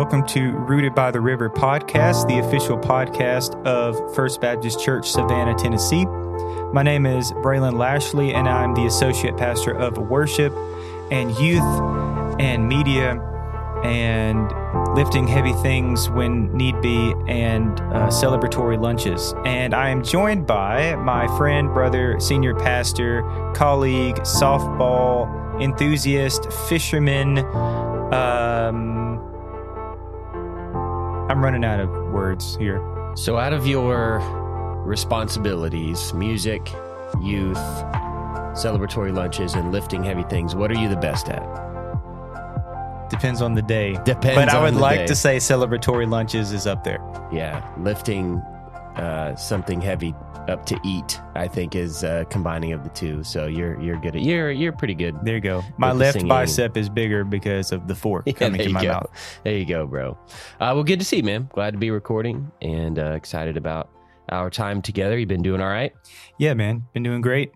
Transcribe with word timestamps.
Welcome 0.00 0.24
to 0.28 0.52
Rooted 0.52 0.94
by 0.94 1.10
the 1.10 1.20
River 1.20 1.50
podcast, 1.50 2.26
the 2.26 2.38
official 2.38 2.78
podcast 2.78 3.54
of 3.66 4.14
First 4.14 4.40
Baptist 4.40 4.80
Church, 4.80 5.10
Savannah, 5.10 5.54
Tennessee. 5.58 6.06
My 6.72 6.82
name 6.82 7.04
is 7.04 7.32
Braylon 7.32 7.74
Lashley, 7.74 8.32
and 8.32 8.48
I'm 8.48 8.72
the 8.72 8.86
Associate 8.86 9.36
Pastor 9.36 9.72
of 9.72 9.98
Worship 9.98 10.54
and 11.10 11.36
Youth 11.36 11.60
and 12.40 12.66
Media 12.66 13.20
and 13.84 14.50
lifting 14.96 15.28
heavy 15.28 15.52
things 15.62 16.08
when 16.08 16.50
need 16.56 16.80
be 16.80 17.12
and 17.28 17.78
uh, 17.78 18.08
celebratory 18.08 18.80
lunches. 18.80 19.34
And 19.44 19.74
I 19.74 19.90
am 19.90 20.02
joined 20.02 20.46
by 20.46 20.96
my 20.96 21.26
friend, 21.36 21.74
brother, 21.74 22.18
senior 22.20 22.54
pastor, 22.54 23.20
colleague, 23.54 24.16
softball 24.20 25.28
enthusiast, 25.60 26.50
fisherman. 26.68 27.40
Um, 28.14 28.89
I'm 31.30 31.44
running 31.44 31.64
out 31.64 31.78
of 31.78 31.88
words 32.12 32.56
here. 32.56 32.82
So, 33.14 33.36
out 33.38 33.52
of 33.52 33.64
your 33.64 34.18
responsibilities, 34.84 36.12
music, 36.12 36.72
youth, 37.20 37.56
celebratory 38.54 39.14
lunches, 39.14 39.54
and 39.54 39.70
lifting 39.70 40.02
heavy 40.02 40.24
things, 40.24 40.56
what 40.56 40.72
are 40.72 40.74
you 40.74 40.88
the 40.88 40.96
best 40.96 41.28
at? 41.28 41.40
Depends 43.10 43.42
on 43.42 43.54
the 43.54 43.62
day. 43.62 43.92
Depends 44.04 44.34
But 44.34 44.48
I 44.48 44.56
on 44.56 44.64
would 44.64 44.74
the 44.74 44.80
like 44.80 44.98
day. 45.00 45.06
to 45.06 45.14
say 45.14 45.36
celebratory 45.36 46.10
lunches 46.10 46.50
is 46.50 46.66
up 46.66 46.82
there. 46.82 46.98
Yeah, 47.32 47.64
lifting 47.78 48.42
uh, 48.96 49.34
something 49.36 49.80
heavy 49.80 50.14
up 50.48 50.66
to 50.66 50.78
eat, 50.84 51.20
I 51.34 51.46
think, 51.48 51.74
is 51.76 52.02
uh, 52.02 52.24
combining 52.30 52.72
of 52.72 52.82
the 52.82 52.90
two. 52.90 53.22
So 53.22 53.46
you're 53.46 53.80
you're 53.80 53.98
good 54.00 54.16
at 54.16 54.22
you're 54.22 54.50
you're 54.50 54.72
pretty 54.72 54.94
good. 54.94 55.16
There 55.22 55.34
you 55.34 55.40
go. 55.40 55.62
My 55.78 55.92
left 55.92 56.14
singing. 56.14 56.28
bicep 56.28 56.76
is 56.76 56.88
bigger 56.88 57.24
because 57.24 57.72
of 57.72 57.86
the 57.86 57.94
fork 57.94 58.24
Yeah, 58.26 58.32
coming 58.34 58.60
to 58.62 58.68
my 58.70 58.82
go. 58.82 58.88
mouth. 58.92 59.40
There 59.44 59.56
you 59.56 59.64
go, 59.66 59.86
bro. 59.86 60.12
Uh, 60.58 60.72
well, 60.74 60.82
good 60.84 60.98
to 60.98 61.04
see 61.04 61.18
you, 61.18 61.22
man. 61.22 61.48
Glad 61.52 61.72
to 61.72 61.78
be 61.78 61.90
recording 61.90 62.50
and 62.62 62.98
uh, 62.98 63.12
excited 63.12 63.56
about 63.56 63.90
our 64.30 64.50
time 64.50 64.82
together. 64.82 65.18
You've 65.18 65.28
been 65.28 65.42
doing 65.42 65.60
all 65.60 65.68
right. 65.68 65.92
Yeah, 66.38 66.54
man, 66.54 66.84
been 66.92 67.02
doing 67.02 67.20
great. 67.20 67.52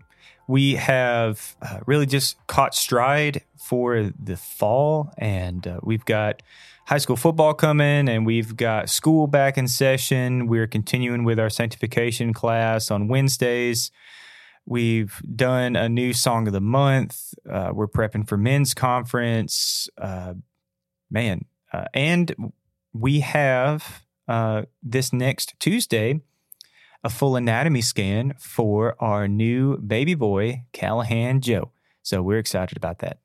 We 0.47 0.75
have 0.75 1.55
uh, 1.61 1.79
really 1.87 2.05
just 2.05 2.45
caught 2.47 2.75
stride 2.75 3.41
for 3.57 4.11
the 4.21 4.37
fall, 4.37 5.11
and 5.17 5.65
uh, 5.67 5.79
we've 5.81 6.05
got 6.05 6.43
high 6.85 6.99
school 6.99 7.15
football 7.15 7.53
coming, 7.53 8.07
and 8.07 8.25
we've 8.25 8.55
got 8.55 8.89
school 8.89 9.27
back 9.27 9.57
in 9.57 9.67
session. 9.67 10.47
We're 10.47 10.67
continuing 10.67 11.23
with 11.23 11.39
our 11.39 11.49
sanctification 11.49 12.33
class 12.33 12.91
on 12.91 13.07
Wednesdays. 13.07 13.91
We've 14.67 15.21
done 15.35 15.75
a 15.75 15.89
new 15.89 16.13
song 16.13 16.47
of 16.47 16.53
the 16.53 16.61
month. 16.61 17.33
Uh, 17.49 17.71
we're 17.73 17.87
prepping 17.87 18.27
for 18.27 18.37
men's 18.37 18.73
conference. 18.73 19.89
Uh, 19.97 20.35
man, 21.09 21.45
uh, 21.73 21.85
and 21.93 22.53
we 22.93 23.19
have 23.19 24.03
uh, 24.27 24.63
this 24.81 25.11
next 25.11 25.55
Tuesday 25.59 26.21
a 27.03 27.09
full 27.09 27.35
anatomy 27.35 27.81
scan 27.81 28.33
for 28.39 28.95
our 28.99 29.27
new 29.27 29.77
baby 29.77 30.15
boy, 30.15 30.63
Callahan 30.73 31.39
Joe. 31.39 31.71
So 32.01 32.23
we're 32.23 32.39
excited 32.39 32.77
about 32.77 32.99
that. 32.99 33.19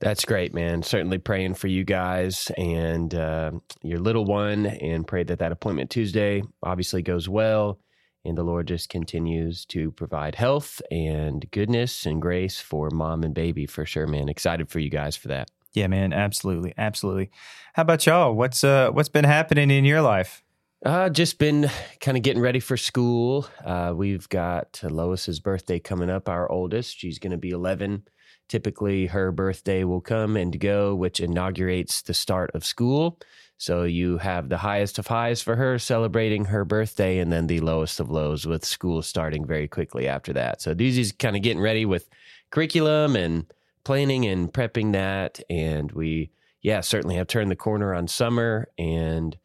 That's 0.00 0.24
great, 0.24 0.52
man. 0.52 0.82
Certainly 0.82 1.18
praying 1.18 1.54
for 1.54 1.68
you 1.68 1.84
guys 1.84 2.50
and 2.58 3.14
uh, 3.14 3.52
your 3.82 4.00
little 4.00 4.24
one, 4.24 4.66
and 4.66 5.06
pray 5.06 5.24
that 5.24 5.38
that 5.38 5.52
appointment 5.52 5.90
Tuesday 5.90 6.42
obviously 6.62 7.00
goes 7.00 7.28
well, 7.28 7.78
and 8.24 8.36
the 8.36 8.42
Lord 8.42 8.68
just 8.68 8.88
continues 8.88 9.64
to 9.66 9.92
provide 9.92 10.34
health 10.34 10.82
and 10.90 11.48
goodness 11.50 12.06
and 12.06 12.20
grace 12.20 12.58
for 12.58 12.90
mom 12.90 13.22
and 13.22 13.34
baby 13.34 13.66
for 13.66 13.86
sure, 13.86 14.06
man. 14.06 14.28
Excited 14.28 14.68
for 14.68 14.78
you 14.78 14.90
guys 14.90 15.16
for 15.16 15.28
that. 15.28 15.48
Yeah, 15.72 15.86
man, 15.86 16.12
absolutely, 16.12 16.74
absolutely. 16.76 17.30
How 17.74 17.82
about 17.82 18.06
y'all? 18.06 18.34
What's 18.34 18.62
uh 18.62 18.90
what's 18.90 19.08
been 19.08 19.24
happening 19.24 19.70
in 19.70 19.84
your 19.84 20.02
life? 20.02 20.42
Uh, 20.84 21.08
just 21.08 21.38
been 21.38 21.70
kind 22.00 22.16
of 22.16 22.22
getting 22.22 22.42
ready 22.42 22.60
for 22.60 22.76
school. 22.76 23.48
Uh, 23.64 23.94
we've 23.96 24.28
got 24.28 24.80
Lois's 24.82 25.40
birthday 25.40 25.78
coming 25.78 26.10
up, 26.10 26.28
our 26.28 26.50
oldest. 26.50 26.98
She's 26.98 27.18
going 27.18 27.30
to 27.30 27.38
be 27.38 27.50
11. 27.50 28.02
Typically, 28.48 29.06
her 29.06 29.32
birthday 29.32 29.84
will 29.84 30.00
come 30.00 30.36
and 30.36 30.60
go, 30.60 30.94
which 30.94 31.20
inaugurates 31.20 32.02
the 32.02 32.14
start 32.14 32.50
of 32.54 32.64
school. 32.64 33.18
So 33.56 33.84
you 33.84 34.18
have 34.18 34.48
the 34.48 34.58
highest 34.58 34.98
of 34.98 35.06
highs 35.06 35.40
for 35.40 35.56
her 35.56 35.78
celebrating 35.78 36.46
her 36.46 36.64
birthday, 36.64 37.18
and 37.18 37.32
then 37.32 37.46
the 37.46 37.60
lowest 37.60 38.00
of 38.00 38.10
lows 38.10 38.46
with 38.46 38.64
school 38.64 39.00
starting 39.00 39.46
very 39.46 39.68
quickly 39.68 40.06
after 40.08 40.32
that. 40.34 40.60
So 40.60 40.74
Doozy's 40.74 41.12
kind 41.12 41.36
of 41.36 41.42
getting 41.42 41.62
ready 41.62 41.86
with 41.86 42.08
curriculum 42.50 43.16
and 43.16 43.46
planning 43.84 44.26
and 44.26 44.52
prepping 44.52 44.92
that. 44.92 45.40
And 45.48 45.90
we, 45.92 46.30
yeah, 46.62 46.80
certainly 46.80 47.16
have 47.16 47.28
turned 47.28 47.50
the 47.50 47.56
corner 47.56 47.94
on 47.94 48.08
summer 48.08 48.68
and 48.76 49.36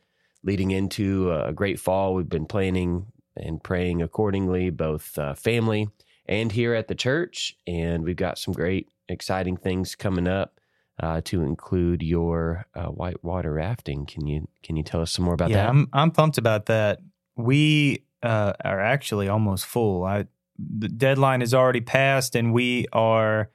leading 0.44 0.72
into 0.72 1.32
a 1.32 1.54
great 1.54 1.80
fall. 1.80 2.16
We've 2.16 2.28
been 2.28 2.46
planning 2.46 3.06
and 3.38 3.64
praying 3.64 4.02
accordingly, 4.02 4.70
both 4.70 5.18
uh, 5.18 5.34
family 5.34 5.90
and 6.30 6.52
here 6.52 6.76
at 6.76 6.88
the 6.88 6.96
church. 6.96 7.58
And 7.68 8.06
we've 8.06 8.16
got 8.16 8.38
some 8.38 8.54
great, 8.54 8.88
exciting 9.10 9.58
things 9.58 9.96
coming 9.96 10.28
up 10.28 10.60
uh, 11.02 11.22
to 11.26 11.42
include 11.42 12.04
your 12.04 12.68
uh, 12.76 12.86
whitewater 12.86 13.52
rafting. 13.52 14.06
Can 14.06 14.28
you 14.28 14.48
can 14.64 14.78
you 14.78 14.84
tell 14.84 15.02
us 15.02 15.12
some 15.12 15.26
more 15.26 15.34
about 15.34 15.50
yeah, 15.50 15.64
that? 15.64 15.70
I'm 15.70 15.90
I'm 15.92 16.12
pumped 16.12 16.38
about 16.38 16.68
that. 16.68 17.00
We 17.36 18.06
uh, 18.22 18.54
are 18.64 18.80
actually 18.80 19.28
almost 19.28 19.66
full. 19.66 20.06
I 20.06 20.28
the 20.58 20.90
deadline 20.90 21.42
is 21.42 21.54
already 21.54 21.82
passed, 21.82 22.36
and 22.36 22.54
we 22.54 22.86
are, 22.94 23.50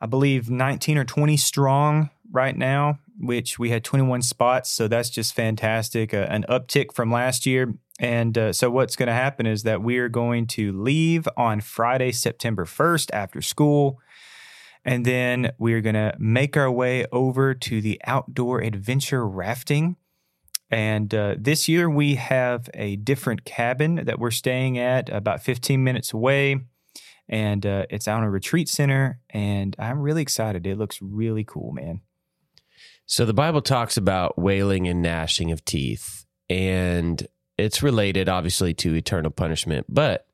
I 0.00 0.06
believe, 0.06 0.50
19 0.50 0.98
or 0.98 1.04
20 1.04 1.36
strong 1.38 2.10
right 2.30 2.56
now. 2.56 2.98
Which 3.20 3.58
we 3.58 3.70
had 3.70 3.82
21 3.82 4.22
spots, 4.22 4.70
so 4.70 4.86
that's 4.86 5.10
just 5.10 5.34
fantastic. 5.34 6.14
Uh, 6.14 6.26
an 6.30 6.44
uptick 6.48 6.94
from 6.94 7.10
last 7.10 7.46
year. 7.46 7.74
And 7.98 8.38
uh, 8.38 8.52
so, 8.52 8.70
what's 8.70 8.94
going 8.94 9.08
to 9.08 9.12
happen 9.12 9.44
is 9.44 9.64
that 9.64 9.82
we 9.82 9.98
are 9.98 10.08
going 10.08 10.46
to 10.48 10.72
leave 10.72 11.28
on 11.36 11.60
Friday, 11.60 12.12
September 12.12 12.64
1st 12.64 13.10
after 13.12 13.42
school. 13.42 13.98
And 14.84 15.04
then 15.04 15.50
we're 15.58 15.80
going 15.80 15.96
to 15.96 16.14
make 16.18 16.56
our 16.56 16.70
way 16.70 17.06
over 17.12 17.54
to 17.54 17.80
the 17.80 18.00
outdoor 18.04 18.60
adventure 18.60 19.26
rafting. 19.26 19.96
And 20.70 21.12
uh, 21.14 21.34
this 21.38 21.68
year 21.68 21.90
we 21.90 22.14
have 22.16 22.70
a 22.74 22.96
different 22.96 23.44
cabin 23.44 23.96
that 24.04 24.18
we're 24.18 24.30
staying 24.30 24.78
at 24.78 25.08
about 25.08 25.42
15 25.42 25.82
minutes 25.82 26.12
away. 26.12 26.60
And 27.28 27.66
uh, 27.66 27.86
it's 27.90 28.08
on 28.08 28.22
a 28.22 28.30
retreat 28.30 28.68
center. 28.68 29.20
And 29.30 29.74
I'm 29.78 30.00
really 30.00 30.22
excited. 30.22 30.66
It 30.66 30.78
looks 30.78 31.00
really 31.02 31.44
cool, 31.44 31.72
man. 31.72 32.00
So 33.08 33.24
the 33.24 33.32
Bible 33.32 33.62
talks 33.62 33.96
about 33.96 34.38
wailing 34.38 34.86
and 34.86 35.00
gnashing 35.00 35.50
of 35.50 35.64
teeth, 35.64 36.26
and 36.50 37.26
it's 37.56 37.82
related 37.82 38.28
obviously 38.28 38.74
to 38.74 38.94
eternal 38.94 39.30
punishment, 39.30 39.86
but 39.88 40.27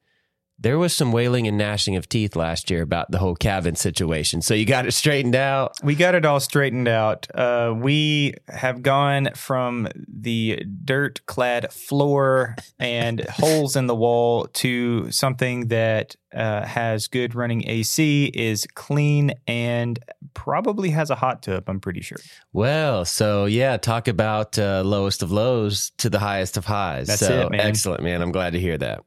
there 0.59 0.79
was 0.79 0.97
some 0.97 1.13
wailing 1.13 1.47
and 1.49 1.59
gnashing 1.59 1.97
of 1.97 2.09
teeth 2.09 2.37
last 2.37 2.71
year 2.71 2.83
about 2.83 3.11
the 3.11 3.19
whole 3.19 3.35
cabin 3.35 3.75
situation. 3.75 4.41
So 4.41 4.55
you 4.55 4.65
got 4.65 4.87
it 4.87 4.93
straightened 4.93 5.35
out. 5.35 5.77
We 5.83 5.95
got 5.95 6.15
it 6.15 6.25
all 6.25 6.41
straightened 6.41 6.89
out. 6.89 7.27
Uh, 7.35 7.75
we 7.77 8.35
have 8.49 8.83
gone 8.83 9.31
from 9.35 9.89
the 10.09 10.65
dirt 10.85 11.27
clad 11.27 11.73
floor 11.73 12.57
and 12.79 13.21
holes 13.29 13.75
in 13.77 13.87
the 13.87 13.95
wall 13.95 14.47
to 14.55 15.11
something 15.11 15.69
that 15.69 16.15
uh, 16.33 16.65
has 16.65 17.09
good 17.09 17.35
running 17.35 17.69
AC, 17.69 18.27
is 18.35 18.67
clean, 18.75 19.33
and 19.47 19.99
probably 20.35 20.91
has 20.91 21.11
a 21.11 21.15
hot 21.15 21.43
tub, 21.43 21.65
I'm 21.69 21.81
pretty 21.81 22.00
sure. 22.00 22.19
Well, 22.53 23.05
so 23.05 23.45
yeah, 23.47 23.77
talk 23.77 24.09
about 24.09 24.59
uh, 24.59 24.83
lowest 24.85 25.23
of 25.23 25.31
lows 25.31 25.91
to 25.99 26.11
the 26.11 26.19
highest 26.19 26.57
of 26.57 26.65
highs. 26.65 27.09
That's 27.09 27.21
so 27.21 27.47
it, 27.47 27.50
man. 27.50 27.61
excellent, 27.61 28.03
man. 28.03 28.23
I'm 28.23 28.33
glad 28.33 28.55
to 28.55 28.61
hear 28.61 28.79
that. 28.79 29.05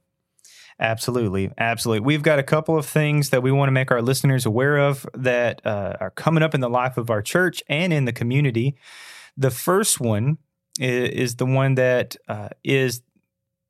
Absolutely. 0.80 1.52
Absolutely. 1.58 2.06
We've 2.06 2.22
got 2.22 2.38
a 2.38 2.44
couple 2.44 2.78
of 2.78 2.86
things 2.86 3.32
that 3.32 3.42
we 3.42 3.52
want 3.52 3.68
to 3.68 3.72
make 3.72 3.92
our 3.92 4.02
listeners 4.02 4.46
aware 4.46 4.78
of 4.78 5.08
that 5.16 5.66
uh, 5.66 5.94
are 6.00 6.12
coming 6.12 6.44
up 6.44 6.54
in 6.54 6.62
the 6.62 6.70
life 6.70 6.98
of 6.98 7.10
our 7.10 7.22
church 7.22 7.64
and 7.68 7.92
in 7.92 8.06
the 8.06 8.14
community. 8.14 8.76
The 9.36 9.50
first 9.50 10.00
one 10.00 10.38
is, 10.80 11.36
the 11.38 11.46
one 11.46 11.76
that 11.76 12.16
uh, 12.28 12.50
is 12.64 13.02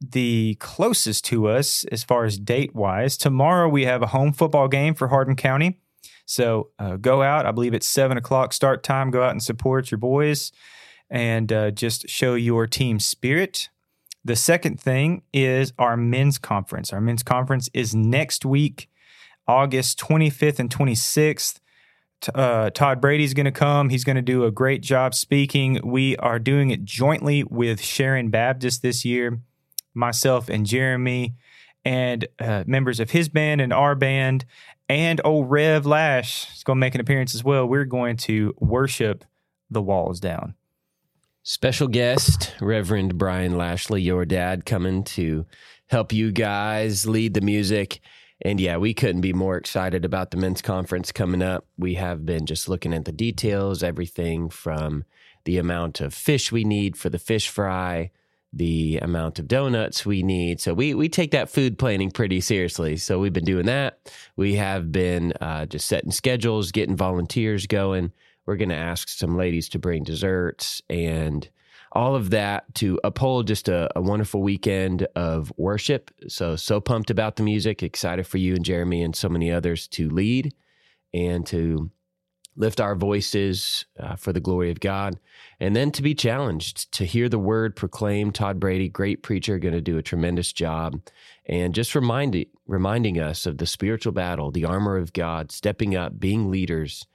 the 0.02 0.56
closest 0.60 1.26
to 1.26 1.48
us 1.48 1.86
as 1.86 2.04
far 2.04 2.26
as 2.26 2.38
date 2.38 2.76
wise. 2.76 3.18
Tomorrow 3.18 3.70
we 3.70 3.86
have 3.86 4.02
a 4.02 4.08
home 4.08 4.34
football 4.34 4.68
game 4.68 4.94
for 4.94 5.08
Hardin 5.08 5.36
County. 5.36 5.80
So 6.26 6.72
uh, 6.78 6.98
go 6.98 7.24
out. 7.24 7.46
I 7.46 7.52
believe 7.52 7.74
it's 7.74 7.88
seven 7.88 8.18
o'clock 8.18 8.52
start 8.52 8.84
time. 8.84 9.12
Go 9.12 9.24
out 9.24 9.32
and 9.32 9.42
support 9.42 9.92
your 9.92 9.98
boys 9.98 10.52
and 11.10 11.52
uh, 11.54 11.72
just 11.72 12.10
show 12.10 12.36
your 12.36 12.68
team 12.68 13.00
spirit. 13.00 13.70
The 14.26 14.36
second 14.36 14.80
thing 14.80 15.22
is 15.34 15.74
our 15.80 15.96
men's 15.96 16.38
conference. 16.38 16.92
Our 16.92 17.02
men's 17.02 17.24
conference 17.24 17.70
is 17.74 17.96
next 17.96 18.46
week, 18.46 18.90
August 19.48 20.00
25th 20.00 20.60
and 20.60 20.70
26th. 20.70 21.60
Uh, 22.34 22.70
Todd 22.72 23.00
Brady's 23.00 23.34
going 23.34 23.46
to 23.46 23.52
come. 23.52 23.90
He's 23.90 24.04
going 24.04 24.16
to 24.16 24.22
do 24.22 24.44
a 24.44 24.52
great 24.52 24.82
job 24.82 25.14
speaking. 25.14 25.80
We 25.84 26.18
are 26.18 26.40
doing 26.40 26.72
it 26.72 26.84
jointly 26.84 27.44
with 27.44 27.82
Sharon 27.82 28.30
Baptist 28.30 28.82
this 28.82 29.06
year, 29.06 29.40
myself 29.94 30.50
and 30.50 30.66
Jeremy, 30.66 31.36
and 31.86 32.28
uh, 32.40 32.64
members 32.66 33.00
of 33.00 33.12
his 33.12 33.30
band 33.30 33.62
and 33.62 33.72
our 33.72 33.96
band, 33.96 34.46
and 34.90 35.22
old 35.24 35.50
Rev 35.50 35.86
Lash 35.86 36.54
is 36.56 36.64
going 36.64 36.78
to 36.78 36.80
make 36.82 36.96
an 36.96 37.02
appearance 37.02 37.36
as 37.36 37.44
well. 37.44 37.66
We're 37.66 37.86
going 37.86 38.18
to 38.18 38.54
worship 38.60 39.24
the 39.70 39.82
walls 39.82 40.20
down. 40.20 40.56
Special 41.50 41.88
guest, 41.88 42.54
Reverend 42.60 43.18
Brian 43.18 43.58
Lashley, 43.58 44.02
your 44.02 44.26
dad, 44.26 44.66
coming 44.66 45.06
to 45.06 45.46
help 45.86 46.12
you 46.12 46.34
guys 46.34 47.08
lead 47.08 47.36
the 47.36 47.40
music. 47.40 48.02
And 48.42 48.60
yeah, 48.60 48.76
we 48.76 48.94
couldn't 48.94 49.22
be 49.22 49.32
more 49.32 49.56
excited 49.56 50.04
about 50.04 50.32
the 50.32 50.36
men's 50.36 50.62
conference 50.62 51.14
coming 51.14 51.42
up. 51.42 51.66
We 51.78 51.94
have 51.94 52.26
been 52.26 52.48
just 52.48 52.68
looking 52.68 52.94
at 52.94 53.06
the 53.06 53.14
details, 53.14 53.82
everything 53.82 54.50
from 54.50 55.06
the 55.46 55.58
amount 55.58 56.02
of 56.02 56.14
fish 56.14 56.52
we 56.52 56.66
need 56.66 56.98
for 56.98 57.10
the 57.10 57.18
fish 57.18 57.48
fry, 57.48 58.12
the 58.52 58.98
amount 58.98 59.40
of 59.40 59.48
donuts 59.48 60.06
we 60.06 60.24
need. 60.24 60.60
So 60.60 60.74
we 60.74 60.94
we 60.96 61.08
take 61.08 61.32
that 61.32 61.50
food 61.50 61.80
planning 61.80 62.12
pretty 62.12 62.42
seriously. 62.42 62.98
So 62.98 63.20
we've 63.20 63.32
been 63.32 63.46
doing 63.46 63.68
that. 63.68 64.00
We 64.36 64.56
have 64.56 64.92
been 64.92 65.32
uh, 65.40 65.66
just 65.68 65.88
setting 65.88 66.12
schedules, 66.12 66.74
getting 66.74 66.98
volunteers 66.98 67.68
going. 67.68 68.12
We're 68.48 68.56
going 68.56 68.70
to 68.70 68.76
ask 68.76 69.10
some 69.10 69.38
ladies 69.38 69.70
to 69.70 69.80
bring 69.80 70.04
desserts 70.04 70.82
and 70.90 71.48
all 71.92 72.16
of 72.16 72.32
that 72.32 72.74
to 72.76 73.00
uphold 73.04 73.48
just 73.48 73.70
a, 73.70 73.90
a, 73.96 74.02
wonderful 74.02 74.42
weekend 74.42 75.08
of 75.16 75.52
worship. 75.58 76.12
So, 76.28 76.56
so 76.56 76.80
pumped 76.82 77.10
about 77.10 77.36
the 77.36 77.44
music, 77.44 77.82
excited 77.82 78.28
for 78.28 78.38
you 78.38 78.56
and 78.56 78.66
Jeremy 78.66 79.04
and 79.04 79.16
so 79.16 79.30
many 79.30 79.52
others 79.52 79.88
to 79.90 80.10
lead 80.10 80.54
and 81.14 81.46
to 81.48 81.90
lift 82.56 82.82
our 82.82 82.96
voices 82.96 83.86
uh, 84.00 84.16
for 84.16 84.34
the 84.34 84.40
glory 84.40 84.72
of 84.72 84.80
God, 84.80 85.20
and 85.60 85.76
then 85.76 85.92
to 85.92 86.02
be 86.02 86.16
challenged 86.16 86.92
to 86.94 87.06
hear 87.06 87.30
the 87.30 87.40
word 87.40 87.76
proclaimed. 87.76 88.34
Todd 88.36 88.60
Brady, 88.60 88.90
great 88.90 89.22
preacher, 89.22 89.60
going 89.60 89.76
to 89.76 89.82
do 89.82 89.98
a 89.98 90.04
tremendous 90.04 90.52
job, 90.52 91.00
and 91.46 91.76
just 91.76 91.94
reminding 91.94 92.48
reminding 92.66 93.20
us 93.20 93.46
of 93.46 93.60
the 93.60 93.68
spiritual 93.68 94.12
battle, 94.12 94.52
the 94.52 94.66
armor 94.66 94.98
of 94.98 95.14
God, 95.14 95.52
stepping 95.52 95.96
up, 95.96 96.20
being 96.20 96.50
leaders 96.50 97.06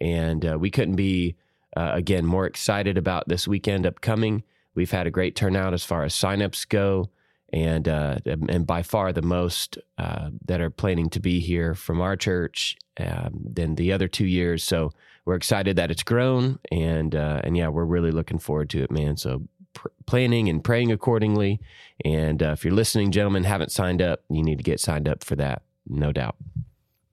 and 0.00 0.44
uh, 0.44 0.58
we 0.58 0.70
couldn't 0.70 0.96
be, 0.96 1.36
uh, 1.76 1.90
again, 1.94 2.26
more 2.26 2.46
excited 2.46 2.98
about 2.98 3.28
this 3.28 3.48
weekend 3.48 3.86
upcoming. 3.86 4.42
We've 4.74 4.90
had 4.90 5.06
a 5.06 5.10
great 5.10 5.36
turnout 5.36 5.74
as 5.74 5.84
far 5.84 6.04
as 6.04 6.14
signups 6.14 6.68
go. 6.68 7.10
And 7.50 7.88
uh, 7.88 8.18
and 8.26 8.66
by 8.66 8.82
far 8.82 9.10
the 9.10 9.22
most 9.22 9.78
uh, 9.96 10.28
that 10.44 10.60
are 10.60 10.68
planning 10.68 11.08
to 11.08 11.20
be 11.20 11.40
here 11.40 11.74
from 11.74 11.98
our 11.98 12.14
church 12.14 12.76
um, 13.00 13.40
than 13.42 13.76
the 13.76 13.90
other 13.90 14.06
two 14.06 14.26
years. 14.26 14.62
So 14.62 14.92
we're 15.24 15.34
excited 15.36 15.76
that 15.76 15.90
it's 15.90 16.02
grown, 16.02 16.58
and 16.70 17.14
uh, 17.14 17.40
and 17.42 17.56
yeah, 17.56 17.68
we're 17.68 17.86
really 17.86 18.10
looking 18.10 18.38
forward 18.38 18.68
to 18.70 18.82
it, 18.82 18.90
man. 18.90 19.16
So 19.16 19.48
pr- 19.72 19.88
planning 20.04 20.50
and 20.50 20.62
praying 20.62 20.92
accordingly. 20.92 21.60
And 22.04 22.42
uh, 22.42 22.50
if 22.50 22.64
you're 22.64 22.74
listening, 22.74 23.12
gentlemen, 23.12 23.44
haven't 23.44 23.72
signed 23.72 24.02
up, 24.02 24.24
you 24.28 24.42
need 24.42 24.58
to 24.58 24.64
get 24.64 24.78
signed 24.78 25.08
up 25.08 25.24
for 25.24 25.36
that, 25.36 25.62
no 25.86 26.12
doubt. 26.12 26.36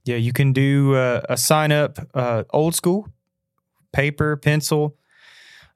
Yeah, 0.06 0.18
you 0.18 0.34
can 0.34 0.54
do 0.54 0.96
uh, 0.96 1.22
a 1.28 1.36
sign 1.36 1.72
up 1.72 1.98
uh, 2.13 2.44
old 2.52 2.75
school, 2.75 3.10
paper, 3.92 4.38
pencil, 4.38 4.98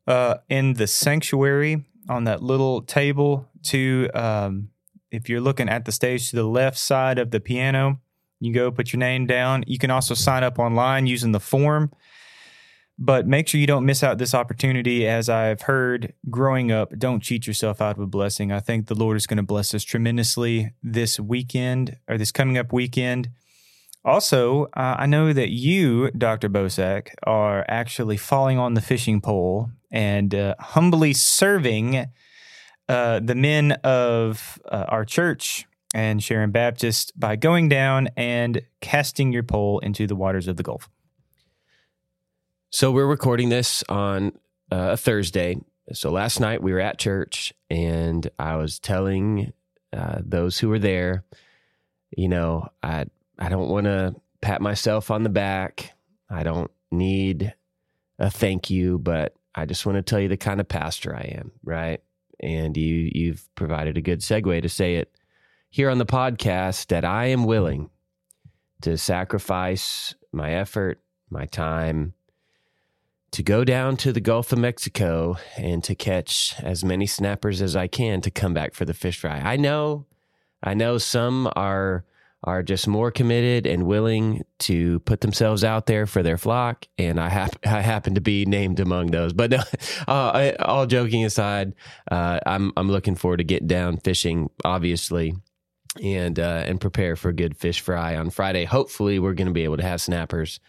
uh, 0.08 0.36
in 0.50 0.74
the 0.74 0.88
sanctuary 0.88 1.84
on 2.08 2.26
that 2.26 2.42
little 2.42 2.82
table. 2.84 3.48
To 3.64 4.10
um, 4.14 4.70
if 5.12 5.28
you're 5.30 5.42
looking 5.42 5.68
at 5.68 5.86
the 5.86 5.92
stage 5.92 6.30
to 6.30 6.36
the 6.36 6.44
left 6.44 6.78
side 6.78 7.18
of 7.18 7.32
the 7.32 7.40
piano, 7.40 8.00
you 8.40 8.54
go 8.54 8.72
put 8.72 8.94
your 8.94 9.00
name 9.00 9.26
down. 9.26 9.64
You 9.68 9.80
can 9.80 9.92
also 9.92 10.14
sign 10.14 10.44
up 10.44 10.60
online 10.60 11.08
using 11.08 11.32
the 11.32 11.40
form. 11.40 11.92
But 13.02 13.26
make 13.26 13.48
sure 13.48 13.62
you 13.62 13.68
don't 13.68 13.86
miss 13.86 14.04
out 14.04 14.18
this 14.18 14.36
opportunity. 14.36 15.08
As 15.08 15.30
I've 15.30 15.62
heard 15.62 16.14
growing 16.30 16.70
up, 16.70 16.92
don't 16.98 17.24
cheat 17.24 17.48
yourself 17.48 17.82
out 17.82 17.96
of 17.96 18.04
a 18.04 18.08
blessing. 18.08 18.52
I 18.52 18.60
think 18.60 18.88
the 18.88 18.96
Lord 18.96 19.16
is 19.16 19.26
going 19.26 19.38
to 19.38 19.44
bless 19.44 19.74
us 19.74 19.84
tremendously 19.84 20.74
this 20.84 21.18
weekend 21.18 21.98
or 22.10 22.18
this 22.18 22.34
coming 22.34 22.58
up 22.58 22.74
weekend. 22.74 23.30
Also, 24.06 24.66
uh, 24.78 24.96
I 24.98 25.06
know 25.08 25.34
that 25.34 25.50
you, 25.50 26.10
Dr. 26.12 26.50
Bosak, 26.50 27.10
are 27.24 27.66
actually 27.68 28.18
falling 28.18 28.58
on 28.58 28.74
the 28.74 28.82
fishing 28.82 29.20
pole 29.20 29.72
and 29.92 30.34
uh, 30.34 30.56
humbly 30.60 31.14
serving 31.14 32.08
uh, 32.88 33.20
the 33.20 33.36
men 33.36 33.74
of 33.84 34.60
uh, 34.72 34.86
our 34.88 35.04
church 35.04 35.66
and 35.94 36.24
Sharon 36.24 36.52
Baptist 36.52 37.20
by 37.20 37.36
going 37.36 37.68
down 37.68 38.10
and 38.16 38.62
casting 38.80 39.34
your 39.34 39.44
pole 39.44 39.80
into 39.80 40.08
the 40.08 40.16
waters 40.16 40.48
of 40.48 40.56
the 40.56 40.64
Gulf. 40.64 40.90
So, 42.70 42.92
we're 42.92 43.08
recording 43.08 43.50
this 43.50 43.84
on 43.90 44.28
uh, 44.72 44.92
a 44.92 44.98
Thursday. 44.98 45.58
So, 45.92 46.12
last 46.12 46.40
night 46.40 46.64
we 46.64 46.72
were 46.72 46.80
at 46.80 47.00
church 47.00 47.54
and 47.70 48.30
I 48.38 48.56
was 48.56 48.80
telling 48.80 49.52
uh, 49.92 50.20
those 50.24 50.60
who 50.60 50.70
were 50.70 50.80
there, 50.80 51.26
you 52.16 52.30
know, 52.30 52.70
I 52.82 53.06
I 53.40 53.50
don't 53.50 53.70
want 53.70 53.86
to 53.86 54.16
pat 54.42 54.62
myself 54.62 55.10
on 55.10 55.24
the 55.24 55.30
back. 55.30 55.94
I 56.30 56.44
don't 56.44 56.70
need 56.92 57.54
a 58.20 58.30
thank 58.30 58.70
you, 58.70 59.00
but 59.00 59.34
I 59.56 59.66
just 59.66 59.86
want 59.86 59.96
to 59.96 60.02
tell 60.02 60.20
you 60.20 60.28
the 60.28 60.38
kind 60.38 60.60
of 60.60 60.68
pastor 60.68 61.16
I 61.16 61.36
am, 61.38 61.52
right? 61.64 62.02
And 62.40 62.76
you 62.78 63.10
you've 63.14 63.50
provided 63.56 63.98
a 63.98 64.02
good 64.02 64.20
segue 64.20 64.62
to 64.62 64.70
say 64.70 64.96
it 64.96 65.12
here 65.70 65.90
on 65.90 65.98
the 65.98 66.06
podcast 66.06 66.88
that 66.88 67.06
I 67.06 67.28
am 67.28 67.46
willing 67.46 67.90
to 68.82 68.98
sacrifice 68.98 70.14
my 70.32 70.54
effort, 70.54 71.00
my 71.30 71.46
time 71.46 72.14
to 73.32 73.44
go 73.44 73.64
down 73.64 73.96
to 73.98 74.12
the 74.12 74.22
Gulf 74.22 74.52
of 74.52 74.60
Mexico 74.60 75.38
and 75.56 75.84
to 75.84 75.94
catch 75.94 76.56
as 76.60 76.84
many 76.84 77.06
snappers 77.06 77.62
as 77.62 77.76
I 77.76 77.88
can 77.88 78.22
to 78.22 78.32
come 78.32 78.54
back 78.54 78.74
for 78.74 78.86
the 78.86 78.94
fish 78.94 79.20
fry. 79.20 79.40
I 79.40 79.56
know 79.56 80.06
I 80.62 80.74
know 80.74 80.98
some 80.98 81.50
are 81.56 82.04
are 82.44 82.64
just 82.64 82.88
more 82.88 83.12
committed 83.12 83.68
and 83.68 83.86
willing 83.86 84.46
to 84.60 85.00
put 85.02 85.22
themselves 85.22 85.64
out 85.64 85.88
there 85.88 86.06
for 86.06 86.24
their 86.24 86.38
flock. 86.38 86.88
And 86.98 87.20
I, 87.20 87.30
hap- 87.30 87.58
I 87.66 87.82
happen 87.82 88.16
to 88.16 88.22
be 88.22 88.46
named 88.46 88.80
among 88.80 89.08
those. 89.08 89.34
But 89.34 89.54
uh, 90.08 90.54
all 90.60 90.86
joking 90.86 91.26
aside, 91.26 91.74
uh, 92.10 92.40
I'm, 92.46 92.72
I'm 92.78 92.90
looking 92.90 93.16
forward 93.16 93.38
to 93.38 93.44
getting 93.44 93.68
down 93.68 93.98
fishing, 93.98 94.50
obviously. 94.64 95.36
And 96.00 96.40
uh, 96.40 96.64
and 96.68 96.80
prepare 96.80 97.16
for 97.16 97.30
a 97.30 97.34
good 97.34 97.58
fish 97.58 97.82
fry 97.82 98.16
on 98.16 98.30
Friday. 98.30 98.64
Hopefully, 98.64 99.18
we're 99.18 99.34
going 99.34 99.48
to 99.48 99.54
be 99.54 99.64
able 99.64 99.78
to 99.78 99.84
have 99.84 100.00
snappers 100.00 100.60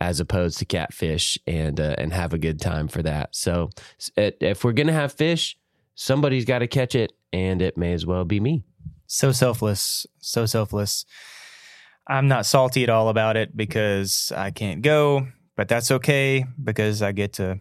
as 0.00 0.20
opposed 0.20 0.58
to 0.60 0.64
catfish, 0.64 1.36
and 1.46 1.78
uh, 1.78 1.96
and 1.98 2.14
have 2.14 2.32
a 2.32 2.38
good 2.38 2.62
time 2.62 2.88
for 2.88 3.02
that. 3.02 3.36
So, 3.36 3.68
if 4.16 4.64
we're 4.64 4.72
going 4.72 4.86
to 4.86 4.94
have 4.94 5.12
fish, 5.12 5.58
somebody's 5.94 6.46
got 6.46 6.60
to 6.60 6.66
catch 6.66 6.94
it, 6.94 7.12
and 7.30 7.60
it 7.60 7.76
may 7.76 7.92
as 7.92 8.06
well 8.06 8.24
be 8.24 8.40
me 8.40 8.64
so 9.10 9.32
selfless, 9.32 10.06
so 10.20 10.46
selfless. 10.46 11.04
I'm 12.06 12.28
not 12.28 12.46
salty 12.46 12.84
at 12.84 12.88
all 12.88 13.08
about 13.08 13.36
it 13.36 13.56
because 13.56 14.32
I 14.34 14.52
can't 14.52 14.82
go, 14.82 15.26
but 15.56 15.68
that's 15.68 15.90
okay 15.90 16.46
because 16.62 17.02
I 17.02 17.10
get 17.10 17.34
to 17.34 17.58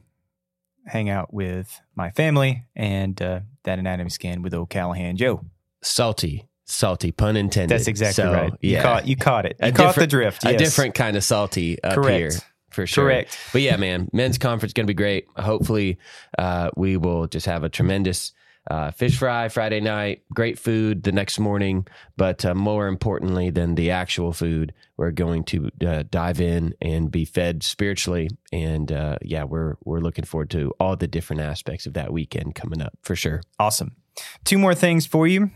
hang 0.85 1.09
out 1.09 1.33
with 1.33 1.81
my 1.95 2.11
family 2.11 2.65
and 2.75 3.19
uh, 3.21 3.39
that 3.63 3.79
anatomy 3.79 4.11
scan 4.11 4.43
with 4.43 4.53
old 4.53 4.69
Callahan 4.69 5.17
Joe. 5.17 5.43
Salty, 5.81 6.47
salty, 6.65 7.11
pun 7.11 7.35
intended. 7.35 7.75
That's 7.75 7.87
exactly 7.87 8.23
so, 8.23 8.31
right. 8.31 8.53
You 8.61 8.79
caught 8.79 9.07
you 9.07 9.15
caught 9.15 9.45
it. 9.47 9.57
You 9.59 9.69
a 9.69 9.71
caught 9.71 9.95
the 9.95 10.07
drift. 10.07 10.43
Yes. 10.43 10.53
A 10.53 10.57
different 10.57 10.93
kind 10.93 11.17
of 11.17 11.23
salty 11.23 11.81
up 11.83 11.95
Correct. 11.95 12.17
here 12.17 12.31
for 12.69 12.85
sure. 12.85 13.05
Correct. 13.05 13.35
But 13.51 13.63
yeah, 13.63 13.75
man, 13.77 14.07
men's 14.13 14.37
conference 14.37 14.73
going 14.73 14.85
to 14.85 14.91
be 14.91 14.95
great. 14.95 15.25
Hopefully, 15.35 15.97
uh, 16.37 16.69
we 16.77 16.95
will 16.95 17.27
just 17.27 17.47
have 17.47 17.63
a 17.63 17.69
tremendous 17.69 18.33
uh, 18.69 18.91
fish 18.91 19.17
fry 19.17 19.49
Friday 19.49 19.79
night, 19.79 20.23
great 20.33 20.59
food 20.59 21.03
the 21.03 21.11
next 21.11 21.39
morning. 21.39 21.87
But 22.17 22.45
uh, 22.45 22.53
more 22.53 22.87
importantly 22.87 23.49
than 23.49 23.75
the 23.75 23.91
actual 23.91 24.31
food, 24.31 24.73
we're 24.97 25.11
going 25.11 25.43
to 25.45 25.69
uh, 25.85 26.03
dive 26.09 26.39
in 26.39 26.75
and 26.81 27.11
be 27.11 27.25
fed 27.25 27.63
spiritually. 27.63 28.29
And 28.51 28.91
uh, 28.91 29.17
yeah, 29.21 29.43
we're 29.43 29.75
we're 29.83 30.01
looking 30.01 30.25
forward 30.25 30.49
to 30.51 30.73
all 30.79 30.95
the 30.95 31.07
different 31.07 31.41
aspects 31.41 31.85
of 31.85 31.93
that 31.93 32.13
weekend 32.13 32.55
coming 32.55 32.81
up 32.81 32.93
for 33.01 33.15
sure. 33.15 33.41
Awesome. 33.59 33.95
Two 34.43 34.57
more 34.57 34.75
things 34.75 35.05
for 35.05 35.27
you. 35.27 35.49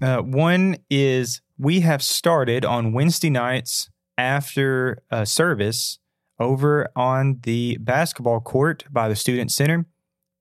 Uh, 0.00 0.18
one 0.18 0.76
is 0.90 1.40
we 1.58 1.80
have 1.80 2.02
started 2.02 2.64
on 2.64 2.92
Wednesday 2.92 3.30
nights 3.30 3.88
after 4.18 5.02
service 5.24 5.98
over 6.38 6.88
on 6.96 7.40
the 7.42 7.76
basketball 7.78 8.40
court 8.40 8.84
by 8.90 9.08
the 9.08 9.16
student 9.16 9.50
center 9.50 9.86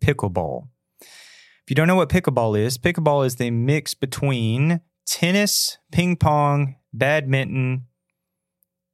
pickleball 0.01 0.67
you 1.71 1.75
don't 1.75 1.87
know 1.87 1.95
what 1.95 2.09
pickleball 2.09 2.59
is, 2.59 2.77
pickleball 2.77 3.25
is 3.25 3.37
the 3.37 3.49
mix 3.49 3.93
between 3.93 4.81
tennis, 5.05 5.77
ping 5.89 6.17
pong, 6.17 6.75
badminton, 6.91 7.85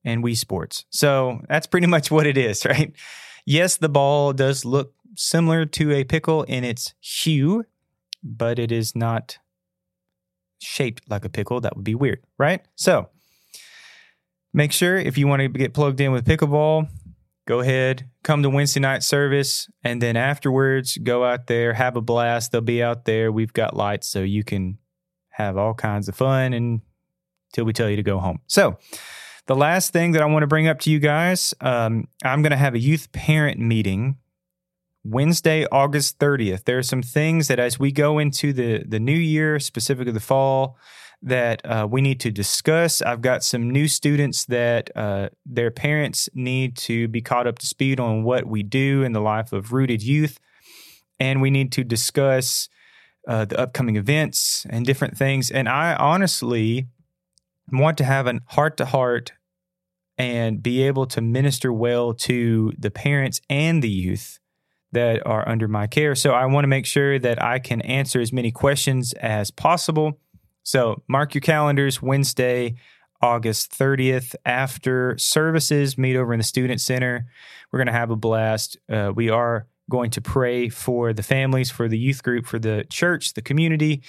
and 0.05 0.23
Wii 0.23 0.37
Sports. 0.37 0.85
So 0.91 1.41
that's 1.49 1.65
pretty 1.65 1.87
much 1.87 2.11
what 2.11 2.27
it 2.27 2.37
is, 2.37 2.65
right? 2.69 2.93
Yes, 3.47 3.77
the 3.77 3.89
ball 3.89 4.31
does 4.31 4.63
look 4.63 4.93
similar 5.15 5.65
to 5.65 5.91
a 5.91 6.03
pickle 6.03 6.43
in 6.43 6.63
its 6.63 6.93
hue, 6.99 7.65
but 8.21 8.59
it 8.59 8.71
is 8.71 8.95
not 8.95 9.39
shaped 10.59 11.09
like 11.09 11.25
a 11.25 11.29
pickle. 11.29 11.59
That 11.59 11.75
would 11.75 11.83
be 11.83 11.95
weird, 11.95 12.23
right? 12.37 12.63
So 12.75 13.09
make 14.53 14.71
sure 14.71 14.97
if 14.97 15.17
you 15.17 15.25
want 15.25 15.39
to 15.39 15.47
get 15.47 15.73
plugged 15.73 15.99
in 15.99 16.11
with 16.11 16.25
pickleball, 16.25 16.87
go 17.47 17.61
ahead, 17.61 18.07
come 18.23 18.43
to 18.43 18.49
Wednesday 18.49 18.81
night 18.81 19.01
service, 19.01 19.67
and 19.83 20.01
then 20.01 20.15
afterwards 20.15 20.97
go 20.97 21.23
out 21.23 21.47
there, 21.47 21.73
have 21.73 21.95
a 21.95 22.01
blast. 22.01 22.51
They'll 22.51 22.61
be 22.61 22.83
out 22.83 23.05
there. 23.05 23.31
We've 23.31 23.53
got 23.53 23.75
lights 23.75 24.07
so 24.07 24.21
you 24.21 24.43
can 24.43 24.77
have 25.29 25.57
all 25.57 25.73
kinds 25.73 26.09
of 26.09 26.15
fun 26.15 26.53
until 26.53 27.65
we 27.65 27.73
tell 27.73 27.89
you 27.89 27.95
to 27.95 28.03
go 28.03 28.19
home. 28.19 28.39
So, 28.45 28.77
the 29.47 29.55
last 29.55 29.93
thing 29.93 30.11
that 30.11 30.21
I 30.21 30.25
want 30.25 30.43
to 30.43 30.47
bring 30.47 30.67
up 30.67 30.79
to 30.81 30.91
you 30.91 30.99
guys, 30.99 31.53
um, 31.61 32.09
I'm 32.21 32.41
going 32.41 32.51
to 32.51 32.57
have 32.57 32.75
a 32.75 32.79
youth 32.79 33.13
parent 33.13 33.59
meeting 33.59 34.17
Wednesday, 35.05 35.65
August 35.71 36.19
30th. 36.19 36.65
There 36.65 36.77
are 36.77 36.83
some 36.83 37.01
things 37.01 37.47
that 37.47 37.57
as 37.57 37.79
we 37.79 37.93
go 37.93 38.19
into 38.19 38.51
the, 38.51 38.83
the 38.85 38.99
new 38.99 39.15
year, 39.15 39.57
specifically 39.61 40.11
the 40.11 40.19
fall, 40.19 40.77
that 41.21 41.65
uh, 41.65 41.87
we 41.89 42.01
need 42.01 42.19
to 42.21 42.31
discuss. 42.31 43.01
I've 43.01 43.21
got 43.21 43.43
some 43.43 43.69
new 43.69 43.87
students 43.87 44.45
that 44.45 44.95
uh, 44.95 45.29
their 45.45 45.71
parents 45.71 46.29
need 46.33 46.77
to 46.77 47.07
be 47.07 47.21
caught 47.21 47.47
up 47.47 47.59
to 47.59 47.65
speed 47.65 47.99
on 47.99 48.23
what 48.23 48.45
we 48.45 48.63
do 48.63 49.03
in 49.03 49.13
the 49.13 49.21
life 49.21 49.51
of 49.51 49.73
rooted 49.73 50.03
youth. 50.03 50.39
And 51.19 51.41
we 51.41 51.49
need 51.49 51.71
to 51.73 51.83
discuss 51.83 52.69
uh, 53.27 53.45
the 53.45 53.59
upcoming 53.59 53.95
events 53.95 54.65
and 54.69 54.85
different 54.85 55.17
things. 55.17 55.49
And 55.49 55.67
I 55.67 55.95
honestly 55.95 56.87
want 57.71 57.97
to 57.97 58.03
have 58.03 58.27
a 58.27 58.39
heart 58.49 58.77
to 58.77 58.85
heart 58.85 59.33
and 60.17 60.63
be 60.63 60.83
able 60.83 61.05
to 61.07 61.21
minister 61.21 61.71
well 61.71 62.13
to 62.13 62.73
the 62.77 62.91
parents 62.91 63.41
and 63.49 63.83
the 63.83 63.89
youth 63.89 64.39
that 64.91 65.25
are 65.27 65.47
under 65.47 65.67
my 65.67 65.85
care. 65.85 66.15
So 66.15 66.31
I 66.31 66.45
want 66.45 66.63
to 66.63 66.69
make 66.69 66.85
sure 66.85 67.19
that 67.19 67.43
I 67.43 67.59
can 67.59 67.81
answer 67.81 68.21
as 68.21 68.31
many 68.31 68.51
questions 68.51 69.13
as 69.13 69.51
possible. 69.51 70.19
So 70.67 71.01
mark 71.07 71.33
your 71.33 71.39
calendars 71.39 72.01
Wednesday, 72.01 72.75
August 73.21 73.71
30th 73.71 74.35
after 74.43 75.17
services. 75.17 75.97
Meet 75.97 76.17
over 76.17 76.33
in 76.33 76.39
the 76.39 76.43
Student 76.43 76.81
Center. 76.81 77.25
We're 77.71 77.79
going 77.79 77.87
to 77.87 77.93
have 77.93 78.11
a 78.11 78.17
blast. 78.17 78.75
Uh, 78.89 79.13
we 79.15 79.29
are 79.29 79.67
going 79.89 80.11
to 80.11 80.19
pray 80.19 80.67
for 80.67 81.13
the 81.13 81.23
families, 81.23 81.71
for 81.71 81.87
the 81.87 81.97
youth 81.97 82.21
group, 82.21 82.45
for 82.45 82.59
the 82.59 82.85
church, 82.89 83.33
the 83.33 83.41
community, 83.41 84.03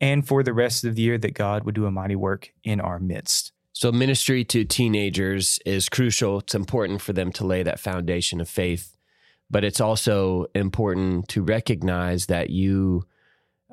and 0.00 0.26
for 0.26 0.42
the 0.42 0.52
rest 0.52 0.82
of 0.82 0.96
the 0.96 1.02
year 1.02 1.16
that 1.16 1.34
God 1.34 1.62
would 1.62 1.76
do 1.76 1.86
a 1.86 1.92
mighty 1.92 2.16
work 2.16 2.52
in 2.64 2.80
our 2.80 2.98
midst. 2.98 3.52
So, 3.72 3.92
ministry 3.92 4.44
to 4.46 4.64
teenagers 4.64 5.60
is 5.64 5.88
crucial. 5.88 6.40
It's 6.40 6.56
important 6.56 7.02
for 7.02 7.12
them 7.12 7.30
to 7.34 7.46
lay 7.46 7.62
that 7.62 7.78
foundation 7.78 8.40
of 8.40 8.48
faith, 8.48 8.96
but 9.48 9.62
it's 9.62 9.80
also 9.80 10.46
important 10.56 11.28
to 11.28 11.44
recognize 11.44 12.26
that 12.26 12.50
you 12.50 13.04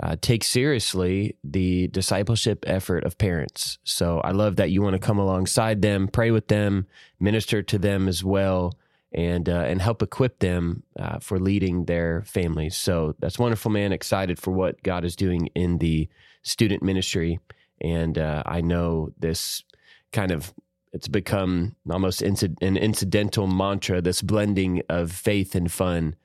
uh, 0.02 0.16
take 0.22 0.44
seriously 0.44 1.36
the 1.44 1.88
discipleship 1.88 2.64
effort 2.68 3.04
of 3.04 3.18
parents. 3.18 3.78
So, 3.84 4.20
I 4.20 4.32
love 4.32 4.58
that 4.58 4.72
you 4.72 4.82
want 4.82 4.94
to 4.94 5.00
come 5.00 5.20
alongside 5.20 5.82
them, 5.82 6.08
pray 6.08 6.32
with 6.32 6.48
them, 6.48 6.88
minister 7.20 7.62
to 7.64 7.78
them 7.78 8.08
as 8.08 8.24
well. 8.24 8.78
And 9.14 9.48
uh, 9.48 9.64
and 9.66 9.82
help 9.82 10.04
equip 10.04 10.40
them 10.40 10.84
uh, 11.00 11.20
for 11.20 11.40
leading 11.40 11.86
their 11.86 12.24
families. 12.24 12.76
So 12.76 13.16
that's 13.20 13.40
wonderful, 13.40 13.72
man. 13.72 13.94
Excited 13.94 14.38
for 14.38 14.52
what 14.52 14.84
God 14.84 15.06
is 15.06 15.16
doing 15.16 15.48
in 15.56 15.78
the 15.78 16.10
student 16.44 16.84
ministry, 16.84 17.40
and 17.80 18.18
uh, 18.18 18.44
I 18.46 18.60
know 18.60 19.14
this 19.18 19.64
kind 20.12 20.32
of 20.32 20.54
it's 20.94 21.08
become 21.08 21.76
almost 21.90 22.22
an 22.22 22.78
incidental 22.78 23.48
mantra. 23.48 24.02
This 24.02 24.22
blending 24.22 24.82
of 24.90 25.12
faith 25.12 25.54
and 25.54 25.72
fun, 25.72 26.16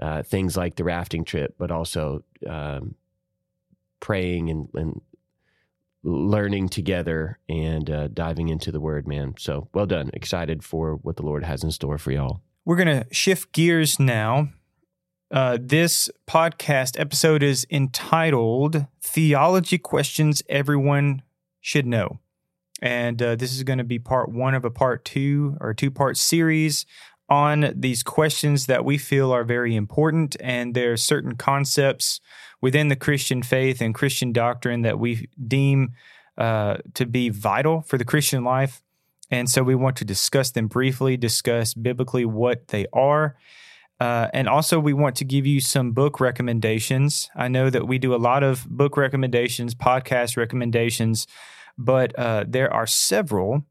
uh, 0.00 0.22
things 0.22 0.56
like 0.56 0.76
the 0.76 0.84
rafting 0.84 1.24
trip, 1.24 1.54
but 1.58 1.70
also 1.70 2.22
um, 2.48 2.94
praying 4.02 4.50
and, 4.50 4.68
and, 4.74 5.00
learning 6.04 6.68
together 6.68 7.38
and 7.48 7.88
uh, 7.88 8.08
diving 8.08 8.48
into 8.48 8.72
the 8.72 8.80
Word. 8.80 9.06
Man, 9.06 9.34
so 9.38 9.68
well 9.72 9.86
done. 9.86 10.10
Excited 10.12 10.64
for 10.64 10.96
what 10.96 11.16
the 11.16 11.22
Lord 11.22 11.44
has 11.44 11.62
in 11.62 11.70
store 11.70 11.98
for 11.98 12.10
y'all. 12.10 12.42
We're 12.64 12.76
gonna 12.76 13.06
shift 13.12 13.52
gears 13.52 13.98
now. 13.98 14.48
Uh, 15.30 15.58
this 15.60 16.10
podcast 16.26 16.98
episode 16.98 17.42
is 17.42 17.66
entitled 17.70 18.86
"Theology 19.00 19.78
Questions 19.78 20.42
Everyone 20.48 21.22
Should 21.60 21.86
Know." 21.86 22.18
And 22.80 23.22
uh, 23.22 23.36
this 23.36 23.54
is 23.54 23.62
going 23.62 23.78
to 23.78 23.84
be 23.84 24.00
part 24.00 24.28
one 24.28 24.54
of 24.54 24.64
a 24.64 24.70
part 24.70 25.04
two 25.04 25.56
or 25.60 25.72
two 25.72 25.92
part 25.92 26.16
series 26.16 26.84
on 27.32 27.72
these 27.74 28.02
questions 28.02 28.66
that 28.66 28.84
we 28.84 28.98
feel 28.98 29.32
are 29.32 29.42
very 29.42 29.74
important. 29.74 30.36
And 30.38 30.74
there 30.74 30.92
are 30.92 30.98
certain 30.98 31.34
concepts 31.34 32.20
within 32.60 32.88
the 32.88 32.96
Christian 32.96 33.42
faith 33.42 33.80
and 33.80 33.94
Christian 33.94 34.34
doctrine 34.34 34.82
that 34.82 34.98
we 34.98 35.30
deem 35.48 35.94
uh, 36.36 36.76
to 36.92 37.06
be 37.06 37.30
vital 37.30 37.80
for 37.80 37.96
the 37.96 38.04
Christian 38.04 38.44
life. 38.44 38.82
And 39.30 39.48
so 39.48 39.62
we 39.62 39.74
want 39.74 39.96
to 39.96 40.04
discuss 40.04 40.50
them 40.50 40.66
briefly, 40.66 41.16
discuss 41.16 41.72
biblically 41.72 42.26
what 42.26 42.68
they 42.68 42.84
are. 42.92 43.36
Uh, 43.98 44.28
and 44.34 44.46
also, 44.46 44.78
we 44.78 44.92
want 44.92 45.16
to 45.16 45.24
give 45.24 45.46
you 45.46 45.60
some 45.60 45.92
book 45.92 46.20
recommendations. 46.20 47.30
I 47.34 47.48
know 47.48 47.70
that 47.70 47.88
we 47.88 47.98
do 47.98 48.14
a 48.14 48.16
lot 48.16 48.42
of 48.42 48.66
book 48.68 48.98
recommendations, 48.98 49.74
podcast 49.74 50.36
recommendations 50.36 51.26
but 51.78 52.16
uh, 52.18 52.44
there 52.46 52.72
are 52.72 52.86
several 52.86 53.64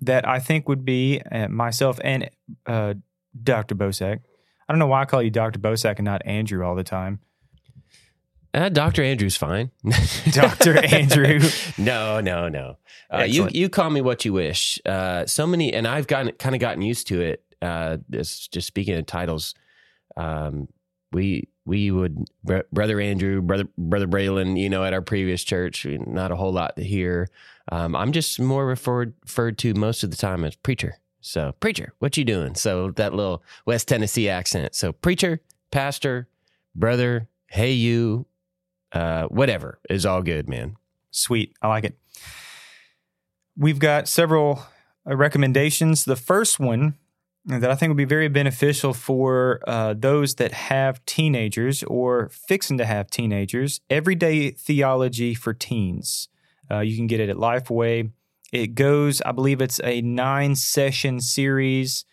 that 0.00 0.26
I 0.28 0.38
think 0.38 0.68
would 0.68 0.84
be 0.84 1.20
uh, 1.30 1.48
myself 1.48 1.98
and 2.04 2.30
uh, 2.66 2.94
Dr. 3.42 3.74
Bosak. 3.74 4.20
I 4.68 4.72
don't 4.72 4.78
know 4.78 4.86
why 4.86 5.02
I 5.02 5.04
call 5.04 5.22
you 5.22 5.30
Dr. 5.30 5.58
Bosak 5.58 5.96
and 5.96 6.04
not 6.04 6.22
Andrew 6.26 6.64
all 6.64 6.74
the 6.74 6.84
time. 6.84 7.20
Uh, 8.52 8.68
Dr. 8.70 9.02
Andrew's 9.02 9.36
fine. 9.36 9.70
Dr. 10.30 10.78
Andrew. 10.78 11.40
no, 11.76 12.20
no, 12.20 12.48
no. 12.48 12.78
Uh, 13.12 13.22
you 13.22 13.48
you 13.52 13.68
call 13.68 13.90
me 13.90 14.00
what 14.00 14.24
you 14.24 14.32
wish. 14.32 14.80
Uh, 14.84 15.26
so 15.26 15.46
many, 15.46 15.72
and 15.72 15.86
I've 15.86 16.06
gotten 16.06 16.32
kind 16.32 16.54
of 16.54 16.60
gotten 16.60 16.82
used 16.82 17.06
to 17.08 17.20
it. 17.20 17.44
Uh, 17.62 17.98
this 18.08 18.48
just 18.48 18.66
speaking 18.66 18.94
of 18.96 19.06
titles, 19.06 19.54
um, 20.16 20.68
we 21.12 21.48
we 21.66 21.90
would 21.90 22.26
brother 22.44 23.00
Andrew, 23.00 23.42
brother 23.42 23.68
brother 23.76 24.06
Braylon, 24.06 24.58
you 24.58 24.70
know, 24.70 24.84
at 24.84 24.94
our 24.94 25.02
previous 25.02 25.42
church, 25.42 25.84
not 25.84 26.30
a 26.30 26.36
whole 26.36 26.52
lot 26.52 26.76
to 26.76 26.84
hear. 26.84 27.28
Um, 27.70 27.94
I'm 27.96 28.12
just 28.12 28.40
more 28.40 28.64
referred 28.64 29.14
referred 29.22 29.58
to 29.58 29.74
most 29.74 30.04
of 30.04 30.10
the 30.10 30.16
time 30.16 30.44
as 30.44 30.54
preacher. 30.54 30.98
So 31.20 31.52
preacher, 31.58 31.92
what 31.98 32.16
you 32.16 32.24
doing? 32.24 32.54
So 32.54 32.92
that 32.92 33.12
little 33.12 33.42
West 33.66 33.88
Tennessee 33.88 34.28
accent. 34.28 34.76
So 34.76 34.92
preacher, 34.92 35.42
pastor, 35.72 36.28
brother, 36.74 37.28
hey 37.48 37.72
you, 37.72 38.26
uh, 38.92 39.24
whatever 39.24 39.80
is 39.90 40.06
all 40.06 40.22
good, 40.22 40.48
man. 40.48 40.76
Sweet, 41.10 41.52
I 41.60 41.68
like 41.68 41.84
it. 41.84 41.98
We've 43.56 43.80
got 43.80 44.06
several 44.06 44.62
uh, 45.04 45.16
recommendations. 45.16 46.04
The 46.04 46.16
first 46.16 46.60
one 46.60 46.94
that 47.46 47.70
I 47.70 47.76
think 47.76 47.90
would 47.90 47.96
be 47.96 48.04
very 48.04 48.28
beneficial 48.28 48.92
for 48.92 49.60
uh, 49.68 49.94
those 49.96 50.34
that 50.36 50.52
have 50.52 51.04
teenagers 51.06 51.84
or 51.84 52.28
fixing 52.28 52.76
to 52.78 52.84
have 52.84 53.08
teenagers. 53.08 53.80
Everyday 53.88 54.50
Theology 54.50 55.32
for 55.34 55.54
Teens. 55.54 56.28
Uh, 56.68 56.80
you 56.80 56.96
can 56.96 57.06
get 57.06 57.20
it 57.20 57.28
at 57.28 57.36
Lifeway. 57.36 58.10
It 58.52 58.74
goes, 58.74 59.22
I 59.22 59.30
believe 59.30 59.60
it's 59.60 59.80
a 59.84 60.00
nine 60.02 60.56
session 60.56 61.20
series 61.20 62.04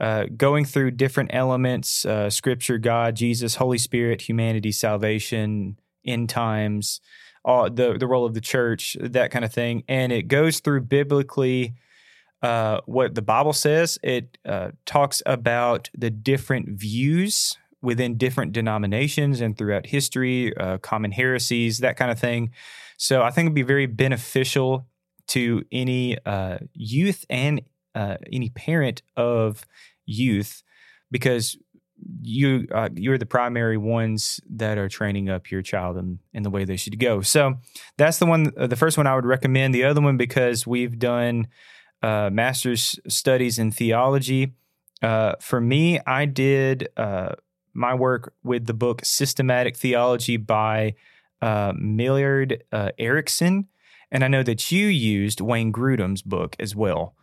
uh, 0.00 0.24
going 0.34 0.64
through 0.64 0.92
different 0.92 1.30
elements 1.34 2.06
uh, 2.06 2.30
Scripture, 2.30 2.78
God, 2.78 3.14
Jesus, 3.14 3.56
Holy 3.56 3.78
Spirit, 3.78 4.22
humanity, 4.22 4.72
salvation, 4.72 5.78
end 6.04 6.30
times, 6.30 7.00
the, 7.44 7.96
the 7.98 8.06
role 8.06 8.24
of 8.24 8.34
the 8.34 8.40
church, 8.40 8.96
that 9.00 9.30
kind 9.30 9.44
of 9.44 9.52
thing. 9.52 9.82
And 9.86 10.12
it 10.12 10.28
goes 10.28 10.60
through 10.60 10.82
biblically 10.82 11.74
uh, 12.42 12.80
what 12.86 13.14
the 13.14 13.22
Bible 13.22 13.52
says. 13.52 13.98
It 14.02 14.38
uh, 14.44 14.70
talks 14.86 15.22
about 15.26 15.90
the 15.96 16.10
different 16.10 16.68
views 16.68 17.56
within 17.80 18.16
different 18.16 18.52
denominations 18.52 19.40
and 19.40 19.56
throughout 19.56 19.86
history, 19.86 20.56
uh, 20.56 20.78
common 20.78 21.12
heresies, 21.12 21.78
that 21.78 21.96
kind 21.96 22.10
of 22.10 22.18
thing. 22.18 22.50
So 22.96 23.22
I 23.22 23.30
think 23.30 23.46
it'd 23.46 23.54
be 23.54 23.62
very 23.62 23.86
beneficial 23.86 24.86
to 25.28 25.62
any 25.70 26.18
uh, 26.26 26.58
youth 26.74 27.24
and 27.30 27.60
uh, 27.94 28.16
any 28.32 28.50
parent 28.50 29.02
of 29.16 29.64
youth 30.06 30.62
because 31.10 31.56
you 32.22 32.66
uh, 32.72 32.88
you're 32.94 33.18
the 33.18 33.26
primary 33.26 33.76
ones 33.76 34.40
that 34.48 34.78
are 34.78 34.88
training 34.88 35.28
up 35.28 35.50
your 35.50 35.62
child 35.62 35.96
in, 35.96 36.18
in 36.32 36.42
the 36.42 36.50
way 36.50 36.64
they 36.64 36.76
should 36.76 36.98
go. 36.98 37.20
So 37.22 37.54
that's 37.96 38.18
the 38.18 38.26
one, 38.26 38.52
the 38.56 38.76
first 38.76 38.96
one 38.96 39.06
I 39.06 39.14
would 39.14 39.26
recommend. 39.26 39.74
The 39.74 39.84
other 39.84 40.00
one 40.00 40.16
because 40.16 40.66
we've 40.66 40.98
done 40.98 41.48
uh, 42.02 42.30
master's 42.32 42.98
studies 43.08 43.58
in 43.58 43.70
theology. 43.70 44.54
Uh, 45.02 45.34
for 45.40 45.60
me, 45.60 46.00
I 46.06 46.24
did 46.26 46.88
uh, 46.96 47.34
my 47.74 47.94
work 47.94 48.34
with 48.42 48.66
the 48.66 48.74
book 48.74 49.04
Systematic 49.04 49.76
Theology 49.76 50.36
by 50.36 50.94
uh, 51.40 51.72
Millard 51.76 52.64
uh, 52.72 52.90
Erickson. 52.98 53.68
And 54.10 54.24
I 54.24 54.28
know 54.28 54.42
that 54.42 54.72
you 54.72 54.86
used 54.86 55.40
Wayne 55.40 55.72
Grudem's 55.72 56.22
book 56.22 56.56
as 56.58 56.74
well. 56.74 57.14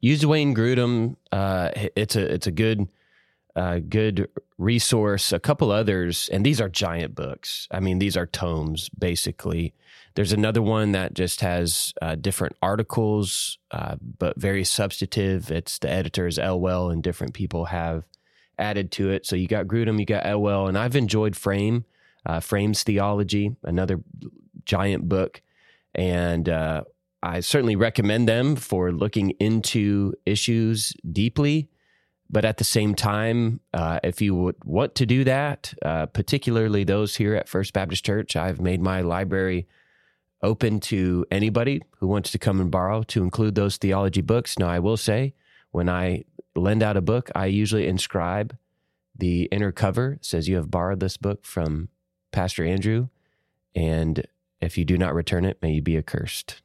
Used 0.00 0.24
Wayne 0.24 0.54
Grudem. 0.54 1.16
Uh, 1.30 1.70
it's 1.96 2.16
a 2.16 2.34
it's 2.34 2.46
a 2.46 2.50
good 2.50 2.88
uh, 3.54 3.80
good 3.86 4.28
resource. 4.58 5.32
A 5.32 5.40
couple 5.40 5.70
others, 5.70 6.28
and 6.32 6.44
these 6.44 6.60
are 6.60 6.68
giant 6.68 7.14
books. 7.14 7.68
I 7.70 7.80
mean, 7.80 7.98
these 7.98 8.16
are 8.16 8.26
tomes 8.26 8.88
basically. 8.90 9.74
There's 10.14 10.32
another 10.32 10.62
one 10.62 10.92
that 10.92 11.14
just 11.14 11.40
has 11.40 11.94
uh, 12.02 12.16
different 12.16 12.56
articles, 12.60 13.58
uh, 13.70 13.96
but 14.18 14.38
very 14.38 14.64
substantive. 14.64 15.50
It's 15.50 15.78
the 15.78 15.90
editors 15.90 16.38
Elwell 16.38 16.90
and 16.90 17.02
different 17.02 17.34
people 17.34 17.66
have 17.66 18.04
added 18.58 18.92
to 18.92 19.10
it. 19.10 19.26
So 19.26 19.36
you 19.36 19.48
got 19.48 19.66
Grudem, 19.66 19.98
you 19.98 20.04
got 20.04 20.26
Elwell, 20.26 20.68
and 20.68 20.76
I've 20.76 20.96
enjoyed 20.96 21.34
Frame, 21.34 21.86
uh, 22.26 22.40
Frame's 22.40 22.82
Theology, 22.82 23.56
another 23.62 24.00
giant 24.64 25.08
book, 25.08 25.40
and 25.94 26.48
uh, 26.48 26.84
I 27.22 27.40
certainly 27.40 27.76
recommend 27.76 28.28
them 28.28 28.56
for 28.56 28.92
looking 28.92 29.30
into 29.40 30.14
issues 30.26 30.92
deeply 31.10 31.68
but 32.32 32.46
at 32.46 32.56
the 32.56 32.64
same 32.64 32.94
time, 32.94 33.60
uh, 33.74 34.00
if 34.02 34.22
you 34.22 34.34
would 34.34 34.56
want 34.64 34.94
to 34.96 35.06
do 35.06 35.22
that, 35.24 35.74
uh, 35.82 36.06
particularly 36.06 36.82
those 36.82 37.16
here 37.16 37.34
at 37.34 37.48
First 37.48 37.74
Baptist 37.74 38.04
Church, 38.04 38.34
I've 38.34 38.60
made 38.60 38.80
my 38.80 39.02
library 39.02 39.68
open 40.42 40.80
to 40.80 41.26
anybody 41.30 41.82
who 41.98 42.08
wants 42.08 42.32
to 42.32 42.38
come 42.38 42.60
and 42.60 42.70
borrow, 42.70 43.02
to 43.04 43.22
include 43.22 43.54
those 43.54 43.76
theology 43.76 44.22
books. 44.22 44.58
Now, 44.58 44.68
I 44.68 44.78
will 44.78 44.96
say, 44.96 45.34
when 45.70 45.90
I 45.90 46.24
lend 46.56 46.82
out 46.82 46.96
a 46.96 47.02
book, 47.02 47.30
I 47.34 47.46
usually 47.46 47.86
inscribe 47.86 48.56
the 49.14 49.44
inner 49.52 49.70
cover 49.70 50.18
says 50.22 50.48
you 50.48 50.56
have 50.56 50.70
borrowed 50.70 51.00
this 51.00 51.18
book 51.18 51.44
from 51.44 51.90
Pastor 52.32 52.64
Andrew, 52.64 53.08
and 53.74 54.26
if 54.60 54.78
you 54.78 54.86
do 54.86 54.96
not 54.96 55.14
return 55.14 55.44
it, 55.44 55.58
may 55.60 55.72
you 55.72 55.82
be 55.82 55.98
accursed. 55.98 56.62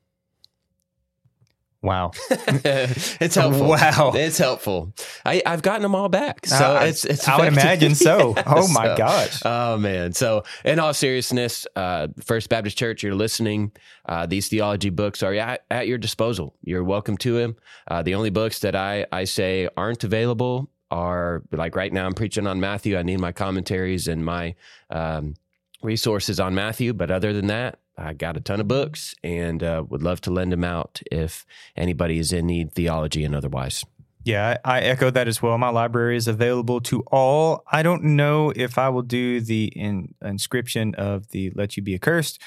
Wow. 1.84 2.12
it's 2.30 3.36
helpful. 3.36 3.68
Wow. 3.68 4.12
It's 4.16 4.38
helpful. 4.38 4.94
I, 5.24 5.44
I've 5.46 5.62
gotten 5.62 5.84
them 5.84 5.94
all 5.94 6.10
back. 6.10 6.46
So 6.46 6.56
I, 6.56 6.86
it's, 6.86 7.06
it's 7.06 7.28
I 7.28 7.38
would 7.38 7.48
imagine 7.50 7.96
so. 7.96 8.34
Yeah, 8.38 8.44
oh 8.48 8.68
my 8.70 8.88
so- 8.88 8.98
gosh. 8.98 9.42
Oh 9.46 9.78
man! 9.78 10.14
So, 10.14 10.44
in 10.66 10.80
all 10.80 10.94
seriousness, 10.94 11.68
uh, 11.76 12.08
First 12.24 12.50
Baptist 12.50 12.78
Church, 12.78 13.04
you're 13.04 13.16
listening. 13.16 13.72
Uh, 14.08 14.26
these 14.26 14.48
theology 14.48 14.90
books 14.90 15.22
are 15.22 15.34
at, 15.34 15.66
at 15.70 15.88
your 15.88 15.98
disposal. 15.98 16.56
You're 16.62 16.84
welcome 16.84 17.18
to 17.18 17.38
them. 17.38 17.56
Uh, 17.88 18.02
the 18.02 18.16
only 18.16 18.30
books 18.32 18.60
that 18.60 18.76
I 18.76 19.06
I 19.12 19.26
say 19.26 19.70
aren't 19.78 20.04
available 20.04 20.70
are 20.90 21.44
like 21.52 21.76
right 21.76 21.92
now. 21.94 22.06
I'm 22.06 22.14
preaching 22.14 22.48
on 22.48 22.60
Matthew. 22.60 22.98
I 22.98 23.04
need 23.04 23.20
my 23.20 23.32
commentaries 23.32 24.08
and 24.08 24.26
my 24.26 24.56
um, 24.90 25.36
resources 25.84 26.40
on 26.40 26.56
Matthew. 26.56 26.94
But 26.94 27.12
other 27.12 27.34
than 27.34 27.48
that, 27.48 27.80
I 27.98 28.14
got 28.14 28.38
a 28.38 28.40
ton 28.40 28.60
of 28.60 28.68
books 28.68 29.16
and 29.24 29.64
uh, 29.64 29.84
would 29.90 30.04
love 30.04 30.22
to 30.22 30.32
lend 30.32 30.52
them 30.52 30.64
out 30.64 31.02
if 31.12 31.46
anybody 31.76 32.20
is 32.20 32.32
in 32.32 32.46
need, 32.46 32.74
theology 32.74 33.24
and 33.24 33.36
otherwise. 33.36 33.84
Yeah, 34.24 34.58
I, 34.66 34.82
echo 34.82 35.10
that 35.10 35.30
as 35.30 35.42
well. 35.42 35.58
My 35.58 35.70
library 35.70 36.18
is 36.18 36.28
available 36.28 36.82
to 36.82 37.02
all. 37.04 37.64
I 37.72 37.82
don't 37.82 38.04
know 38.04 38.52
if 38.56 38.78
I 38.78 38.90
will 38.90 39.02
do 39.02 39.40
the 39.40 39.72
in, 39.74 40.16
inscription 40.22 40.94
of 40.96 41.30
the 41.30 41.52
"Let 41.56 41.78
You 41.78 41.84
Be 41.84 41.96
Accursed," 41.96 42.42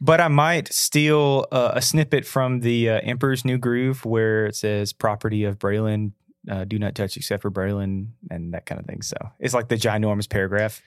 but 0.00 0.22
I 0.22 0.28
might 0.28 0.72
steal 0.72 1.46
uh, 1.52 1.72
a 1.74 1.82
snippet 1.82 2.24
from 2.24 2.60
the 2.60 2.88
uh, 2.88 3.00
Emperor's 3.02 3.44
New 3.44 3.58
Groove 3.58 4.06
where 4.06 4.46
it 4.46 4.56
says 4.56 4.94
"Property 4.94 5.44
of 5.44 5.58
Braylon." 5.58 6.12
Uh, 6.50 6.64
do 6.64 6.78
not 6.78 6.94
touch 6.94 7.18
except 7.18 7.42
for 7.42 7.50
Braylon 7.50 8.06
and 8.30 8.54
that 8.54 8.64
kind 8.64 8.80
of 8.80 8.86
thing. 8.86 9.02
So 9.02 9.16
it's 9.38 9.52
like 9.52 9.68
the 9.68 9.76
ginormous 9.76 10.30
paragraph. 10.30 10.80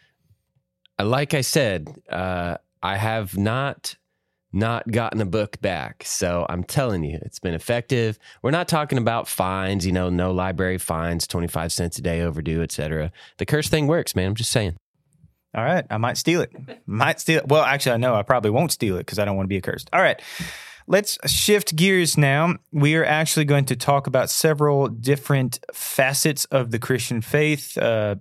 Uh, 0.97 1.05
like 1.05 1.35
I 1.35 1.41
said, 1.41 2.01
uh, 2.09 2.57
I 2.81 2.97
have 2.97 3.37
not 3.37 3.95
not 4.53 4.89
gotten 4.91 5.21
a 5.21 5.25
book 5.25 5.61
back. 5.61 6.03
So 6.05 6.45
I'm 6.49 6.63
telling 6.63 7.03
you, 7.03 7.19
it's 7.21 7.39
been 7.39 7.53
effective. 7.53 8.19
We're 8.41 8.51
not 8.51 8.67
talking 8.67 8.97
about 8.97 9.27
fines, 9.27 9.85
you 9.85 9.91
know, 9.91 10.09
no 10.09 10.31
library 10.31 10.77
fines, 10.77 11.27
25 11.27 11.71
cents 11.71 11.97
a 11.97 12.01
day 12.01 12.21
overdue, 12.21 12.61
etc. 12.61 13.11
The 13.37 13.45
curse 13.45 13.69
thing 13.69 13.87
works, 13.87 14.15
man. 14.15 14.27
I'm 14.27 14.35
just 14.35 14.51
saying. 14.51 14.75
All 15.53 15.63
right, 15.63 15.85
I 15.89 15.97
might 15.97 16.17
steal 16.17 16.41
it. 16.41 16.51
Might 16.85 17.19
steal 17.19 17.39
it. 17.39 17.47
Well, 17.47 17.63
actually, 17.63 17.93
I 17.93 17.97
know 17.97 18.15
I 18.15 18.23
probably 18.23 18.51
won't 18.51 18.71
steal 18.71 18.95
it 18.95 18.99
because 18.99 19.19
I 19.19 19.25
don't 19.25 19.35
want 19.35 19.45
to 19.45 19.49
be 19.49 19.57
accursed. 19.57 19.89
All 19.91 20.01
right, 20.01 20.21
let's 20.87 21.17
shift 21.29 21.75
gears 21.75 22.17
now. 22.17 22.55
We 22.71 22.95
are 22.95 23.03
actually 23.03 23.45
going 23.45 23.65
to 23.65 23.75
talk 23.75 24.07
about 24.07 24.29
several 24.29 24.87
different 24.87 25.59
facets 25.73 26.45
of 26.45 26.71
the 26.71 26.79
Christian 26.79 27.21
faith, 27.21 27.77
uh, 27.77 28.15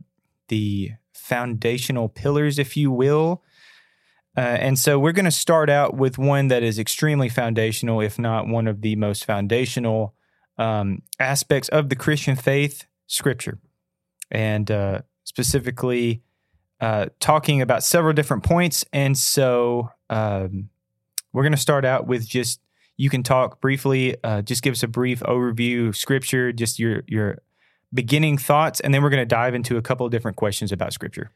the 0.48 0.90
foundational 1.12 2.08
pillars, 2.08 2.58
if 2.58 2.76
you 2.76 2.90
will. 2.90 3.44
Uh, 4.36 4.40
and 4.40 4.78
so 4.78 4.98
we're 4.98 5.12
going 5.12 5.24
to 5.24 5.30
start 5.30 5.68
out 5.68 5.96
with 5.96 6.16
one 6.16 6.48
that 6.48 6.62
is 6.62 6.78
extremely 6.78 7.28
foundational, 7.28 8.00
if 8.00 8.18
not 8.18 8.46
one 8.46 8.68
of 8.68 8.80
the 8.80 8.96
most 8.96 9.24
foundational 9.24 10.14
um, 10.56 11.02
aspects 11.18 11.68
of 11.70 11.88
the 11.88 11.96
Christian 11.96 12.36
faith, 12.36 12.86
Scripture. 13.06 13.58
And 14.30 14.70
uh, 14.70 15.00
specifically, 15.24 16.22
uh, 16.80 17.06
talking 17.18 17.60
about 17.60 17.82
several 17.82 18.12
different 18.12 18.42
points. 18.42 18.84
And 18.92 19.18
so 19.18 19.90
um, 20.08 20.70
we're 21.32 21.42
going 21.42 21.52
to 21.52 21.58
start 21.58 21.84
out 21.84 22.06
with 22.06 22.26
just 22.26 22.60
you 22.96 23.08
can 23.08 23.22
talk 23.22 23.60
briefly, 23.60 24.16
uh, 24.22 24.42
just 24.42 24.62
give 24.62 24.72
us 24.72 24.82
a 24.82 24.88
brief 24.88 25.20
overview 25.20 25.88
of 25.88 25.96
Scripture, 25.96 26.52
just 26.52 26.78
your 26.78 27.02
your 27.06 27.38
beginning 27.92 28.38
thoughts, 28.38 28.78
and 28.80 28.92
then 28.92 29.02
we're 29.02 29.10
going 29.10 29.22
to 29.22 29.26
dive 29.26 29.54
into 29.54 29.76
a 29.76 29.82
couple 29.82 30.04
of 30.04 30.12
different 30.12 30.36
questions 30.36 30.70
about 30.70 30.92
Scripture. 30.92 31.30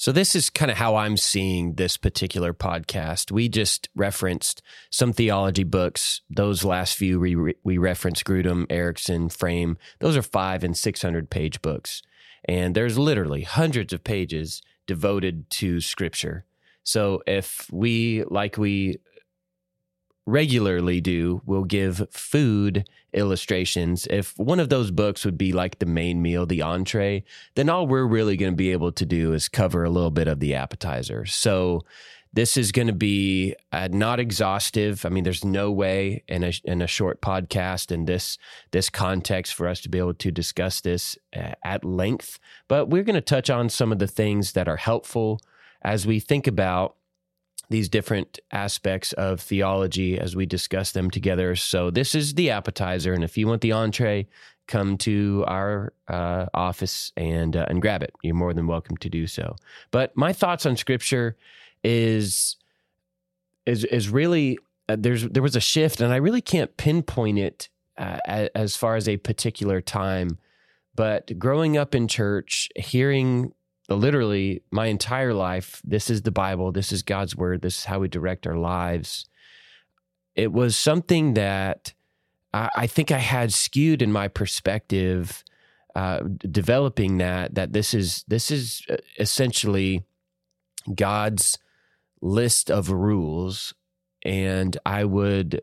So 0.00 0.12
this 0.12 0.36
is 0.36 0.48
kind 0.48 0.70
of 0.70 0.76
how 0.76 0.94
I'm 0.94 1.16
seeing 1.16 1.74
this 1.74 1.96
particular 1.96 2.54
podcast. 2.54 3.32
We 3.32 3.48
just 3.48 3.88
referenced 3.96 4.62
some 4.90 5.12
theology 5.12 5.64
books. 5.64 6.20
Those 6.30 6.62
last 6.62 6.96
few 6.96 7.18
we 7.18 7.54
we 7.64 7.78
referenced 7.78 8.24
Grudem, 8.24 8.64
Erickson, 8.70 9.28
Frame. 9.28 9.76
Those 9.98 10.16
are 10.16 10.22
five 10.22 10.62
and 10.62 10.76
six 10.76 11.02
hundred 11.02 11.30
page 11.30 11.60
books, 11.62 12.00
and 12.44 12.76
there's 12.76 12.96
literally 12.96 13.42
hundreds 13.42 13.92
of 13.92 14.04
pages 14.04 14.62
devoted 14.86 15.50
to 15.50 15.80
Scripture. 15.80 16.44
So 16.84 17.20
if 17.26 17.68
we 17.72 18.22
like 18.30 18.56
we 18.56 18.98
regularly 20.28 21.00
do, 21.00 21.42
we'll 21.46 21.64
give 21.64 22.06
food 22.10 22.88
illustrations. 23.12 24.06
If 24.10 24.38
one 24.38 24.60
of 24.60 24.68
those 24.68 24.90
books 24.90 25.24
would 25.24 25.38
be 25.38 25.52
like 25.52 25.78
the 25.78 25.86
main 25.86 26.20
meal, 26.20 26.44
the 26.44 26.62
entree, 26.62 27.24
then 27.54 27.68
all 27.68 27.86
we're 27.86 28.06
really 28.06 28.36
going 28.36 28.52
to 28.52 28.56
be 28.56 28.72
able 28.72 28.92
to 28.92 29.06
do 29.06 29.32
is 29.32 29.48
cover 29.48 29.84
a 29.84 29.90
little 29.90 30.10
bit 30.10 30.28
of 30.28 30.40
the 30.40 30.54
appetizer. 30.54 31.24
So 31.24 31.84
this 32.32 32.58
is 32.58 32.72
going 32.72 32.88
to 32.88 32.92
be 32.92 33.54
uh, 33.72 33.88
not 33.90 34.20
exhaustive. 34.20 35.06
I 35.06 35.08
mean, 35.08 35.24
there's 35.24 35.44
no 35.44 35.70
way 35.70 36.22
in 36.28 36.44
a 36.44 36.52
in 36.62 36.82
a 36.82 36.86
short 36.86 37.22
podcast 37.22 37.90
in 37.90 38.04
this 38.04 38.36
this 38.70 38.90
context 38.90 39.54
for 39.54 39.66
us 39.66 39.80
to 39.80 39.88
be 39.88 39.98
able 39.98 40.14
to 40.14 40.30
discuss 40.30 40.82
this 40.82 41.16
uh, 41.34 41.52
at 41.64 41.86
length. 41.86 42.38
But 42.68 42.90
we're 42.90 43.02
going 43.02 43.14
to 43.14 43.22
touch 43.22 43.48
on 43.48 43.70
some 43.70 43.92
of 43.92 43.98
the 43.98 44.06
things 44.06 44.52
that 44.52 44.68
are 44.68 44.76
helpful 44.76 45.40
as 45.80 46.06
we 46.06 46.20
think 46.20 46.46
about 46.46 46.96
these 47.70 47.88
different 47.88 48.38
aspects 48.50 49.12
of 49.14 49.40
theology 49.40 50.18
as 50.18 50.34
we 50.34 50.46
discuss 50.46 50.92
them 50.92 51.10
together. 51.10 51.54
So 51.54 51.90
this 51.90 52.14
is 52.14 52.34
the 52.34 52.50
appetizer, 52.50 53.12
and 53.12 53.22
if 53.22 53.36
you 53.36 53.46
want 53.46 53.60
the 53.60 53.72
entree, 53.72 54.26
come 54.68 54.96
to 54.98 55.44
our 55.48 55.92
uh, 56.08 56.46
office 56.54 57.12
and 57.16 57.56
uh, 57.56 57.66
and 57.68 57.82
grab 57.82 58.02
it. 58.02 58.14
You're 58.22 58.34
more 58.34 58.54
than 58.54 58.66
welcome 58.66 58.96
to 58.98 59.08
do 59.08 59.26
so. 59.26 59.56
But 59.90 60.16
my 60.16 60.32
thoughts 60.32 60.66
on 60.66 60.76
Scripture 60.76 61.36
is 61.82 62.56
is 63.66 63.84
is 63.84 64.08
really 64.08 64.58
uh, 64.88 64.96
there's 64.98 65.28
there 65.28 65.42
was 65.42 65.56
a 65.56 65.60
shift, 65.60 66.00
and 66.00 66.12
I 66.12 66.16
really 66.16 66.40
can't 66.42 66.76
pinpoint 66.76 67.38
it 67.38 67.68
uh, 67.96 68.18
as 68.26 68.76
far 68.76 68.96
as 68.96 69.08
a 69.08 69.16
particular 69.16 69.80
time. 69.80 70.38
But 70.94 71.38
growing 71.38 71.76
up 71.76 71.94
in 71.94 72.08
church, 72.08 72.70
hearing 72.76 73.52
literally 73.96 74.62
my 74.70 74.86
entire 74.86 75.32
life, 75.32 75.80
this 75.84 76.10
is 76.10 76.22
the 76.22 76.30
Bible, 76.30 76.72
this 76.72 76.92
is 76.92 77.02
God's 77.02 77.34
word, 77.34 77.62
this 77.62 77.78
is 77.78 77.84
how 77.84 78.00
we 78.00 78.08
direct 78.08 78.46
our 78.46 78.56
lives. 78.56 79.26
It 80.34 80.52
was 80.52 80.76
something 80.76 81.34
that 81.34 81.94
I, 82.52 82.70
I 82.76 82.86
think 82.86 83.10
I 83.10 83.18
had 83.18 83.52
skewed 83.52 84.02
in 84.02 84.12
my 84.12 84.28
perspective, 84.28 85.42
uh, 85.94 86.20
developing 86.38 87.18
that 87.18 87.54
that 87.54 87.72
this 87.72 87.94
is 87.94 88.24
this 88.28 88.50
is 88.50 88.82
uh, 88.90 88.96
essentially 89.18 90.04
God's 90.94 91.58
list 92.20 92.70
of 92.70 92.90
rules, 92.90 93.74
and 94.22 94.76
I 94.84 95.04
would 95.04 95.62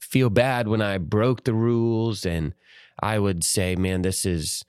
feel 0.00 0.30
bad 0.30 0.68
when 0.68 0.82
I 0.82 0.98
broke 0.98 1.44
the 1.44 1.54
rules, 1.54 2.26
and 2.26 2.54
I 3.00 3.18
would 3.18 3.42
say, 3.42 3.74
"Man, 3.74 4.02
this 4.02 4.24
is 4.24 4.64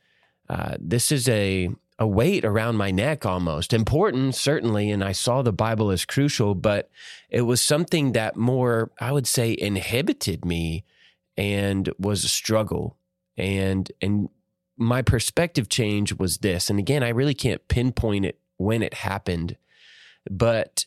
uh, 0.50 0.78
this 0.80 1.12
is 1.12 1.30
a 1.30 1.70
a 2.00 2.08
weight 2.08 2.44
around 2.44 2.76
my 2.76 2.92
neck 2.92 3.26
almost. 3.26 3.74
Important, 3.74 4.36
certainly, 4.36 4.90
and 4.90 5.04
I 5.04 5.12
saw 5.12 5.42
the 5.42 5.54
Bible 5.54 5.92
as 5.92 6.06
crucial, 6.06 6.56
but 6.56 6.90
it 7.30 7.42
was 7.42 7.62
something 7.62 8.14
that 8.14 8.36
more, 8.36 8.92
I 9.00 9.12
would 9.12 9.28
say, 9.28 9.56
inhibited 9.58 10.44
me 10.46 10.84
and 11.38 11.90
was 12.00 12.24
a 12.24 12.30
struggle. 12.30 12.98
And 13.38 13.92
and 14.02 14.30
my 14.78 15.02
perspective 15.02 15.70
change 15.70 16.14
was 16.14 16.40
this. 16.40 16.70
And 16.70 16.80
again, 16.80 17.04
I 17.04 17.10
really 17.10 17.34
can't 17.34 17.68
pinpoint 17.68 18.26
it 18.26 18.40
when 18.58 18.82
it 18.82 18.96
happened, 18.96 19.56
but 20.30 20.86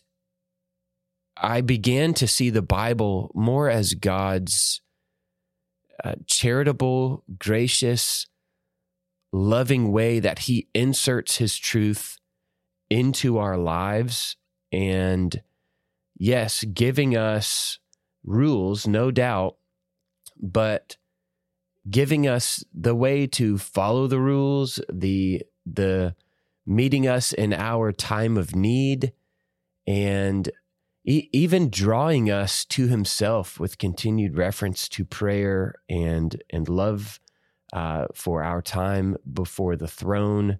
I 1.36 1.60
began 1.60 2.14
to 2.14 2.26
see 2.26 2.50
the 2.50 2.62
Bible 2.62 3.30
more 3.34 3.68
as 3.68 3.94
God's 3.94 4.80
uh, 6.02 6.14
charitable, 6.26 7.22
gracious, 7.38 8.26
loving 9.36 9.92
way 9.92 10.18
that 10.18 10.40
he 10.40 10.66
inserts 10.74 11.36
his 11.36 11.56
truth 11.58 12.18
into 12.88 13.36
our 13.36 13.58
lives 13.58 14.36
and 14.72 15.42
yes 16.16 16.64
giving 16.64 17.16
us 17.16 17.78
rules 18.24 18.86
no 18.86 19.10
doubt 19.10 19.56
but 20.40 20.96
giving 21.88 22.26
us 22.26 22.64
the 22.72 22.94
way 22.94 23.26
to 23.26 23.58
follow 23.58 24.06
the 24.06 24.18
rules 24.18 24.80
the 24.92 25.42
the 25.66 26.14
meeting 26.64 27.06
us 27.06 27.32
in 27.32 27.52
our 27.52 27.92
time 27.92 28.36
of 28.36 28.56
need 28.56 29.12
and 29.86 30.50
e- 31.04 31.28
even 31.32 31.68
drawing 31.68 32.30
us 32.30 32.64
to 32.64 32.88
himself 32.88 33.60
with 33.60 33.78
continued 33.78 34.36
reference 34.36 34.88
to 34.88 35.04
prayer 35.04 35.74
and 35.90 36.42
and 36.50 36.68
love 36.68 37.20
uh, 37.72 38.06
for 38.14 38.42
our 38.42 38.62
time 38.62 39.16
before 39.32 39.76
the 39.76 39.88
throne, 39.88 40.58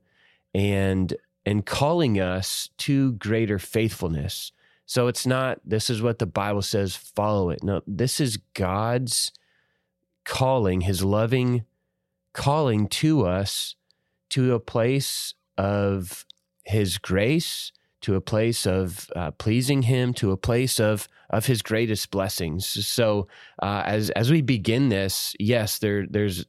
and 0.55 1.15
and 1.45 1.65
calling 1.65 2.21
us 2.21 2.71
to 2.79 3.13
greater 3.13 3.59
faithfulness. 3.59 4.53
So 4.87 5.09
it's 5.09 5.27
not 5.27 5.61
this 5.65 5.91
is 5.91 6.03
what 6.03 6.19
the 6.19 6.27
Bible 6.27 6.63
says. 6.63 6.97
Follow 6.97 7.51
it. 7.51 7.63
No, 7.63 7.83
this 7.87 8.21
is 8.21 8.39
God's 8.55 9.33
calling, 10.25 10.83
His 10.83 11.03
loving 11.03 11.65
calling 12.33 12.87
to 12.87 13.25
us 13.25 13.77
to 14.29 14.55
a 14.55 14.61
place 14.61 15.35
of 15.57 16.27
His 16.65 16.99
grace 16.99 17.73
to 18.07 18.15
a 18.15 18.21
place 18.21 18.67
of 18.67 19.11
uh, 19.17 19.33
pleasing 19.33 19.83
Him, 19.83 20.15
to 20.15 20.31
a 20.31 20.37
place 20.37 20.79
of 20.79 21.09
of 21.31 21.47
His 21.47 21.61
greatest 21.61 22.13
blessings. 22.13 22.87
So, 22.87 23.27
uh, 23.61 23.83
as 23.85 24.11
as 24.11 24.31
we 24.31 24.43
begin 24.43 24.91
this, 24.91 25.35
yes, 25.41 25.81
there 25.81 26.07
there's 26.09 26.47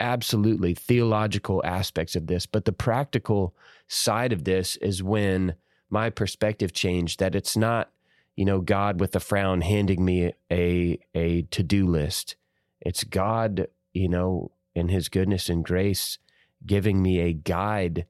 absolutely 0.00 0.74
theological 0.74 1.62
aspects 1.64 2.16
of 2.16 2.26
this, 2.26 2.46
but 2.46 2.64
the 2.64 2.72
practical 2.72 3.54
side 3.86 4.32
of 4.32 4.44
this 4.44 4.76
is 4.76 5.02
when 5.02 5.54
my 5.90 6.10
perspective 6.10 6.72
changed. 6.72 7.20
That 7.20 7.34
it's 7.34 7.56
not 7.56 7.90
you 8.36 8.44
know 8.44 8.60
God 8.60 9.00
with 9.00 9.14
a 9.16 9.20
frown 9.20 9.60
handing 9.60 10.04
me 10.04 10.32
a 10.50 10.98
a 11.14 11.42
to 11.42 11.62
do 11.62 11.86
list. 11.86 12.36
It's 12.80 13.04
God, 13.04 13.68
you 13.92 14.08
know, 14.08 14.52
in 14.74 14.88
His 14.88 15.08
goodness 15.08 15.48
and 15.48 15.64
grace, 15.64 16.18
giving 16.64 17.02
me 17.02 17.20
a 17.20 17.32
guide 17.32 18.06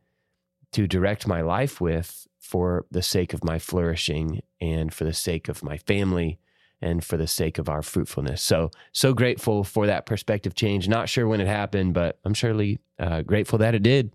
to 0.72 0.86
direct 0.86 1.26
my 1.26 1.40
life 1.40 1.80
with 1.80 2.26
for 2.38 2.86
the 2.90 3.02
sake 3.02 3.32
of 3.32 3.44
my 3.44 3.58
flourishing 3.58 4.42
and 4.60 4.92
for 4.92 5.04
the 5.04 5.14
sake 5.14 5.48
of 5.48 5.62
my 5.62 5.78
family 5.78 6.38
and 6.80 7.04
for 7.04 7.16
the 7.16 7.26
sake 7.26 7.58
of 7.58 7.68
our 7.68 7.82
fruitfulness. 7.82 8.42
So, 8.42 8.70
so 8.92 9.12
grateful 9.12 9.64
for 9.64 9.86
that 9.86 10.06
perspective 10.06 10.54
change. 10.54 10.88
Not 10.88 11.08
sure 11.08 11.26
when 11.26 11.40
it 11.40 11.46
happened, 11.46 11.94
but 11.94 12.18
I'm 12.24 12.34
surely 12.34 12.78
uh, 12.98 13.22
grateful 13.22 13.58
that 13.58 13.74
it 13.74 13.82
did. 13.82 14.12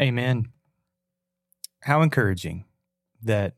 Amen. 0.00 0.48
How 1.82 2.02
encouraging 2.02 2.64
that 3.22 3.54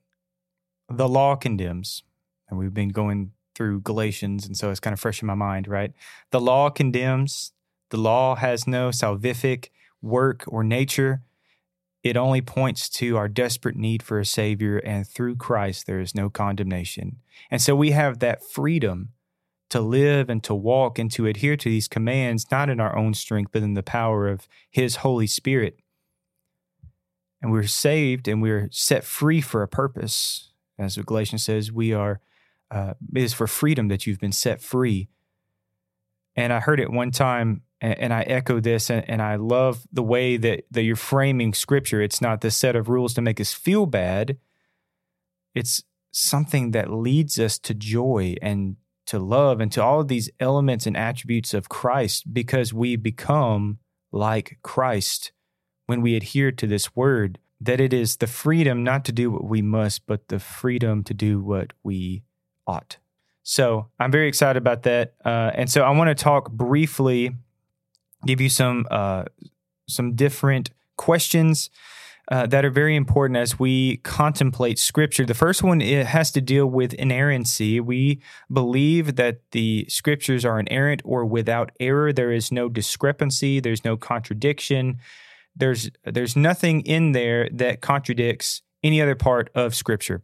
the 0.89 1.09
law 1.09 1.37
condemns, 1.37 2.03
and 2.49 2.59
we've 2.59 2.75
been 2.75 2.89
going 2.89 3.33
through 3.55 3.81
Galatians, 3.81 4.47
and 4.47 4.57
so 4.57 4.71
it's 4.71 4.81
kind 4.81 4.95
of 4.95 5.01
fresh 5.01 5.23
in 5.23 5.27
my 5.27 5.35
mind, 5.35 5.69
right? 5.69 5.93
The 6.31 6.41
law 6.41 6.71
condemns, 6.71 7.53
the 7.91 7.97
law 7.99 8.37
has 8.37 8.67
no 8.67 8.89
salvific 8.89 9.69
work 10.01 10.45
or 10.47 10.65
nature. 10.65 11.23
It 12.03 12.17
only 12.17 12.41
points 12.41 12.89
to 12.91 13.17
our 13.17 13.29
desperate 13.29 13.77
need 13.77 14.03
for 14.03 14.19
a 14.19 14.27
Savior, 14.27 14.79
and 14.79 15.07
through 15.07 15.37
Christ, 15.37 15.87
there 15.87 16.01
is 16.01 16.15
no 16.15 16.29
condemnation. 16.29 17.19
And 17.51 17.63
so 17.63 17.77
we 17.77 17.93
have 17.93 18.19
that 18.19 18.45
freedom 18.45 19.11
to 19.71 19.81
live 19.81 20.29
and 20.29 20.43
to 20.45 20.55
walk 20.55 20.99
and 20.99 21.11
to 21.13 21.27
adhere 21.27 21.57
to 21.57 21.69
these 21.69 21.89
commands, 21.89 22.51
not 22.51 22.69
in 22.69 22.81
our 22.81 22.97
own 22.97 23.15
strength, 23.15 23.53
but 23.53 23.63
in 23.63 23.75
the 23.75 23.83
power 23.83 24.29
of 24.29 24.49
His 24.69 24.97
Holy 24.97 25.27
Spirit. 25.27 25.79
And 27.41 27.51
we're 27.51 27.67
saved 27.67 28.29
and 28.29 28.43
we're 28.43 28.69
set 28.71 29.05
free 29.05 29.41
for 29.41 29.63
a 29.63 29.69
purpose. 29.69 30.51
As 30.79 30.97
Galatians 30.97 31.45
says, 31.45 31.73
we 31.73 31.93
are, 31.93 32.21
uh, 32.71 32.95
it 33.15 33.23
is 33.23 33.33
for 33.33 33.47
freedom 33.47 33.89
that 33.89 34.07
you've 34.07 34.21
been 34.21 34.33
set 34.33 34.61
free. 34.61 35.09
And 36.37 36.53
I 36.53 36.61
heard 36.61 36.81
it 36.81 36.91
one 36.91 37.11
time 37.11 37.63
and, 37.83 37.99
and 37.99 38.15
I 38.15 38.23
echo 38.23 38.61
this, 38.61 38.89
and, 38.89 39.07
and 39.11 39.21
I 39.21 39.35
love 39.35 39.87
the 39.93 40.03
way 40.03 40.39
that, 40.39 40.65
that 40.71 40.85
you're 40.85 40.97
framing 40.97 41.53
scripture. 41.53 42.01
It's 42.01 42.23
not 42.23 42.41
the 42.41 42.51
set 42.51 42.77
of 42.77 42.89
rules 42.89 43.13
to 43.15 43.21
make 43.21 43.41
us 43.41 43.53
feel 43.53 43.85
bad, 43.85 44.39
it's 45.55 45.83
something 46.13 46.71
that 46.71 46.93
leads 46.93 47.39
us 47.39 47.59
to 47.59 47.75
joy 47.75 48.37
and 48.41 48.77
to 49.07 49.19
love 49.19 49.61
and 49.61 49.73
to 49.73 49.83
all 49.83 50.01
of 50.01 50.09
these 50.09 50.31
elements 50.39 50.87
and 50.87 50.97
attributes 50.97 51.53
of 51.53 51.69
Christ 51.69 52.33
because 52.33 52.73
we 52.73 52.97
become 52.97 53.79
like 54.13 54.59
Christ 54.63 55.33
when 55.87 56.01
we 56.01 56.17
adhere 56.17 56.53
to 56.53 56.67
this 56.67 56.95
word. 56.95 57.39
That 57.61 57.81
it 57.81 57.93
is 57.93 58.17
the 58.17 58.27
freedom 58.27 58.83
not 58.83 59.05
to 59.07 59.13
do 59.13 59.31
what 59.31 59.45
we 59.45 59.63
must, 59.63 60.07
but 60.07 60.29
the 60.29 60.39
freedom 60.39 61.05
to 61.05 61.15
do 61.15 61.41
what 61.41 61.73
we 61.83 62.23
ought. 62.67 62.99
So 63.43 63.89
I'm 63.99 64.11
very 64.11 64.29
excited 64.29 64.59
about 64.59 64.83
that. 64.83 65.15
Uh, 65.25 65.51
and 65.55 65.71
so 65.71 65.83
I 65.83 65.91
want 65.91 66.09
to 66.09 66.15
talk 66.15 66.51
briefly 66.51 67.37
give 68.27 68.41
you 68.41 68.49
some 68.49 68.87
uh, 68.91 69.25
some 69.89 70.15
different 70.15 70.71
questions 70.97 71.71
uh, 72.31 72.47
that 72.47 72.65
are 72.65 72.71
very 72.71 72.97
important 72.97 73.37
as 73.37 73.59
we 73.59 73.99
contemplate 73.99 74.79
Scripture. 74.79 75.27
The 75.27 75.35
first 75.35 75.63
one 75.63 75.81
it 75.81 76.07
has 76.07 76.31
to 76.33 76.41
deal 76.41 76.67
with 76.67 76.95
inerrancy. 76.95 77.81
We 77.81 78.23
believe 78.51 79.17
that 79.17 79.41
the 79.51 79.87
Scriptures 79.89 80.45
are 80.45 80.59
inerrant 80.59 81.03
or 81.05 81.25
without 81.25 81.73
error. 81.81 82.13
There 82.13 82.33
is 82.33 82.53
no 82.53 82.69
discrepancy. 82.69 83.61
There's 83.61 83.85
no 83.85 83.97
contradiction. 83.97 84.99
There's 85.55 85.91
there's 86.05 86.37
nothing 86.37 86.81
in 86.83 87.13
there 87.13 87.49
that 87.53 87.81
contradicts 87.81 88.63
any 88.83 89.03
other 89.03 89.15
part 89.15 89.51
of 89.55 89.75
Scripture. 89.75 90.23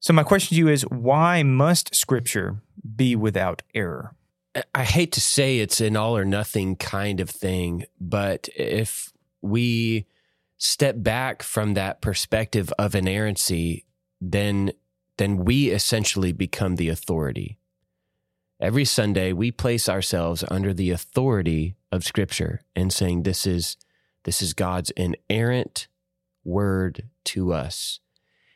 So 0.00 0.12
my 0.12 0.22
question 0.22 0.54
to 0.54 0.58
you 0.58 0.68
is: 0.68 0.82
Why 0.82 1.42
must 1.42 1.94
Scripture 1.94 2.62
be 2.96 3.16
without 3.16 3.62
error? 3.74 4.15
I 4.74 4.84
hate 4.84 5.12
to 5.12 5.20
say 5.20 5.58
it's 5.58 5.80
an 5.80 5.96
all 5.96 6.16
or 6.16 6.24
nothing 6.24 6.76
kind 6.76 7.20
of 7.20 7.28
thing, 7.28 7.84
but 8.00 8.48
if 8.56 9.12
we 9.42 10.06
step 10.58 10.96
back 10.98 11.42
from 11.42 11.74
that 11.74 12.00
perspective 12.00 12.72
of 12.78 12.94
inerrancy, 12.94 13.84
then 14.20 14.72
then 15.18 15.38
we 15.44 15.70
essentially 15.70 16.32
become 16.32 16.76
the 16.76 16.90
authority. 16.90 17.58
Every 18.60 18.84
Sunday 18.84 19.32
we 19.32 19.50
place 19.50 19.88
ourselves 19.88 20.44
under 20.48 20.72
the 20.74 20.90
authority 20.90 21.76
of 21.90 22.04
scripture 22.04 22.62
and 22.74 22.92
saying 22.92 23.22
this 23.22 23.46
is 23.46 23.76
this 24.24 24.42
is 24.42 24.54
God's 24.54 24.90
inerrant 24.92 25.88
word 26.44 27.08
to 27.24 27.52
us. 27.52 28.00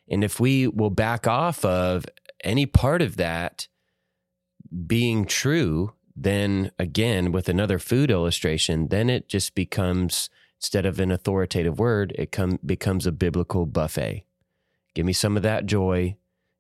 And 0.09 0.25
if 0.25 0.41
we 0.41 0.67
will 0.67 0.91
back 0.91 1.27
off 1.27 1.65
of 1.65 2.07
any 2.43 2.67
part 2.67 3.03
of 3.03 3.17
that, 3.17 3.69
being 4.87 5.25
true, 5.25 5.93
then 6.17 6.71
again, 6.79 7.33
with 7.33 7.49
another 7.49 7.79
food 7.79 8.11
illustration, 8.11 8.89
then 8.89 9.09
it 9.11 9.29
just 9.29 9.55
becomes, 9.55 10.31
instead 10.59 10.87
of 10.87 11.01
an 11.01 11.11
authoritative 11.11 11.79
word, 11.79 12.13
it 12.19 12.33
come, 12.33 12.59
becomes 12.65 13.07
a 13.07 13.13
biblical 13.13 13.67
buffet. 13.67 14.25
Give 14.95 15.07
me 15.07 15.13
some 15.13 15.37
of 15.37 15.43
that 15.43 15.67
joy. 15.67 16.17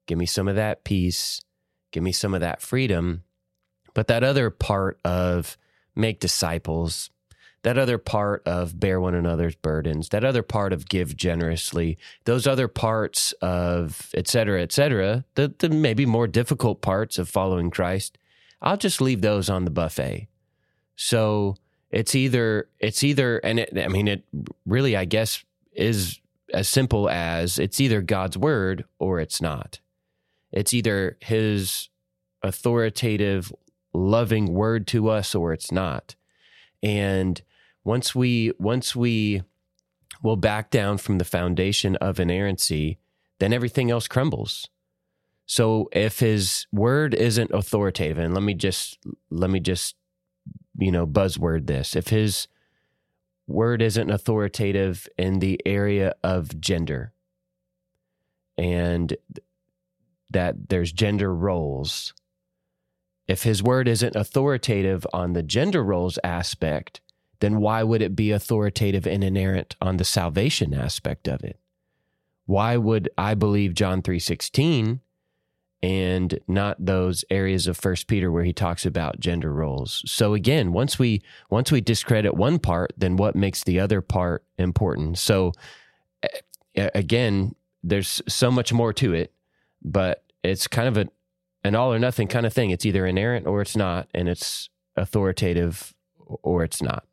Give 0.06 0.18
me 0.18 0.26
some 0.26 0.48
of 0.48 0.56
that 0.56 0.84
peace. 0.84 1.40
Give 1.92 2.02
me 2.02 2.12
some 2.12 2.34
of 2.34 2.40
that 2.40 2.62
freedom. 2.62 3.22
But 3.94 4.06
that 4.06 4.24
other 4.24 4.50
part 4.50 4.98
of 5.04 5.56
make 5.94 6.20
disciples, 6.20 7.10
that 7.62 7.76
other 7.76 7.98
part 7.98 8.42
of 8.46 8.80
bear 8.80 9.00
one 9.00 9.14
another's 9.14 9.54
burdens, 9.54 10.08
that 10.08 10.24
other 10.24 10.42
part 10.42 10.72
of 10.72 10.88
give 10.88 11.16
generously, 11.16 11.98
those 12.24 12.46
other 12.46 12.68
parts 12.68 13.32
of 13.42 14.10
et 14.14 14.26
cetera, 14.26 14.62
et 14.62 14.72
cetera, 14.72 15.24
the, 15.34 15.54
the 15.58 15.68
maybe 15.68 16.06
more 16.06 16.26
difficult 16.26 16.80
parts 16.80 17.18
of 17.18 17.28
following 17.28 17.70
Christ, 17.70 18.16
I'll 18.62 18.76
just 18.76 19.00
leave 19.00 19.20
those 19.20 19.50
on 19.50 19.64
the 19.64 19.70
buffet. 19.70 20.28
So 20.96 21.56
it's 21.90 22.14
either, 22.14 22.68
it's 22.78 23.02
either, 23.02 23.38
and 23.38 23.60
it, 23.60 23.76
I 23.76 23.88
mean, 23.88 24.08
it 24.08 24.24
really, 24.64 24.96
I 24.96 25.04
guess, 25.04 25.44
is 25.72 26.20
as 26.52 26.68
simple 26.68 27.08
as 27.08 27.58
it's 27.58 27.80
either 27.80 28.00
God's 28.00 28.36
word 28.36 28.84
or 28.98 29.20
it's 29.20 29.40
not. 29.40 29.80
It's 30.52 30.74
either 30.74 31.16
his 31.20 31.88
authoritative, 32.42 33.52
loving 33.92 34.52
word 34.54 34.86
to 34.88 35.08
us 35.08 35.34
or 35.34 35.52
it's 35.52 35.70
not. 35.70 36.16
And 36.82 37.40
once 37.84 38.14
we 38.14 38.52
once 38.58 38.94
we 38.94 39.42
will 40.22 40.36
back 40.36 40.70
down 40.70 40.98
from 40.98 41.18
the 41.18 41.24
foundation 41.24 41.96
of 41.96 42.20
inerrancy, 42.20 42.98
then 43.38 43.52
everything 43.52 43.90
else 43.90 44.06
crumbles. 44.06 44.68
So 45.46 45.88
if 45.92 46.20
his 46.20 46.66
word 46.70 47.14
isn't 47.14 47.50
authoritative, 47.52 48.18
and 48.18 48.34
let 48.34 48.42
me 48.42 48.54
just 48.54 48.98
let 49.30 49.50
me 49.50 49.60
just 49.60 49.96
you 50.78 50.92
know 50.92 51.06
buzzword 51.06 51.66
this, 51.66 51.96
if 51.96 52.08
his 52.08 52.46
word 53.46 53.82
isn't 53.82 54.10
authoritative 54.10 55.08
in 55.18 55.40
the 55.40 55.60
area 55.66 56.14
of 56.22 56.60
gender, 56.60 57.12
and 58.56 59.16
that 60.30 60.68
there's 60.68 60.92
gender 60.92 61.34
roles, 61.34 62.14
if 63.26 63.42
his 63.42 63.62
word 63.62 63.88
isn't 63.88 64.14
authoritative 64.14 65.06
on 65.12 65.32
the 65.32 65.42
gender 65.42 65.82
roles 65.82 66.18
aspect, 66.22 67.00
then 67.40 67.58
why 67.58 67.82
would 67.82 68.02
it 68.02 68.14
be 68.14 68.30
authoritative 68.30 69.06
and 69.06 69.24
inerrant 69.24 69.74
on 69.80 69.96
the 69.96 70.04
salvation 70.04 70.72
aspect 70.72 71.26
of 71.26 71.42
it? 71.42 71.58
Why 72.46 72.76
would 72.76 73.08
I 73.16 73.34
believe 73.34 73.74
John 73.74 74.02
3:16 74.02 75.00
and 75.82 76.38
not 76.46 76.84
those 76.84 77.24
areas 77.30 77.66
of 77.66 77.76
first 77.76 78.06
Peter 78.06 78.30
where 78.30 78.44
he 78.44 78.52
talks 78.52 78.84
about 78.84 79.20
gender 79.20 79.52
roles? 79.52 80.02
So 80.06 80.34
again, 80.34 80.72
once 80.72 80.98
we 80.98 81.22
once 81.48 81.72
we 81.72 81.80
discredit 81.80 82.34
one 82.34 82.58
part, 82.58 82.92
then 82.96 83.16
what 83.16 83.34
makes 83.34 83.64
the 83.64 83.80
other 83.80 84.00
part 84.00 84.44
important? 84.58 85.18
So 85.18 85.52
again, 86.76 87.54
there's 87.82 88.20
so 88.28 88.50
much 88.50 88.72
more 88.72 88.92
to 88.94 89.14
it, 89.14 89.32
but 89.82 90.24
it's 90.42 90.66
kind 90.66 90.88
of 90.88 90.96
a 90.96 91.08
an 91.62 91.74
all 91.74 91.92
or 91.92 91.98
nothing 91.98 92.26
kind 92.26 92.46
of 92.46 92.52
thing. 92.52 92.70
It's 92.70 92.86
either 92.86 93.06
inerrant 93.06 93.46
or 93.46 93.60
it's 93.60 93.76
not, 93.76 94.08
and 94.14 94.28
it's 94.28 94.70
authoritative 94.96 95.94
or 96.42 96.64
it's 96.64 96.82
not. 96.82 97.04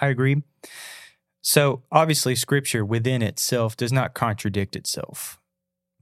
I 0.00 0.08
agree. 0.08 0.42
So, 1.42 1.84
obviously, 1.92 2.34
scripture 2.34 2.84
within 2.84 3.22
itself 3.22 3.76
does 3.76 3.92
not 3.92 4.14
contradict 4.14 4.74
itself, 4.74 5.38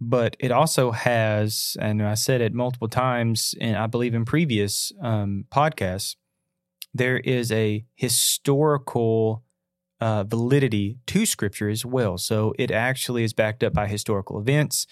but 0.00 0.36
it 0.40 0.50
also 0.50 0.90
has, 0.92 1.76
and 1.80 2.02
I 2.02 2.14
said 2.14 2.40
it 2.40 2.54
multiple 2.54 2.88
times, 2.88 3.54
and 3.60 3.76
I 3.76 3.86
believe 3.86 4.14
in 4.14 4.24
previous 4.24 4.90
um, 5.02 5.44
podcasts, 5.50 6.16
there 6.94 7.18
is 7.18 7.52
a 7.52 7.84
historical 7.94 9.42
uh, 10.00 10.24
validity 10.24 10.98
to 11.08 11.26
scripture 11.26 11.68
as 11.68 11.84
well. 11.84 12.16
So, 12.16 12.54
it 12.58 12.70
actually 12.70 13.24
is 13.24 13.34
backed 13.34 13.62
up 13.62 13.74
by 13.74 13.86
historical 13.86 14.40
events. 14.40 14.86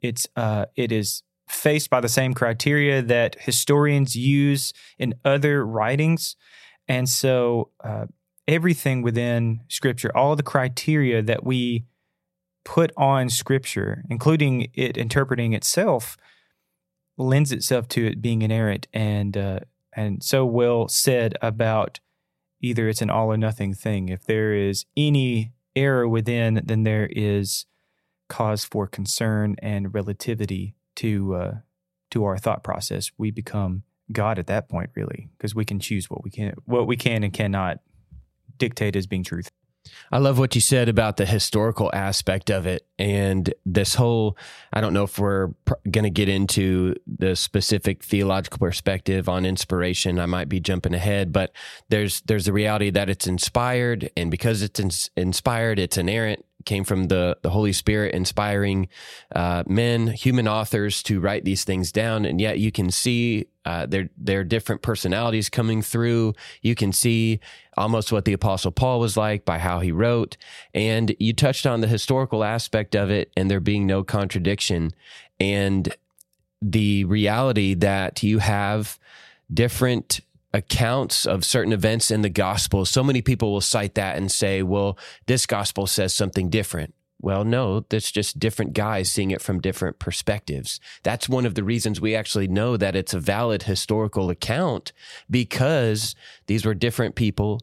It's 0.00 0.28
uh, 0.36 0.66
it 0.76 0.92
is 0.92 1.24
faced 1.48 1.90
by 1.90 2.00
the 2.00 2.08
same 2.08 2.32
criteria 2.32 3.02
that 3.02 3.36
historians 3.40 4.14
use 4.14 4.72
in 4.98 5.14
other 5.24 5.66
writings, 5.66 6.36
and 6.86 7.08
so 7.08 7.70
uh, 7.82 8.06
everything 8.48 9.02
within 9.02 9.60
scripture, 9.68 10.16
all 10.16 10.36
the 10.36 10.42
criteria 10.42 11.22
that 11.22 11.44
we 11.44 11.84
put 12.64 12.92
on 12.96 13.28
scripture, 13.28 14.04
including 14.10 14.68
it 14.74 14.96
interpreting 14.96 15.52
itself, 15.52 16.16
lends 17.16 17.52
itself 17.52 17.88
to 17.88 18.06
it 18.06 18.20
being 18.20 18.42
inerrant 18.42 18.86
and 18.92 19.36
uh, 19.36 19.60
and 19.94 20.22
so 20.22 20.44
well 20.44 20.88
said 20.88 21.34
about 21.40 22.00
either 22.60 22.88
it's 22.88 23.02
an 23.02 23.10
all 23.10 23.28
or 23.28 23.36
nothing 23.36 23.72
thing. 23.72 24.08
If 24.08 24.24
there 24.24 24.52
is 24.52 24.84
any 24.96 25.52
error 25.74 26.06
within, 26.08 26.60
then 26.64 26.82
there 26.82 27.08
is 27.10 27.66
cause 28.28 28.64
for 28.64 28.86
concern 28.86 29.56
and 29.60 29.94
relativity 29.94 30.74
to 30.96 31.34
uh, 31.34 31.54
to 32.10 32.24
our 32.24 32.38
thought 32.38 32.62
process. 32.62 33.10
We 33.16 33.30
become 33.30 33.84
God 34.12 34.38
at 34.38 34.46
that 34.46 34.68
point, 34.68 34.90
really, 34.94 35.28
because 35.36 35.54
we 35.54 35.64
can 35.64 35.78
choose 35.78 36.10
what 36.10 36.22
we 36.22 36.30
can 36.30 36.54
what 36.64 36.86
we 36.86 36.96
can 36.96 37.22
and 37.22 37.32
cannot 37.32 37.78
dictate 38.58 38.96
as 38.96 39.06
being 39.06 39.24
truth. 39.24 39.50
I 40.10 40.18
love 40.18 40.38
what 40.38 40.54
you 40.54 40.60
said 40.60 40.88
about 40.88 41.16
the 41.16 41.26
historical 41.26 41.90
aspect 41.92 42.50
of 42.50 42.66
it 42.66 42.86
and 42.98 43.52
this 43.64 43.94
whole 43.94 44.36
I 44.72 44.80
don't 44.80 44.92
know 44.92 45.04
if 45.04 45.18
we're 45.18 45.48
pr- 45.64 45.74
going 45.90 46.04
to 46.04 46.10
get 46.10 46.28
into 46.28 46.94
the 47.06 47.36
specific 47.36 48.02
theological 48.02 48.58
perspective 48.58 49.28
on 49.28 49.44
inspiration. 49.44 50.18
I 50.18 50.26
might 50.26 50.48
be 50.48 50.60
jumping 50.60 50.94
ahead, 50.94 51.32
but 51.32 51.52
there's 51.88 52.20
there's 52.22 52.46
the 52.46 52.52
reality 52.52 52.90
that 52.90 53.08
it's 53.08 53.26
inspired 53.26 54.10
and 54.16 54.30
because 54.30 54.62
it's 54.62 54.80
ins- 54.80 55.10
inspired, 55.16 55.78
it's 55.78 55.96
inerrant 55.96 56.44
came 56.66 56.84
from 56.84 57.04
the, 57.04 57.38
the 57.40 57.50
Holy 57.50 57.72
Spirit 57.72 58.14
inspiring 58.14 58.88
uh, 59.34 59.62
men, 59.66 60.08
human 60.08 60.46
authors 60.46 61.02
to 61.04 61.20
write 61.20 61.44
these 61.44 61.64
things 61.64 61.90
down. 61.90 62.26
And 62.26 62.40
yet 62.40 62.58
you 62.58 62.70
can 62.70 62.90
see 62.90 63.46
uh, 63.64 63.86
their, 63.86 64.10
their 64.18 64.44
different 64.44 64.82
personalities 64.82 65.48
coming 65.48 65.80
through. 65.80 66.34
You 66.60 66.74
can 66.74 66.92
see 66.92 67.40
almost 67.76 68.12
what 68.12 68.26
the 68.26 68.34
Apostle 68.34 68.72
Paul 68.72 69.00
was 69.00 69.16
like 69.16 69.44
by 69.44 69.58
how 69.58 69.80
he 69.80 69.92
wrote. 69.92 70.36
And 70.74 71.16
you 71.18 71.32
touched 71.32 71.66
on 71.66 71.80
the 71.80 71.88
historical 71.88 72.44
aspect 72.44 72.94
of 72.94 73.10
it 73.10 73.32
and 73.36 73.50
there 73.50 73.60
being 73.60 73.86
no 73.86 74.04
contradiction. 74.04 74.92
And 75.40 75.94
the 76.60 77.04
reality 77.04 77.74
that 77.74 78.22
you 78.22 78.38
have 78.38 78.98
different 79.52 80.20
accounts 80.56 81.26
of 81.26 81.44
certain 81.44 81.72
events 81.72 82.10
in 82.10 82.22
the 82.22 82.30
gospel, 82.30 82.86
so 82.86 83.04
many 83.04 83.20
people 83.20 83.52
will 83.52 83.60
cite 83.60 83.94
that 83.94 84.16
and 84.16 84.32
say, 84.32 84.62
well, 84.62 84.96
this 85.26 85.44
gospel 85.44 85.86
says 85.86 86.14
something 86.14 86.48
different. 86.48 86.94
Well, 87.20 87.44
no, 87.44 87.80
that's 87.88 88.10
just 88.10 88.38
different 88.38 88.72
guys 88.72 89.10
seeing 89.10 89.30
it 89.30 89.42
from 89.42 89.60
different 89.60 89.98
perspectives. 89.98 90.80
That's 91.02 91.28
one 91.28 91.44
of 91.44 91.54
the 91.54 91.64
reasons 91.64 92.00
we 92.00 92.14
actually 92.14 92.48
know 92.48 92.76
that 92.76 92.96
it's 92.96 93.14
a 93.14 93.20
valid 93.20 93.64
historical 93.64 94.30
account 94.30 94.92
because 95.30 96.14
these 96.46 96.64
were 96.64 96.74
different 96.74 97.16
people 97.16 97.60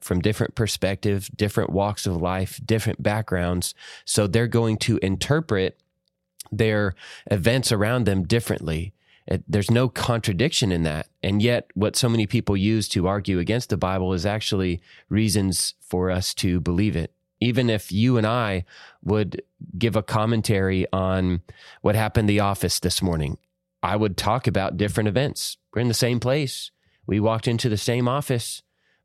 from 0.00 0.20
different 0.20 0.54
perspectives, 0.54 1.28
different 1.28 1.70
walks 1.70 2.06
of 2.06 2.16
life, 2.16 2.60
different 2.64 3.02
backgrounds. 3.02 3.74
So 4.04 4.26
they're 4.26 4.46
going 4.48 4.78
to 4.78 4.98
interpret 4.98 5.80
their 6.50 6.94
events 7.30 7.70
around 7.72 8.04
them 8.04 8.24
differently. 8.24 8.94
It, 9.26 9.44
there's 9.48 9.70
no 9.70 9.88
contradiction 9.88 10.72
in 10.72 10.82
that. 10.82 11.08
And 11.22 11.42
yet, 11.42 11.70
what 11.74 11.96
so 11.96 12.08
many 12.08 12.26
people 12.26 12.56
use 12.56 12.88
to 12.88 13.06
argue 13.06 13.38
against 13.38 13.70
the 13.70 13.76
Bible 13.76 14.12
is 14.12 14.26
actually 14.26 14.80
reasons 15.08 15.74
for 15.80 16.10
us 16.10 16.34
to 16.34 16.60
believe 16.60 16.96
it. 16.96 17.12
Even 17.40 17.70
if 17.70 17.90
you 17.90 18.16
and 18.18 18.26
I 18.26 18.64
would 19.02 19.42
give 19.76 19.96
a 19.96 20.02
commentary 20.02 20.86
on 20.92 21.42
what 21.80 21.94
happened 21.94 22.28
in 22.28 22.36
the 22.36 22.40
office 22.40 22.80
this 22.80 23.02
morning, 23.02 23.38
I 23.82 23.96
would 23.96 24.16
talk 24.16 24.46
about 24.46 24.76
different 24.76 25.08
events. 25.08 25.56
We're 25.74 25.82
in 25.82 25.88
the 25.88 25.94
same 25.94 26.20
place. 26.20 26.70
We 27.06 27.18
walked 27.18 27.48
into 27.48 27.68
the 27.68 27.76
same 27.76 28.06
office 28.06 28.62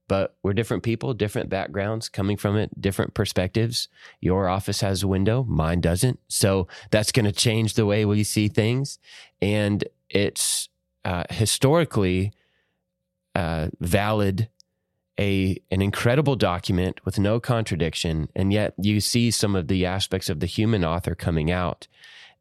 but 0.08 0.38
we're 0.42 0.54
different 0.54 0.84
people, 0.84 1.14
different 1.14 1.50
backgrounds, 1.50 2.08
coming 2.08 2.38
from 2.38 2.56
it, 2.56 2.80
different 2.80 3.14
perspectives. 3.14 3.90
Your 4.22 4.48
office 4.48 4.82
has 4.82 5.04
a 5.04 5.08
window, 5.08 5.44
mine 5.44 5.82
doesn't. 5.82 6.20
So 6.28 6.68
that's 6.92 7.12
going 7.12 7.26
to 7.26 7.32
change 7.32 7.74
the 7.74 7.86
way 7.86 8.06
we 8.06 8.24
see 8.24 8.48
things. 8.48 9.00
And 9.42 9.84
it's 10.10 10.70
uh, 11.06 11.24
historically 11.30 12.32
uh, 13.36 13.68
valid, 13.80 14.50
a 15.20 15.58
an 15.72 15.82
incredible 15.82 16.36
document 16.36 17.04
with 17.06 17.20
no 17.20 17.40
contradiction, 17.40 18.30
and 18.36 18.52
yet 18.52 18.74
you 18.78 19.00
see 19.00 19.32
some 19.32 19.56
of 19.56 19.68
the 19.68 19.86
aspects 19.86 20.30
of 20.30 20.40
the 20.40 20.46
human 20.46 20.84
author 20.84 21.16
coming 21.16 21.52
out, 21.52 21.88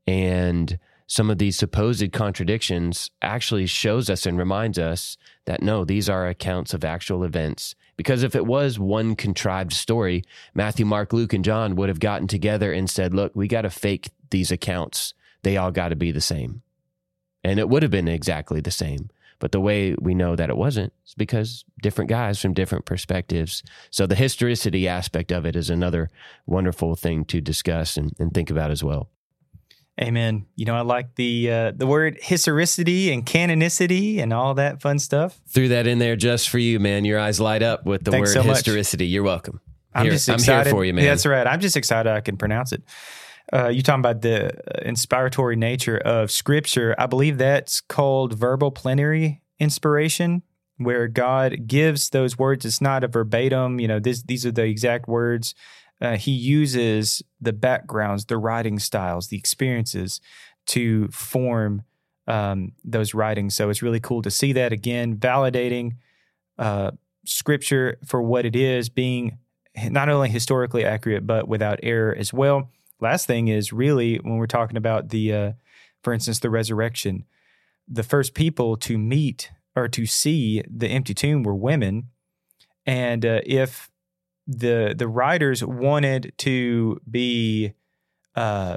and 0.06 0.78
some 1.06 1.30
of 1.30 1.38
these 1.38 1.56
supposed 1.56 2.12
contradictions 2.12 3.10
actually 3.22 3.66
shows 3.66 4.10
us 4.10 4.26
and 4.26 4.36
reminds 4.36 4.78
us 4.78 5.16
that 5.44 5.62
no, 5.62 5.84
these 5.84 6.08
are 6.08 6.26
accounts 6.26 6.74
of 6.74 6.84
actual 6.84 7.22
events. 7.22 7.74
Because 7.96 8.22
if 8.22 8.34
it 8.34 8.44
was 8.44 8.78
one 8.78 9.14
contrived 9.14 9.72
story, 9.72 10.24
Matthew, 10.54 10.84
Mark, 10.84 11.12
Luke, 11.12 11.32
and 11.32 11.44
John 11.44 11.76
would 11.76 11.88
have 11.88 12.00
gotten 12.00 12.26
together 12.26 12.72
and 12.72 12.90
said, 12.90 13.14
look, 13.14 13.34
we 13.34 13.46
got 13.46 13.62
to 13.62 13.70
fake 13.70 14.10
these 14.30 14.50
accounts. 14.50 15.14
They 15.42 15.56
all 15.56 15.70
got 15.70 15.88
to 15.90 15.96
be 15.96 16.10
the 16.10 16.20
same. 16.20 16.62
And 17.46 17.60
it 17.60 17.68
would 17.68 17.82
have 17.82 17.92
been 17.92 18.08
exactly 18.08 18.60
the 18.60 18.72
same. 18.72 19.08
But 19.38 19.52
the 19.52 19.60
way 19.60 19.94
we 20.00 20.14
know 20.14 20.34
that 20.34 20.50
it 20.50 20.56
wasn't 20.56 20.92
is 21.06 21.14
because 21.14 21.64
different 21.80 22.10
guys 22.10 22.40
from 22.40 22.54
different 22.54 22.86
perspectives. 22.86 23.62
So 23.90 24.04
the 24.04 24.16
historicity 24.16 24.88
aspect 24.88 25.30
of 25.30 25.46
it 25.46 25.54
is 25.54 25.70
another 25.70 26.10
wonderful 26.46 26.96
thing 26.96 27.24
to 27.26 27.40
discuss 27.40 27.96
and, 27.96 28.12
and 28.18 28.34
think 28.34 28.50
about 28.50 28.72
as 28.72 28.82
well. 28.82 29.10
Amen. 30.00 30.46
You 30.56 30.64
know, 30.64 30.74
I 30.74 30.80
like 30.80 31.14
the 31.14 31.50
uh, 31.50 31.72
the 31.74 31.86
word 31.86 32.18
historicity 32.20 33.12
and 33.12 33.24
canonicity 33.24 34.18
and 34.18 34.32
all 34.32 34.54
that 34.54 34.82
fun 34.82 34.98
stuff. 34.98 35.40
Threw 35.46 35.68
that 35.68 35.86
in 35.86 36.00
there 36.00 36.16
just 36.16 36.50
for 36.50 36.58
you, 36.58 36.80
man. 36.80 37.04
Your 37.04 37.20
eyes 37.20 37.38
light 37.38 37.62
up 37.62 37.86
with 37.86 38.04
the 38.04 38.10
Thanks 38.10 38.34
word 38.34 38.42
so 38.42 38.48
historicity. 38.48 39.06
You're 39.06 39.22
welcome. 39.22 39.60
I'm 39.94 40.04
here, 40.04 40.12
just 40.12 40.28
excited. 40.28 40.52
I'm 40.52 40.64
here 40.64 40.72
for 40.72 40.84
you, 40.84 40.92
man. 40.92 41.04
That's 41.04 41.24
right. 41.24 41.46
I'm 41.46 41.60
just 41.60 41.76
excited 41.76 42.10
I 42.10 42.20
can 42.20 42.36
pronounce 42.36 42.72
it. 42.72 42.82
Uh, 43.52 43.68
you 43.68 43.82
talking 43.82 44.00
about 44.00 44.22
the 44.22 44.48
uh, 44.48 44.88
inspiratory 44.88 45.56
nature 45.56 45.98
of 45.98 46.30
Scripture? 46.30 46.94
I 46.98 47.06
believe 47.06 47.38
that's 47.38 47.80
called 47.80 48.34
verbal 48.34 48.70
plenary 48.70 49.42
inspiration, 49.58 50.42
where 50.78 51.08
God 51.08 51.66
gives 51.66 52.10
those 52.10 52.38
words. 52.38 52.64
It's 52.64 52.80
not 52.80 53.04
a 53.04 53.08
verbatim. 53.08 53.78
You 53.78 53.88
know, 53.88 54.00
this, 54.00 54.22
these 54.22 54.44
are 54.44 54.52
the 54.52 54.64
exact 54.64 55.08
words 55.08 55.54
uh, 56.00 56.16
he 56.16 56.32
uses 56.32 57.22
the 57.40 57.52
backgrounds, 57.52 58.26
the 58.26 58.36
writing 58.36 58.78
styles, 58.78 59.28
the 59.28 59.38
experiences 59.38 60.20
to 60.66 61.08
form 61.08 61.82
um, 62.26 62.72
those 62.84 63.14
writings. 63.14 63.54
So 63.54 63.70
it's 63.70 63.82
really 63.82 64.00
cool 64.00 64.22
to 64.22 64.30
see 64.30 64.52
that 64.52 64.72
again, 64.72 65.16
validating 65.16 65.92
uh, 66.58 66.92
scripture 67.24 67.98
for 68.04 68.20
what 68.20 68.44
it 68.44 68.56
is, 68.56 68.88
being 68.88 69.38
not 69.90 70.08
only 70.08 70.28
historically 70.28 70.84
accurate, 70.84 71.26
but 71.26 71.48
without 71.48 71.78
error 71.82 72.14
as 72.14 72.32
well. 72.32 72.70
Last 73.00 73.26
thing 73.26 73.48
is 73.48 73.72
really 73.72 74.16
when 74.16 74.36
we're 74.36 74.46
talking 74.46 74.76
about 74.76 75.10
the, 75.10 75.32
uh, 75.32 75.52
for 76.02 76.12
instance, 76.12 76.38
the 76.38 76.50
resurrection, 76.50 77.24
the 77.86 78.02
first 78.02 78.34
people 78.34 78.76
to 78.78 78.96
meet 78.98 79.50
or 79.74 79.88
to 79.88 80.06
see 80.06 80.62
the 80.68 80.88
empty 80.88 81.14
tomb 81.14 81.42
were 81.42 81.54
women. 81.54 82.08
And 82.86 83.26
uh, 83.26 83.40
if 83.44 83.90
the 84.46 84.94
the 84.96 85.08
writers 85.08 85.64
wanted 85.64 86.32
to 86.38 87.00
be 87.10 87.72
uh, 88.34 88.76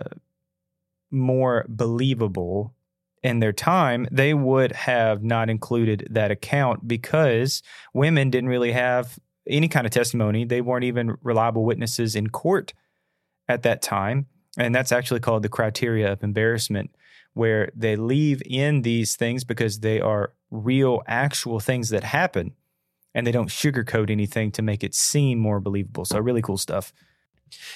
more 1.11 1.65
believable 1.69 2.73
in 3.21 3.39
their 3.39 3.53
time, 3.53 4.07
they 4.11 4.33
would 4.33 4.71
have 4.71 5.23
not 5.23 5.49
included 5.49 6.07
that 6.09 6.31
account 6.31 6.87
because 6.87 7.61
women 7.93 8.29
didn't 8.29 8.49
really 8.49 8.71
have 8.71 9.19
any 9.47 9.67
kind 9.67 9.85
of 9.85 9.91
testimony. 9.91 10.45
They 10.45 10.61
weren't 10.61 10.85
even 10.85 11.17
reliable 11.21 11.65
witnesses 11.65 12.15
in 12.15 12.29
court 12.29 12.73
at 13.49 13.63
that 13.63 13.81
time. 13.81 14.27
And 14.57 14.73
that's 14.73 14.91
actually 14.91 15.19
called 15.19 15.43
the 15.43 15.49
criteria 15.49 16.11
of 16.11 16.23
embarrassment, 16.23 16.91
where 17.33 17.71
they 17.75 17.95
leave 17.95 18.41
in 18.45 18.83
these 18.83 19.15
things 19.15 19.43
because 19.43 19.79
they 19.79 19.99
are 19.99 20.33
real, 20.51 21.01
actual 21.07 21.59
things 21.59 21.89
that 21.89 22.03
happen 22.03 22.53
and 23.13 23.25
they 23.25 23.31
don't 23.31 23.49
sugarcoat 23.49 24.09
anything 24.09 24.51
to 24.51 24.61
make 24.61 24.83
it 24.83 24.95
seem 24.95 25.39
more 25.39 25.59
believable. 25.59 26.05
So 26.05 26.19
really 26.19 26.41
cool 26.41 26.57
stuff. 26.57 26.93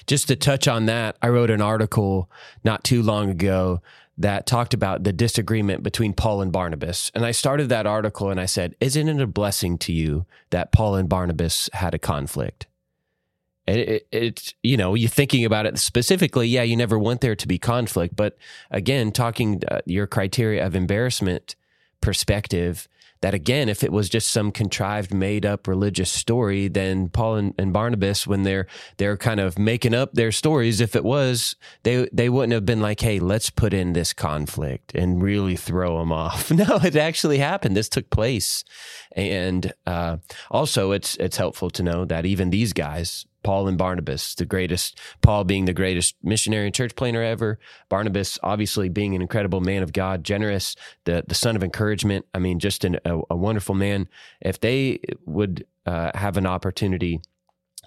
Just 0.06 0.28
to 0.28 0.36
touch 0.36 0.68
on 0.68 0.86
that, 0.86 1.18
I 1.22 1.30
wrote 1.30 1.50
an 1.50 1.62
article 1.62 2.30
not 2.64 2.84
too 2.84 3.02
long 3.02 3.30
ago 3.30 3.82
that 4.18 4.46
talked 4.46 4.76
about 4.76 5.04
the 5.04 5.14
disagreement 5.14 5.82
between 5.82 6.14
Paul 6.14 6.42
and 6.42 6.52
Barnabas. 6.52 7.12
And 7.16 7.26
I 7.26 7.32
started 7.32 7.70
that 7.70 7.88
article 7.88 8.30
and 8.30 8.40
I 8.40 8.46
said, 8.46 8.76
Isn't 8.80 9.08
it 9.08 9.20
a 9.20 9.26
blessing 9.28 9.80
to 9.80 9.92
you 9.92 10.26
that 10.52 10.72
Paul 10.72 10.96
and 10.96 11.10
Barnabas 11.10 11.70
had 11.74 11.96
a 11.96 12.00
conflict? 12.00 12.68
It's 13.65 14.08
it, 14.12 14.23
it, 14.23 14.54
you 14.62 14.78
know, 14.78 14.93
you're 14.93 15.10
thinking 15.10 15.45
about 15.45 15.65
it 15.65 15.78
specifically, 15.78 16.47
yeah, 16.47 16.63
you 16.63 16.76
never 16.76 16.99
want 16.99 17.21
there 17.21 17.36
to 17.36 17.47
be 17.47 17.58
conflict. 17.58 18.15
But 18.15 18.38
again, 18.71 19.12
talking 19.12 19.62
uh, 19.69 19.82
your 19.86 20.08
criteria 20.08 20.65
of 20.65 20.76
embarrassment 20.76 21.56
perspective, 22.02 22.88
that 23.23 23.34
again, 23.34 23.69
if 23.69 23.86
it 23.86 23.91
was 23.93 24.10
just 24.10 24.28
some 24.28 24.52
contrived, 24.52 25.13
made 25.13 25.45
up 25.45 25.65
religious 25.65 26.12
story, 26.12 26.67
then 26.67 27.08
Paul 27.08 27.36
and, 27.36 27.54
and, 27.58 27.71
Barnabas, 27.71 28.28
when 28.28 28.43
they're 28.43 28.67
they're 28.97 29.15
kind 29.15 29.39
of 29.39 29.58
making 29.58 29.93
up 29.95 30.12
their 30.12 30.34
stories, 30.34 30.82
if 30.82 30.93
it 30.93 31.06
was, 31.06 31.56
they 31.84 32.10
they 32.12 32.28
wouldn't 32.28 32.52
have 32.52 32.65
been 32.65 32.82
like, 32.82 32.99
hey, 32.99 33.19
let's 33.19 33.49
put 33.49 33.73
in 33.73 33.93
this 33.93 34.12
conflict 34.12 34.93
and 34.93 35.23
really 35.23 35.56
throw 35.56 35.99
them 35.99 36.12
off. 36.12 36.52
No, 36.63 36.78
it 36.84 36.95
actually 36.97 37.38
happened. 37.39 37.78
This 37.78 37.89
took 37.89 38.10
place, 38.10 38.65
and 39.15 39.71
uh, 39.88 40.17
also 40.52 40.91
it's 40.91 41.15
it's 41.15 41.38
helpful 41.38 41.69
to 41.71 41.82
know 41.82 42.04
that 42.04 42.26
even 42.26 42.49
these 42.49 42.73
guys, 42.73 43.26
Paul 43.44 43.68
and 43.68 43.78
Barnabas, 43.78 44.36
the 44.36 44.46
greatest, 44.46 45.00
Paul 45.22 45.44
being 45.44 45.66
the 45.66 45.74
greatest 45.74 46.16
missionary 46.24 46.66
and 46.66 46.76
church 46.76 46.96
planner 46.96 47.22
ever, 47.22 47.60
Barnabas 47.90 48.40
obviously 48.42 48.90
being 48.90 49.16
an 49.16 49.22
incredible 49.22 49.62
man 49.62 49.84
of 49.84 49.94
God, 49.94 50.24
generous, 50.24 50.76
the, 51.06 51.24
the 51.28 51.36
son 51.36 51.56
of 51.56 51.64
encouragement. 51.64 52.26
I 52.34 52.40
mean, 52.40 52.60
just 52.60 52.84
an, 52.86 52.98
a, 53.06 53.20
a, 53.30 53.36
wonderful 53.36 53.76
man. 53.76 54.08
If 54.42 54.60
they 54.60 55.00
would 55.26 55.66
uh, 55.86 56.12
have 56.16 56.38
an 56.38 56.46
opportunity 56.46 57.22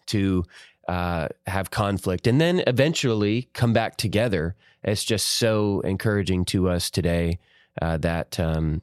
to 0.07 0.45
uh, 0.89 1.29
have 1.47 1.71
conflict 1.71 2.27
and 2.27 2.41
then 2.41 2.63
eventually 2.67 3.49
come 3.53 3.73
back 3.73 3.97
together, 3.97 4.55
it's 4.85 5.05
just 5.05 5.27
so 5.27 5.81
encouraging 5.81 6.45
to 6.47 6.69
us 6.69 6.91
today 6.91 7.39
uh, 7.83 7.97
that 7.99 8.39
um, 8.39 8.83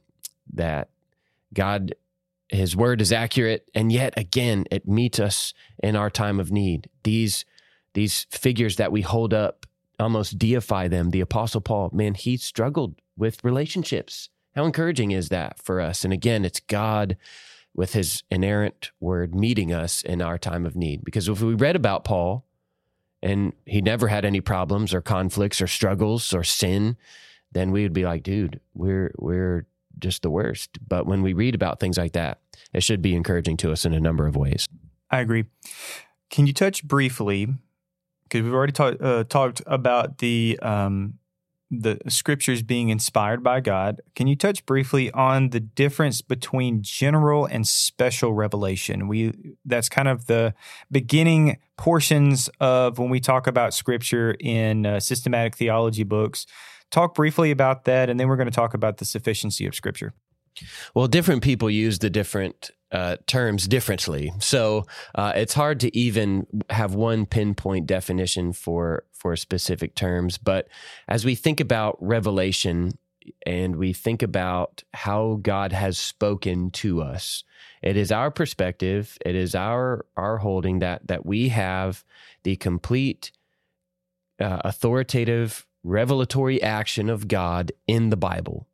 that 0.52 0.88
God 1.54 1.94
his 2.54 2.76
word 2.76 3.00
is 3.00 3.12
accurate, 3.12 3.68
and 3.74 3.90
yet 3.92 4.14
again, 4.16 4.64
it 4.70 4.86
meets 4.86 5.18
us 5.18 5.54
in 5.82 5.96
our 5.96 6.10
time 6.10 6.40
of 6.40 6.52
need. 6.52 6.88
These 7.02 7.44
these 7.94 8.26
figures 8.30 8.76
that 8.76 8.92
we 8.92 9.02
hold 9.02 9.32
up 9.32 9.66
almost 10.00 10.38
deify 10.38 10.88
them. 10.88 11.10
The 11.10 11.20
Apostle 11.20 11.60
Paul, 11.60 11.90
man, 11.92 12.14
he 12.14 12.36
struggled 12.36 12.96
with 13.16 13.44
relationships. 13.44 14.28
How 14.54 14.64
encouraging 14.64 15.12
is 15.12 15.28
that 15.28 15.60
for 15.60 15.80
us? 15.80 16.04
And 16.04 16.12
again, 16.12 16.44
it's 16.44 16.60
God 16.60 17.16
with 17.74 17.92
his 17.92 18.22
inerrant 18.30 18.90
word 19.00 19.34
meeting 19.34 19.72
us 19.72 20.02
in 20.02 20.22
our 20.22 20.38
time 20.38 20.64
of 20.66 20.76
need. 20.76 21.04
Because 21.04 21.28
if 21.28 21.40
we 21.40 21.54
read 21.54 21.76
about 21.76 22.04
Paul 22.04 22.44
and 23.22 23.52
he 23.66 23.80
never 23.80 24.08
had 24.08 24.24
any 24.24 24.40
problems 24.40 24.94
or 24.94 25.00
conflicts 25.00 25.60
or 25.60 25.66
struggles 25.66 26.32
or 26.32 26.44
sin, 26.44 26.96
then 27.52 27.70
we 27.70 27.82
would 27.82 27.92
be 27.92 28.04
like, 28.04 28.22
dude, 28.22 28.60
we're 28.74 29.12
we're 29.18 29.66
just 29.98 30.22
the 30.22 30.30
worst. 30.30 30.78
But 30.86 31.06
when 31.06 31.22
we 31.22 31.32
read 31.32 31.54
about 31.54 31.80
things 31.80 31.98
like 31.98 32.12
that, 32.12 32.40
it 32.72 32.82
should 32.82 33.02
be 33.02 33.14
encouraging 33.14 33.56
to 33.58 33.72
us 33.72 33.84
in 33.84 33.92
a 33.92 34.00
number 34.00 34.26
of 34.26 34.36
ways. 34.36 34.66
I 35.10 35.20
agree. 35.20 35.44
Can 36.30 36.46
you 36.46 36.52
touch 36.52 36.84
briefly, 36.84 37.46
because 38.24 38.42
we've 38.42 38.54
already 38.54 38.72
uh, 38.78 39.24
talked 39.24 39.62
about 39.66 40.18
the 40.18 40.58
um, 40.62 41.18
the 41.70 41.98
scriptures 42.08 42.62
being 42.62 42.88
inspired 42.88 43.42
by 43.42 43.60
God. 43.60 44.00
Can 44.14 44.26
you 44.26 44.36
touch 44.36 44.64
briefly 44.66 45.10
on 45.12 45.50
the 45.50 45.60
difference 45.60 46.20
between 46.20 46.82
general 46.82 47.46
and 47.46 47.66
special 47.66 48.34
revelation? 48.34 49.08
We 49.08 49.32
that's 49.64 49.88
kind 49.88 50.08
of 50.08 50.26
the 50.26 50.54
beginning 50.90 51.58
portions 51.76 52.48
of 52.60 52.98
when 52.98 53.10
we 53.10 53.20
talk 53.20 53.46
about 53.46 53.74
scripture 53.74 54.36
in 54.40 54.86
uh, 54.86 55.00
systematic 55.00 55.56
theology 55.56 56.04
books 56.04 56.46
talk 56.90 57.14
briefly 57.14 57.50
about 57.50 57.84
that, 57.84 58.10
and 58.10 58.18
then 58.18 58.28
we're 58.28 58.36
going 58.36 58.50
to 58.50 58.54
talk 58.54 58.74
about 58.74 58.98
the 58.98 59.04
sufficiency 59.04 59.66
of 59.66 59.74
Scripture. 59.74 60.12
Well, 60.94 61.08
different 61.08 61.42
people 61.42 61.68
use 61.68 61.98
the 61.98 62.10
different 62.10 62.70
uh, 62.92 63.16
terms 63.26 63.66
differently, 63.66 64.32
so 64.38 64.86
uh, 65.14 65.32
it's 65.34 65.54
hard 65.54 65.80
to 65.80 65.96
even 65.96 66.46
have 66.70 66.94
one 66.94 67.26
pinpoint 67.26 67.86
definition 67.86 68.52
for 68.52 69.04
for 69.12 69.34
specific 69.36 69.94
terms. 69.94 70.38
But 70.38 70.68
as 71.08 71.24
we 71.24 71.34
think 71.34 71.60
about 71.60 71.96
revelation 72.00 72.92
and 73.46 73.76
we 73.76 73.92
think 73.92 74.22
about 74.22 74.84
how 74.92 75.40
God 75.42 75.72
has 75.72 75.98
spoken 75.98 76.70
to 76.72 77.02
us, 77.02 77.42
it 77.82 77.96
is 77.96 78.12
our 78.12 78.30
perspective, 78.30 79.18
it 79.26 79.34
is 79.34 79.56
our 79.56 80.06
our 80.16 80.38
holding 80.38 80.78
that 80.78 81.08
that 81.08 81.26
we 81.26 81.48
have 81.48 82.04
the 82.44 82.54
complete 82.54 83.32
uh, 84.40 84.60
authoritative 84.64 85.66
revelatory 85.84 86.60
action 86.62 87.08
of 87.08 87.28
God 87.28 87.70
in 87.86 88.10
the 88.10 88.16
Bible. 88.16 88.66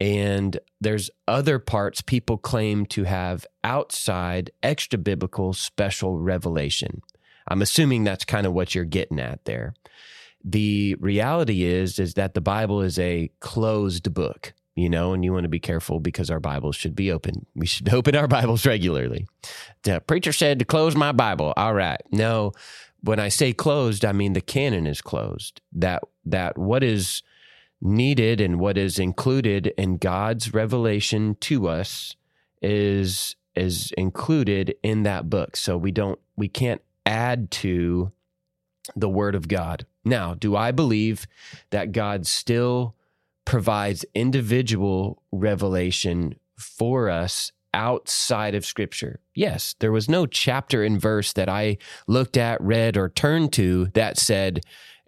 And 0.00 0.58
there's 0.80 1.10
other 1.28 1.60
parts 1.60 2.00
people 2.00 2.36
claim 2.36 2.86
to 2.86 3.04
have 3.04 3.46
outside 3.62 4.50
extra 4.60 4.98
biblical 4.98 5.52
special 5.52 6.18
revelation. 6.18 7.02
I'm 7.46 7.62
assuming 7.62 8.02
that's 8.02 8.24
kind 8.24 8.46
of 8.46 8.52
what 8.52 8.74
you're 8.74 8.84
getting 8.84 9.20
at 9.20 9.44
there. 9.44 9.74
The 10.44 10.96
reality 10.98 11.62
is 11.62 12.00
is 12.00 12.14
that 12.14 12.34
the 12.34 12.40
Bible 12.40 12.80
is 12.80 12.98
a 12.98 13.30
closed 13.38 14.12
book, 14.12 14.54
you 14.74 14.88
know, 14.88 15.12
and 15.12 15.24
you 15.24 15.32
want 15.32 15.44
to 15.44 15.48
be 15.48 15.60
careful 15.60 16.00
because 16.00 16.30
our 16.30 16.40
Bibles 16.40 16.74
should 16.74 16.96
be 16.96 17.12
open. 17.12 17.46
We 17.54 17.66
should 17.66 17.88
open 17.94 18.16
our 18.16 18.26
Bibles 18.26 18.66
regularly. 18.66 19.28
The 19.84 20.00
preacher 20.00 20.32
said 20.32 20.58
to 20.58 20.64
close 20.64 20.96
my 20.96 21.12
Bible. 21.12 21.52
All 21.56 21.74
right. 21.74 22.00
No, 22.10 22.52
when 23.02 23.20
I 23.20 23.28
say 23.28 23.52
closed, 23.52 24.04
I 24.04 24.12
mean 24.12 24.32
the 24.32 24.40
canon 24.40 24.86
is 24.86 25.00
closed. 25.00 25.60
That 25.72 26.02
that 26.24 26.58
what 26.58 26.82
is 26.82 27.22
needed 27.80 28.40
and 28.40 28.60
what 28.60 28.78
is 28.78 28.98
included 28.98 29.68
in 29.76 29.96
God's 29.96 30.54
revelation 30.54 31.36
to 31.40 31.68
us 31.68 32.16
is 32.60 33.36
is 33.54 33.92
included 33.98 34.74
in 34.82 35.02
that 35.02 35.28
book. 35.28 35.56
So 35.56 35.76
we 35.76 35.90
don't 35.90 36.18
we 36.36 36.48
can't 36.48 36.80
add 37.04 37.50
to 37.50 38.12
the 38.96 39.08
word 39.08 39.34
of 39.34 39.48
God. 39.48 39.86
Now, 40.04 40.34
do 40.34 40.56
I 40.56 40.70
believe 40.70 41.26
that 41.70 41.92
God 41.92 42.26
still 42.26 42.96
provides 43.44 44.04
individual 44.14 45.22
revelation 45.32 46.36
for 46.56 47.10
us 47.10 47.52
outside 47.74 48.54
of 48.54 48.66
scripture. 48.66 49.20
Yes, 49.34 49.74
there 49.78 49.92
was 49.92 50.08
no 50.08 50.26
chapter 50.26 50.84
and 50.84 51.00
verse 51.00 51.32
that 51.32 51.48
I 51.48 51.78
looked 52.06 52.36
at, 52.36 52.60
read, 52.60 52.96
or 52.96 53.08
turned 53.08 53.52
to 53.54 53.86
that 53.94 54.18
said, 54.18 54.60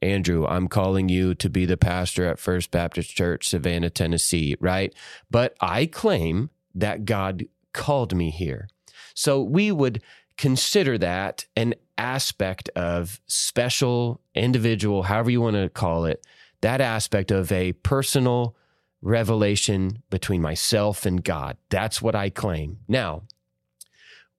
Andrew, 0.04 0.46
I'm 0.46 0.68
calling 0.68 1.08
you 1.08 1.34
to 1.36 1.48
be 1.48 1.64
the 1.64 1.78
pastor 1.78 2.26
at 2.26 2.38
First 2.38 2.70
Baptist 2.70 3.16
Church, 3.16 3.48
Savannah, 3.48 3.90
Tennessee, 3.90 4.56
right? 4.60 4.94
But 5.30 5.56
I 5.60 5.86
claim 5.86 6.50
that 6.74 7.06
God 7.06 7.46
called 7.72 8.14
me 8.14 8.30
here. 8.30 8.68
So 9.14 9.42
we 9.42 9.72
would 9.72 10.02
consider 10.36 10.98
that 10.98 11.46
an 11.56 11.74
aspect 11.96 12.68
of 12.76 13.20
special, 13.26 14.20
individual, 14.34 15.04
however 15.04 15.30
you 15.30 15.40
want 15.40 15.56
to 15.56 15.70
call 15.70 16.04
it, 16.04 16.26
that 16.60 16.80
aspect 16.80 17.30
of 17.30 17.50
a 17.50 17.72
personal 17.72 18.56
revelation 19.00 20.02
between 20.10 20.42
myself 20.42 21.06
and 21.06 21.24
God. 21.24 21.56
That's 21.68 22.02
what 22.02 22.14
I 22.14 22.30
claim. 22.30 22.78
Now, 22.88 23.22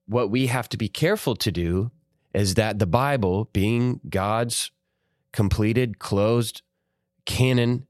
what 0.06 0.30
we 0.30 0.46
have 0.46 0.68
to 0.68 0.76
be 0.76 0.88
careful 0.88 1.34
to 1.36 1.50
do 1.50 1.90
is 2.34 2.54
that 2.54 2.78
the 2.78 2.86
Bible, 2.86 3.48
being 3.52 4.00
God's 4.08 4.70
completed, 5.36 6.00
closed 6.00 6.62
canon 7.24 7.86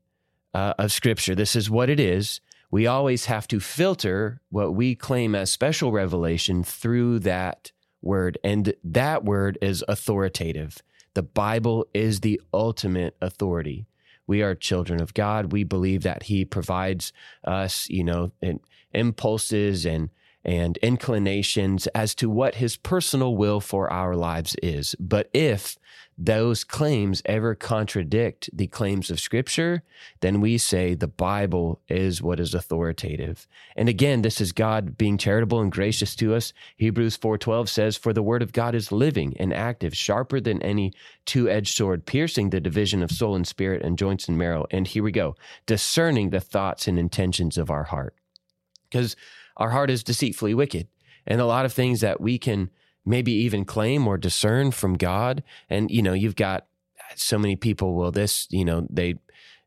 uh, 0.53 0.75
of 0.79 0.93
Scripture, 0.93 1.35
this 1.35 1.57
is 1.57 1.71
what 1.71 1.89
it 1.89 1.99
is. 1.99 2.43
We 2.71 2.87
always 2.87 3.27
have 3.27 3.49
to 3.49 3.61
filter 3.61 4.43
what 4.51 4.75
we 4.75 4.95
claim 4.95 5.35
as 5.35 5.51
special 5.51 5.93
revelation 5.93 6.63
through 6.63 7.21
that 7.21 7.73
word. 8.03 8.37
And 8.45 8.75
that 8.85 9.25
word 9.25 9.57
is 9.63 9.83
authoritative. 9.89 10.83
The 11.15 11.23
Bible 11.23 11.87
is 11.95 12.21
the 12.21 12.41
ultimate 12.53 13.17
authority 13.23 13.87
we 14.27 14.43
are 14.43 14.55
children 14.55 15.01
of 15.01 15.15
God. 15.15 15.53
We 15.53 15.65
believe 15.65 16.03
that 16.03 16.25
He 16.25 16.45
provides 16.45 17.13
us, 17.45 17.89
you 17.89 18.05
know, 18.05 18.33
and 18.43 18.61
impulses 18.93 19.87
and 19.87 20.11
and 20.47 20.79
inclinations 20.79 21.89
as 21.89 22.15
to 22.15 22.31
what 22.31 22.55
his 22.55 22.77
personal 22.77 23.37
will 23.37 23.61
for 23.61 23.93
our 23.93 24.15
lives 24.15 24.55
is. 24.63 24.95
But 25.01 25.29
if 25.35 25.77
those 26.17 26.65
claims 26.65 27.21
ever 27.27 27.55
contradict 27.55 28.49
the 28.51 28.69
claims 28.69 29.11
of 29.11 29.21
Scripture, 29.21 29.83
then 30.21 30.41
we 30.41 30.57
say 30.57 30.95
the 30.95 31.07
Bible 31.07 31.83
is 31.89 32.23
what 32.23 32.41
is 32.41 32.55
authoritative. 32.55 33.47
And 33.75 33.89
again, 33.89 34.23
this 34.23 34.41
is 34.41 34.53
God 34.53 34.97
being 34.97 35.19
charitable 35.19 35.61
and 35.61 35.71
gracious 35.71 36.17
to 36.17 36.35
us. 36.35 36.55
Hebrews 36.77 37.19
4:12 37.19 37.69
says, 37.69 37.99
"For 37.99 38.15
the 38.15 38.23
word 38.23 38.41
of 38.41 38.53
God 38.53 38.75
is 38.75 38.93
living 38.93 39.37
and 39.39 39.53
active, 39.53 39.95
sharper 39.95 40.41
than 40.41 40.63
any 40.63 40.93
two-edged 41.27 41.77
sword, 41.77 42.07
piercing 42.07 42.49
the 42.49 42.61
division 42.61 43.03
of 43.03 43.11
soul 43.11 43.35
and 43.35 43.47
spirit 43.47 43.83
and 43.83 43.99
joints 43.99 44.27
and 44.27 44.39
marrow." 44.39 44.65
And 44.71 44.87
here 44.87 45.03
we 45.03 45.13
go, 45.13 45.35
discerning 45.67 46.31
the 46.31 46.41
thoughts 46.41 46.89
and 46.89 46.99
intentions 46.99 47.59
of 47.59 47.69
our 47.69 47.85
heart. 47.85 48.15
Because 48.89 49.17
our 49.57 49.71
heart 49.71 49.91
is 49.91 50.03
deceitfully 50.03 50.55
wicked. 50.55 50.89
And 51.27 51.41
a 51.41 51.47
lot 51.47 51.65
of 51.65 51.73
things 51.73 52.01
that 52.01 52.21
we 52.21 52.39
can 52.39 52.71
maybe 53.05 53.33
even 53.33 53.65
claim 53.65 54.07
or 54.07 54.17
discern 54.17 54.71
from 54.71 54.95
God. 54.95 55.43
And, 55.69 55.91
you 55.91 56.03
know, 56.03 56.13
you've 56.13 56.37
got 56.37 56.67
so 57.15 57.39
many 57.39 57.57
people, 57.57 57.95
well, 57.95 58.11
this, 58.11 58.47
you 58.51 58.65
know, 58.65 58.87
they, 58.91 59.17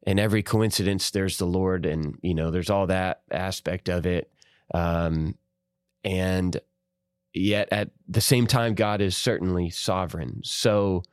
in 0.04 0.20
every 0.20 0.44
coincidence 0.44 1.12
there's 1.12 1.38
the 1.38 1.46
Lord, 1.46 1.86
and 1.86 2.18
you 2.22 2.34
know 2.34 2.52
there's 2.52 2.70
all 2.70 2.88
that 2.88 3.22
aspect 3.32 3.90
of 3.90 4.06
it, 4.06 4.32
um, 4.74 5.36
and 6.04 6.60
yet 7.34 7.68
at 7.72 7.90
the 8.08 8.22
same 8.22 8.48
time, 8.48 8.74
God 8.74 9.02
is 9.02 9.16
certainly 9.16 9.70
sovereign. 9.70 10.42
So 10.44 11.04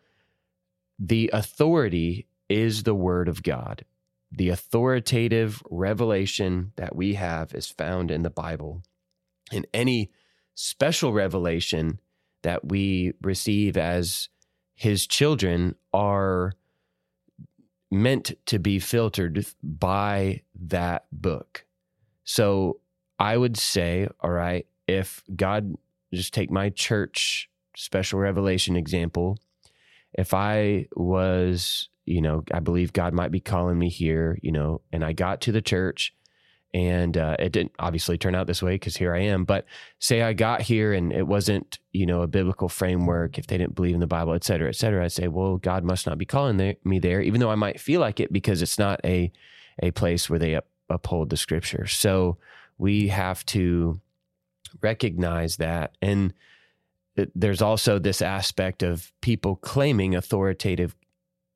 the 0.99 1.31
authority 1.33 2.27
is 2.49 2.85
the 2.85 2.95
Word 2.95 3.29
of 3.29 3.43
God. 3.43 3.85
The 4.37 4.51
authoritative 4.51 5.63
revelation 5.71 6.73
that 6.77 6.95
we 6.95 7.15
have 7.15 7.55
is 7.55 7.67
found 7.67 8.11
in 8.11 8.23
the 8.23 8.31
Bible. 8.31 8.83
And 9.51 9.67
any 9.73 10.11
special 10.55 11.13
revelation 11.13 12.01
that 12.43 12.69
we 12.69 13.15
receive 13.23 13.77
as 13.77 14.29
his 14.75 15.07
children 15.07 15.75
are 15.93 16.53
meant 17.91 18.33
to 18.47 18.59
be 18.59 18.79
filtered 18.79 19.47
by 19.63 20.43
that 20.55 21.07
book. 21.11 21.65
So 22.25 22.81
I 23.19 23.37
would 23.37 23.57
say, 23.57 24.09
all 24.21 24.31
right, 24.31 24.67
if 24.87 25.23
God, 25.35 25.77
just 26.13 26.35
take 26.35 26.51
my 26.51 26.69
church 26.71 27.49
special 27.75 28.19
revelation 28.19 28.77
example, 28.77 29.39
if 30.13 30.35
I 30.35 30.89
was, 30.95 31.89
you 32.07 32.23
know, 32.23 32.45
I 32.55 32.61
believe 32.61 32.93
God 32.93 33.13
might 33.13 33.33
be 33.33 33.41
calling 33.41 33.79
me 33.79 33.91
here, 33.91 34.39
you 34.41 34.53
know, 34.53 34.81
and 34.93 35.05
I 35.05 35.13
got 35.13 35.41
to 35.43 35.53
the 35.53 35.61
church 35.61 36.15
and 36.73 37.17
uh, 37.17 37.37
it 37.39 37.53
didn't 37.53 37.73
obviously 37.79 38.19
turn 38.19 38.35
out 38.35 38.47
this 38.47 38.63
way 38.63 38.75
because 38.75 38.97
here 38.97 39.15
I 39.15 39.21
am. 39.21 39.45
But 39.45 39.65
say 39.99 40.23
I 40.23 40.33
got 40.33 40.63
here 40.63 40.93
and 40.93 41.13
it 41.13 41.27
wasn't, 41.27 41.79
you 41.93 42.07
know, 42.07 42.23
a 42.23 42.27
biblical 42.27 42.69
framework. 42.69 43.39
If 43.39 43.47
they 43.47 43.59
didn't 43.59 43.75
believe 43.75 43.95
in 43.95 44.01
the 44.01 44.07
Bible, 44.07 44.35
et 44.35 44.45
cetera, 44.45 44.69
et 44.69 44.77
cetera, 44.77 45.05
I'd 45.05 45.13
say, 45.13 45.29
well, 45.29 45.57
God 45.57 45.85
must 45.85 46.07
not 46.07 46.19
be 46.19 46.25
calling 46.25 46.59
there, 46.59 46.77
me 46.85 46.99
there, 46.99 47.21
even 47.23 47.41
though 47.41 47.51
I 47.51 47.55
might 47.55 47.81
feel 47.81 48.01
like 48.01 48.21
it 48.21 48.33
because 48.33 48.63
it's 48.63 48.79
not 48.79 49.01
a 49.05 49.33
a 49.83 49.91
place 49.91 50.31
where 50.31 50.39
they 50.39 50.55
up, 50.55 50.67
uphold 50.89 51.29
the 51.29 51.37
Scripture. 51.37 51.87
So 51.87 52.39
we 52.79 53.09
have 53.09 53.45
to 53.47 54.01
recognize 54.81 55.57
that, 55.57 55.97
and 56.01 56.33
there's 57.35 57.63
also 57.63 57.99
this 57.99 58.21
aspect 58.23 58.83
of 58.83 59.13
people 59.21 59.57
claiming 59.57 60.15
authoritative 60.15 60.95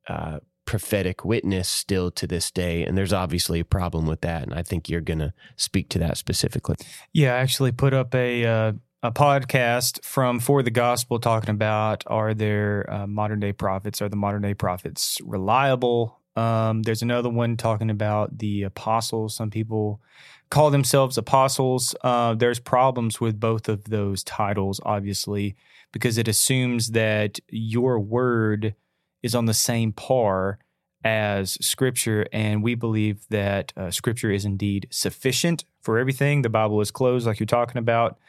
uh, 0.07 0.39
prophetic 0.65 1.25
witness 1.25 1.67
still 1.67 2.11
to 2.11 2.27
this 2.27 2.51
day. 2.51 2.83
And 2.85 2.97
there's 2.97 3.13
obviously 3.13 3.59
a 3.59 3.65
problem 3.65 4.05
with 4.05 4.21
that. 4.21 4.43
And 4.43 4.53
I 4.53 4.63
think 4.63 4.89
you're 4.89 5.01
going 5.01 5.19
to 5.19 5.33
speak 5.55 5.89
to 5.89 5.99
that 5.99 6.17
specifically. 6.17 6.75
Yeah, 7.13 7.35
I 7.35 7.39
actually 7.39 7.71
put 7.71 7.93
up 7.93 8.15
a, 8.15 8.45
uh, 8.45 8.73
a 9.03 9.11
podcast 9.11 10.03
from 10.05 10.39
For 10.39 10.63
the 10.63 10.71
Gospel 10.71 11.19
talking 11.19 11.49
about 11.49 12.03
are 12.07 12.33
there 12.33 12.85
uh, 12.89 13.07
modern 13.07 13.39
day 13.39 13.51
prophets? 13.51 14.01
Are 14.01 14.09
the 14.09 14.15
modern 14.15 14.43
day 14.43 14.53
prophets 14.53 15.17
reliable? 15.23 16.21
Um, 16.35 16.83
there's 16.83 17.01
another 17.01 17.29
one 17.29 17.57
talking 17.57 17.89
about 17.89 18.37
the 18.37 18.63
apostles. 18.63 19.35
Some 19.35 19.49
people 19.49 20.01
call 20.49 20.69
themselves 20.69 21.17
apostles. 21.17 21.95
Uh, 22.03 22.35
there's 22.35 22.59
problems 22.59 23.19
with 23.19 23.39
both 23.39 23.67
of 23.67 23.85
those 23.85 24.23
titles, 24.23 24.79
obviously, 24.85 25.55
because 25.91 26.17
it 26.17 26.27
assumes 26.27 26.91
that 26.91 27.39
your 27.49 27.99
word 27.99 28.75
is 29.23 29.35
on 29.35 29.45
the 29.45 29.53
same 29.53 29.91
par 29.91 30.59
as 31.03 31.57
Scripture, 31.65 32.27
and 32.31 32.63
we 32.63 32.75
believe 32.75 33.25
that 33.29 33.73
uh, 33.75 33.89
Scripture 33.91 34.31
is 34.31 34.45
indeed 34.45 34.87
sufficient 34.91 35.65
for 35.81 35.97
everything. 35.97 36.41
The 36.41 36.49
Bible 36.49 36.79
is 36.81 36.91
closed, 36.91 37.25
like 37.25 37.39
you're 37.39 37.47
talking 37.47 37.79
about. 37.79 38.19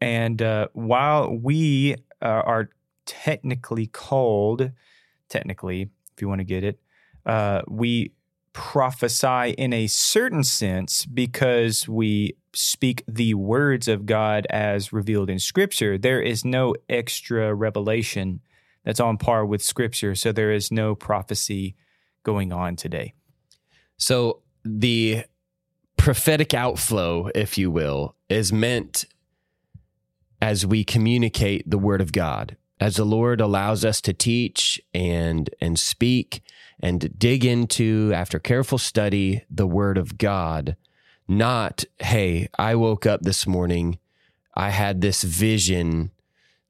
And 0.00 0.40
uh, 0.40 0.68
while 0.72 1.36
we 1.36 1.96
uh, 2.22 2.26
are 2.26 2.70
technically 3.04 3.86
called, 3.86 4.70
technically, 5.28 5.90
if 6.14 6.22
you 6.22 6.28
want 6.28 6.40
to 6.40 6.44
get 6.44 6.64
it, 6.64 6.80
uh, 7.26 7.62
we 7.68 8.12
prophesy 8.52 9.50
in 9.50 9.72
a 9.72 9.86
certain 9.86 10.42
sense 10.42 11.04
because 11.04 11.88
we 11.88 12.34
speak 12.54 13.04
the 13.06 13.34
words 13.34 13.86
of 13.86 14.06
God 14.06 14.46
as 14.50 14.92
revealed 14.92 15.30
in 15.30 15.38
Scripture. 15.38 15.98
There 15.98 16.20
is 16.20 16.44
no 16.44 16.74
extra 16.88 17.54
revelation 17.54 18.40
that's 18.88 19.00
on 19.00 19.18
par 19.18 19.44
with 19.44 19.62
scripture. 19.62 20.14
So 20.14 20.32
there 20.32 20.50
is 20.50 20.72
no 20.72 20.94
prophecy 20.94 21.76
going 22.22 22.54
on 22.54 22.74
today. 22.74 23.12
So 23.98 24.40
the 24.64 25.24
prophetic 25.98 26.54
outflow, 26.54 27.28
if 27.34 27.58
you 27.58 27.70
will, 27.70 28.16
is 28.30 28.50
meant 28.50 29.04
as 30.40 30.64
we 30.64 30.84
communicate 30.84 31.68
the 31.68 31.76
word 31.76 32.00
of 32.00 32.12
God. 32.12 32.56
As 32.80 32.96
the 32.96 33.04
Lord 33.04 33.42
allows 33.42 33.84
us 33.84 34.00
to 34.00 34.14
teach 34.14 34.80
and 34.94 35.50
and 35.60 35.78
speak 35.78 36.40
and 36.80 37.12
dig 37.18 37.44
into 37.44 38.10
after 38.14 38.38
careful 38.38 38.78
study 38.78 39.44
the 39.50 39.66
word 39.66 39.98
of 39.98 40.16
God, 40.16 40.76
not 41.28 41.84
hey, 41.98 42.48
I 42.58 42.74
woke 42.74 43.04
up 43.04 43.20
this 43.20 43.46
morning, 43.46 43.98
I 44.56 44.70
had 44.70 45.02
this 45.02 45.24
vision 45.24 46.10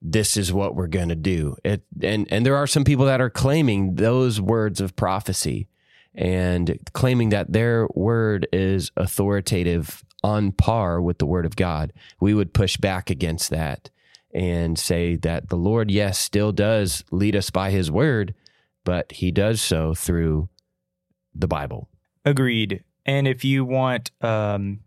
this 0.00 0.36
is 0.36 0.52
what 0.52 0.74
we're 0.74 0.86
going 0.86 1.08
to 1.08 1.16
do. 1.16 1.56
It, 1.64 1.82
and 2.02 2.26
and 2.30 2.46
there 2.46 2.56
are 2.56 2.66
some 2.66 2.84
people 2.84 3.06
that 3.06 3.20
are 3.20 3.30
claiming 3.30 3.96
those 3.96 4.40
words 4.40 4.80
of 4.80 4.96
prophecy 4.96 5.68
and 6.14 6.78
claiming 6.92 7.28
that 7.30 7.52
their 7.52 7.88
word 7.94 8.48
is 8.52 8.90
authoritative 8.96 10.04
on 10.22 10.52
par 10.52 11.00
with 11.00 11.18
the 11.18 11.26
word 11.26 11.46
of 11.46 11.56
God. 11.56 11.92
We 12.20 12.34
would 12.34 12.54
push 12.54 12.76
back 12.76 13.10
against 13.10 13.50
that 13.50 13.90
and 14.32 14.78
say 14.78 15.16
that 15.16 15.48
the 15.48 15.56
Lord 15.56 15.90
yes 15.90 16.18
still 16.18 16.52
does 16.52 17.04
lead 17.10 17.36
us 17.36 17.50
by 17.50 17.70
his 17.70 17.90
word, 17.90 18.34
but 18.84 19.12
he 19.12 19.30
does 19.30 19.60
so 19.60 19.94
through 19.94 20.48
the 21.34 21.48
Bible. 21.48 21.88
Agreed. 22.24 22.84
And 23.06 23.26
if 23.26 23.44
you 23.44 23.64
want 23.64 24.10
um 24.20 24.80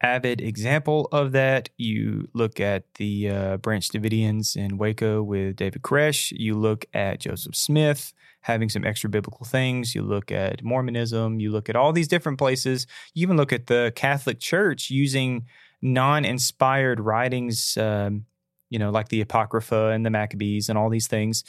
avid 0.00 0.40
example 0.40 1.08
of 1.12 1.32
that. 1.32 1.70
You 1.76 2.28
look 2.32 2.60
at 2.60 2.84
the 2.94 3.30
uh, 3.30 3.56
Branch 3.58 3.86
Davidians 3.88 4.56
in 4.56 4.78
Waco 4.78 5.22
with 5.22 5.56
David 5.56 5.82
Koresh. 5.82 6.32
You 6.36 6.54
look 6.54 6.86
at 6.94 7.20
Joseph 7.20 7.56
Smith 7.56 8.12
having 8.42 8.68
some 8.68 8.84
extra 8.84 9.10
biblical 9.10 9.44
things. 9.44 9.94
You 9.94 10.02
look 10.02 10.30
at 10.30 10.62
Mormonism. 10.62 11.40
You 11.40 11.50
look 11.50 11.68
at 11.68 11.76
all 11.76 11.92
these 11.92 12.08
different 12.08 12.38
places. 12.38 12.86
You 13.14 13.22
even 13.22 13.36
look 13.36 13.52
at 13.52 13.66
the 13.66 13.92
Catholic 13.94 14.40
Church 14.40 14.90
using 14.90 15.46
non 15.82 16.24
inspired 16.24 17.00
writings, 17.00 17.76
um, 17.76 18.24
you 18.70 18.78
know, 18.78 18.90
like 18.90 19.08
the 19.08 19.20
Apocrypha 19.20 19.88
and 19.88 20.04
the 20.06 20.10
Maccabees 20.10 20.68
and 20.68 20.78
all 20.78 20.90
these 20.90 21.08
things. 21.08 21.44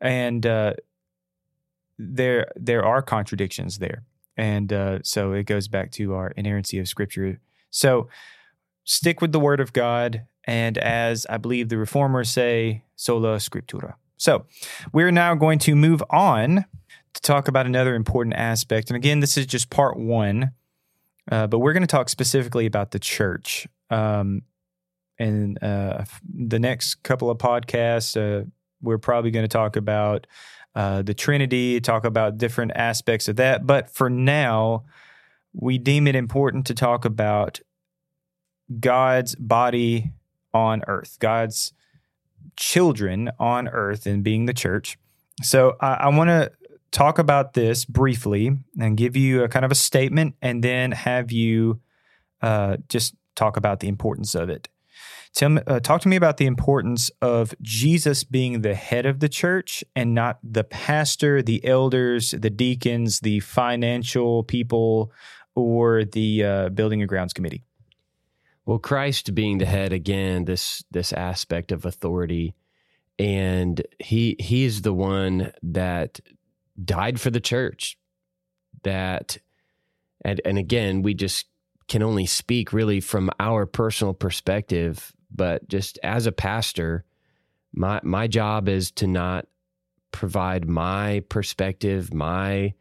And 0.00 0.44
uh, 0.46 0.74
there, 1.98 2.50
there 2.56 2.84
are 2.84 3.02
contradictions 3.02 3.78
there. 3.78 4.04
And 4.36 4.72
uh, 4.72 5.00
so 5.02 5.32
it 5.32 5.44
goes 5.44 5.66
back 5.66 5.90
to 5.92 6.14
our 6.14 6.28
inerrancy 6.28 6.78
of 6.78 6.88
Scripture 6.88 7.40
so 7.70 8.08
stick 8.84 9.20
with 9.20 9.32
the 9.32 9.40
word 9.40 9.60
of 9.60 9.72
God. 9.72 10.26
And 10.44 10.78
as 10.78 11.26
I 11.28 11.36
believe 11.36 11.68
the 11.68 11.76
reformers 11.76 12.30
say, 12.30 12.84
sola 12.96 13.36
scriptura. 13.36 13.94
So 14.16 14.46
we're 14.92 15.12
now 15.12 15.34
going 15.34 15.58
to 15.60 15.76
move 15.76 16.02
on 16.10 16.64
to 17.14 17.20
talk 17.20 17.48
about 17.48 17.66
another 17.66 17.94
important 17.94 18.34
aspect. 18.34 18.90
And 18.90 18.96
again, 18.96 19.20
this 19.20 19.36
is 19.36 19.46
just 19.46 19.70
part 19.70 19.98
one, 19.98 20.52
uh, 21.30 21.46
but 21.46 21.58
we're 21.58 21.72
going 21.72 21.82
to 21.82 21.86
talk 21.86 22.08
specifically 22.08 22.66
about 22.66 22.90
the 22.90 22.98
church. 22.98 23.68
Um, 23.90 24.42
and 25.18 25.62
uh, 25.62 26.04
the 26.32 26.58
next 26.58 27.02
couple 27.02 27.30
of 27.30 27.38
podcasts, 27.38 28.16
uh, 28.16 28.44
we're 28.80 28.98
probably 28.98 29.30
going 29.30 29.44
to 29.44 29.48
talk 29.48 29.76
about 29.76 30.26
uh, 30.74 31.02
the 31.02 31.14
Trinity, 31.14 31.80
talk 31.80 32.04
about 32.04 32.38
different 32.38 32.72
aspects 32.74 33.28
of 33.28 33.36
that. 33.36 33.66
But 33.66 33.90
for 33.90 34.08
now, 34.08 34.84
we 35.60 35.76
deem 35.76 36.06
it 36.06 36.14
important 36.14 36.66
to 36.66 36.74
talk 36.74 37.04
about 37.04 37.60
God's 38.80 39.34
body 39.34 40.12
on 40.54 40.82
earth, 40.86 41.18
God's 41.18 41.72
children 42.56 43.30
on 43.38 43.68
earth, 43.68 44.06
and 44.06 44.22
being 44.22 44.46
the 44.46 44.54
church. 44.54 44.98
So 45.42 45.76
I, 45.80 45.94
I 45.94 46.08
want 46.08 46.28
to 46.28 46.52
talk 46.92 47.18
about 47.18 47.54
this 47.54 47.84
briefly 47.84 48.56
and 48.78 48.96
give 48.96 49.16
you 49.16 49.42
a 49.42 49.48
kind 49.48 49.64
of 49.64 49.72
a 49.72 49.76
statement 49.76 50.36
and 50.40 50.62
then 50.62 50.92
have 50.92 51.32
you 51.32 51.80
uh, 52.40 52.76
just 52.88 53.14
talk 53.34 53.56
about 53.56 53.80
the 53.80 53.88
importance 53.88 54.34
of 54.34 54.48
it. 54.48 54.68
Tell 55.34 55.58
uh, 55.66 55.80
talk 55.80 56.00
to 56.02 56.08
me 56.08 56.16
about 56.16 56.38
the 56.38 56.46
importance 56.46 57.10
of 57.20 57.54
Jesus 57.60 58.24
being 58.24 58.62
the 58.62 58.74
head 58.74 59.06
of 59.06 59.20
the 59.20 59.28
church 59.28 59.84
and 59.94 60.14
not 60.14 60.38
the 60.42 60.64
pastor, 60.64 61.42
the 61.42 61.64
elders, 61.64 62.30
the 62.30 62.50
deacons, 62.50 63.20
the 63.20 63.40
financial 63.40 64.42
people, 64.42 65.12
or 65.58 66.04
the 66.04 66.44
uh, 66.44 66.68
building 66.70 67.00
and 67.00 67.08
grounds 67.08 67.32
committee? 67.32 67.64
Well, 68.66 68.78
Christ 68.78 69.34
being 69.34 69.58
the 69.58 69.66
head 69.66 69.92
again, 69.92 70.44
this 70.44 70.84
this 70.90 71.12
aspect 71.12 71.72
of 71.72 71.86
authority, 71.86 72.54
and 73.18 73.80
he 73.98 74.36
he 74.38 74.64
is 74.64 74.82
the 74.82 74.92
one 74.92 75.52
that 75.62 76.20
died 76.84 77.20
for 77.20 77.30
the 77.30 77.40
church. 77.40 77.96
That 78.82 79.38
and 80.24 80.40
and 80.44 80.58
again, 80.58 81.02
we 81.02 81.14
just 81.14 81.46
can 81.88 82.02
only 82.02 82.26
speak 82.26 82.72
really 82.72 83.00
from 83.00 83.30
our 83.40 83.64
personal 83.64 84.12
perspective, 84.12 85.12
but 85.34 85.66
just 85.68 85.98
as 86.02 86.26
a 86.26 86.32
pastor, 86.32 87.04
my 87.72 88.00
my 88.02 88.26
job 88.26 88.68
is 88.68 88.90
to 88.92 89.06
not 89.06 89.46
provide 90.12 90.68
my 90.68 91.22
perspective, 91.28 92.12
my 92.12 92.74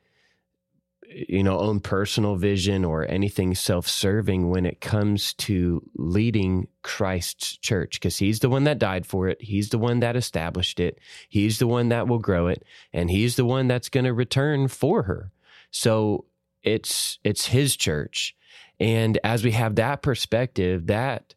you 1.28 1.44
know 1.44 1.60
own 1.60 1.80
personal 1.80 2.36
vision 2.36 2.86
or 2.86 3.10
anything 3.10 3.56
self-serving 3.56 4.50
when 4.50 4.66
it 4.66 4.82
comes 4.82 5.34
to 5.34 5.82
leading 5.96 6.68
Christ's 6.84 7.58
church 7.58 8.00
because 8.00 8.18
he's 8.18 8.40
the 8.40 8.50
one 8.50 8.66
that 8.66 8.80
died 8.80 9.06
for 9.06 9.28
it. 9.28 9.42
He's 9.42 9.70
the 9.70 9.78
one 9.78 10.00
that 10.02 10.16
established 10.16 10.80
it. 10.80 11.00
He's 11.30 11.60
the 11.60 11.68
one 11.68 11.90
that 11.90 12.08
will 12.08 12.20
grow 12.20 12.48
it 12.48 12.64
and 12.94 13.10
he's 13.10 13.36
the 13.36 13.46
one 13.46 13.68
that's 13.68 13.90
going 13.90 14.06
to 14.06 14.14
return 14.14 14.68
for 14.68 15.04
her. 15.04 15.32
So 15.72 16.26
it's 16.64 17.20
it's 17.24 17.48
his 17.48 17.76
church. 17.76 18.36
And 18.80 19.18
as 19.24 19.44
we 19.44 19.52
have 19.52 19.76
that 19.76 20.02
perspective 20.02 20.88
that 20.88 21.34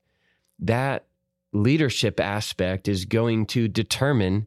that 0.58 1.06
leadership 1.52 2.20
aspect 2.20 2.86
is 2.86 3.04
going 3.04 3.46
to 3.46 3.66
determine 3.66 4.46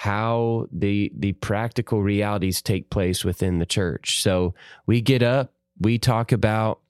how 0.00 0.66
the 0.72 1.12
the 1.14 1.32
practical 1.32 2.02
realities 2.02 2.62
take 2.62 2.88
place 2.88 3.22
within 3.22 3.58
the 3.58 3.66
church. 3.66 4.22
So 4.22 4.54
we 4.86 5.02
get 5.02 5.22
up, 5.22 5.52
we 5.78 5.98
talk 5.98 6.32
about 6.32 6.80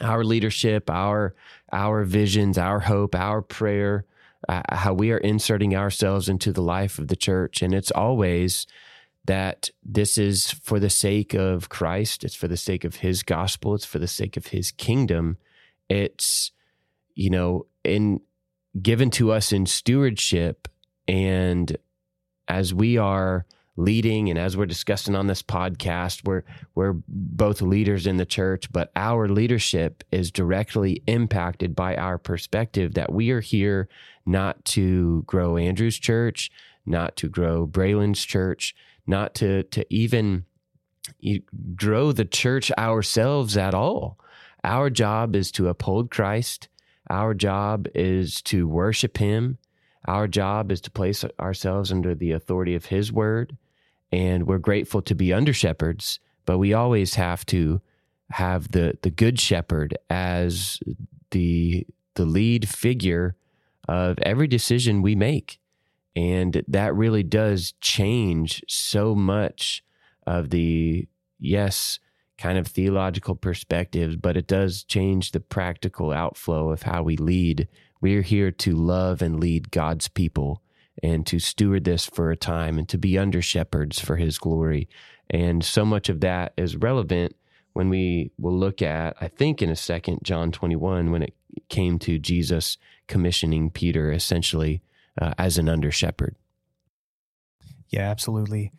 our 0.00 0.22
leadership, 0.22 0.88
our 0.88 1.34
our 1.72 2.04
visions, 2.04 2.56
our 2.56 2.78
hope, 2.78 3.16
our 3.16 3.42
prayer, 3.42 4.04
uh, 4.48 4.62
how 4.70 4.94
we 4.94 5.10
are 5.10 5.18
inserting 5.18 5.74
ourselves 5.74 6.28
into 6.28 6.52
the 6.52 6.62
life 6.62 7.00
of 7.00 7.08
the 7.08 7.16
church, 7.16 7.62
and 7.62 7.74
it's 7.74 7.90
always 7.90 8.68
that 9.24 9.70
this 9.84 10.16
is 10.16 10.52
for 10.52 10.78
the 10.78 10.88
sake 10.88 11.34
of 11.34 11.68
Christ, 11.68 12.22
it's 12.22 12.36
for 12.36 12.46
the 12.46 12.56
sake 12.56 12.84
of 12.84 12.94
His 12.94 13.24
gospel, 13.24 13.74
it's 13.74 13.84
for 13.84 13.98
the 13.98 14.06
sake 14.06 14.36
of 14.36 14.46
His 14.46 14.70
kingdom. 14.70 15.36
It's 15.88 16.52
you 17.16 17.28
know 17.28 17.66
in 17.82 18.20
given 18.80 19.10
to 19.10 19.32
us 19.32 19.52
in 19.52 19.66
stewardship 19.66 20.68
and 21.08 21.76
as 22.48 22.72
we 22.72 22.96
are 22.98 23.46
leading 23.78 24.30
and 24.30 24.38
as 24.38 24.56
we're 24.56 24.64
discussing 24.64 25.14
on 25.14 25.26
this 25.26 25.42
podcast 25.42 26.24
we're 26.24 26.44
we're 26.74 26.94
both 27.08 27.60
leaders 27.60 28.06
in 28.06 28.16
the 28.16 28.24
church 28.24 28.72
but 28.72 28.90
our 28.96 29.28
leadership 29.28 30.02
is 30.10 30.30
directly 30.30 31.02
impacted 31.06 31.76
by 31.76 31.94
our 31.96 32.16
perspective 32.16 32.94
that 32.94 33.12
we 33.12 33.30
are 33.30 33.40
here 33.40 33.86
not 34.24 34.64
to 34.64 35.22
grow 35.26 35.58
Andrew's 35.58 35.98
church 35.98 36.50
not 36.86 37.16
to 37.16 37.28
grow 37.28 37.66
Braylon's 37.66 38.24
church 38.24 38.74
not 39.06 39.34
to 39.34 39.62
to 39.64 39.84
even 39.92 40.46
grow 41.74 42.12
the 42.12 42.24
church 42.24 42.70
ourselves 42.72 43.56
at 43.56 43.74
all. 43.74 44.18
Our 44.64 44.90
job 44.90 45.36
is 45.36 45.52
to 45.52 45.68
uphold 45.68 46.10
Christ. 46.10 46.68
Our 47.08 47.34
job 47.34 47.86
is 47.94 48.42
to 48.42 48.66
worship 48.66 49.18
him 49.18 49.58
our 50.06 50.28
job 50.28 50.70
is 50.70 50.80
to 50.82 50.90
place 50.90 51.24
ourselves 51.40 51.92
under 51.92 52.14
the 52.14 52.32
authority 52.32 52.74
of 52.74 52.86
His 52.86 53.12
word. 53.12 53.56
And 54.12 54.46
we're 54.46 54.58
grateful 54.58 55.02
to 55.02 55.14
be 55.14 55.32
under 55.32 55.52
shepherds, 55.52 56.20
but 56.44 56.58
we 56.58 56.72
always 56.72 57.14
have 57.16 57.44
to 57.46 57.80
have 58.30 58.72
the, 58.72 58.96
the 59.02 59.10
good 59.10 59.38
shepherd 59.40 59.96
as 60.10 60.80
the, 61.30 61.86
the 62.14 62.24
lead 62.24 62.68
figure 62.68 63.36
of 63.88 64.18
every 64.20 64.46
decision 64.46 65.02
we 65.02 65.14
make. 65.14 65.60
And 66.14 66.64
that 66.68 66.94
really 66.94 67.22
does 67.22 67.74
change 67.80 68.64
so 68.68 69.14
much 69.14 69.84
of 70.26 70.50
the, 70.50 71.06
yes, 71.38 71.98
kind 72.38 72.58
of 72.58 72.66
theological 72.66 73.34
perspectives, 73.34 74.16
but 74.16 74.36
it 74.36 74.46
does 74.46 74.84
change 74.84 75.32
the 75.32 75.40
practical 75.40 76.12
outflow 76.12 76.70
of 76.70 76.82
how 76.82 77.02
we 77.02 77.16
lead 77.16 77.68
we're 78.00 78.22
here 78.22 78.50
to 78.50 78.74
love 78.74 79.22
and 79.22 79.40
lead 79.40 79.70
God's 79.70 80.08
people 80.08 80.62
and 81.02 81.26
to 81.26 81.38
steward 81.38 81.84
this 81.84 82.06
for 82.06 82.30
a 82.30 82.36
time 82.36 82.78
and 82.78 82.88
to 82.88 82.98
be 82.98 83.18
under 83.18 83.42
shepherds 83.42 84.00
for 84.00 84.16
his 84.16 84.38
glory. 84.38 84.88
And 85.28 85.64
so 85.64 85.84
much 85.84 86.08
of 86.08 86.20
that 86.20 86.52
is 86.56 86.76
relevant 86.76 87.34
when 87.72 87.88
we 87.90 88.30
will 88.38 88.56
look 88.56 88.80
at, 88.80 89.16
I 89.20 89.28
think 89.28 89.60
in 89.60 89.68
a 89.68 89.76
second, 89.76 90.20
John 90.22 90.50
21, 90.50 91.10
when 91.10 91.22
it 91.22 91.34
came 91.68 91.98
to 92.00 92.18
Jesus 92.18 92.78
commissioning 93.06 93.70
Peter 93.70 94.10
essentially 94.12 94.82
uh, 95.20 95.34
as 95.36 95.58
an 95.58 95.68
under 95.68 95.90
shepherd. 95.90 96.36
Yeah, 97.88 98.10
absolutely. 98.10 98.72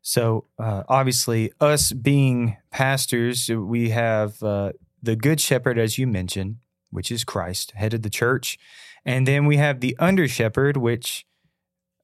So, 0.00 0.46
uh, 0.58 0.82
obviously, 0.88 1.52
us 1.60 1.92
being 1.92 2.56
pastors, 2.70 3.48
we 3.48 3.90
have 3.90 4.42
uh, 4.42 4.72
the 5.02 5.16
good 5.16 5.40
shepherd, 5.40 5.78
as 5.78 5.96
you 5.98 6.06
mentioned, 6.06 6.56
which 6.94 7.10
is 7.10 7.24
Christ, 7.24 7.72
head 7.72 7.92
of 7.92 8.02
the 8.02 8.10
church. 8.10 8.58
And 9.04 9.28
then 9.28 9.44
we 9.44 9.58
have 9.58 9.80
the 9.80 9.96
under 9.98 10.26
shepherd, 10.26 10.78
which 10.78 11.26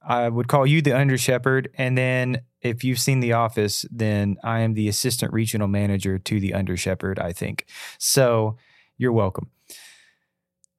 I 0.02 0.28
would 0.28 0.48
call 0.48 0.66
you 0.66 0.82
the 0.82 0.96
under 0.96 1.16
shepherd. 1.16 1.70
And 1.74 1.96
then 1.96 2.42
if 2.60 2.84
you've 2.84 3.00
seen 3.00 3.20
The 3.20 3.32
Office, 3.32 3.86
then 3.90 4.36
I 4.44 4.60
am 4.60 4.74
the 4.74 4.88
assistant 4.88 5.32
regional 5.32 5.68
manager 5.68 6.18
to 6.18 6.40
the 6.40 6.54
under 6.54 6.76
shepherd, 6.76 7.18
I 7.18 7.32
think. 7.32 7.66
So 7.98 8.56
you're 8.98 9.12
welcome. 9.12 9.50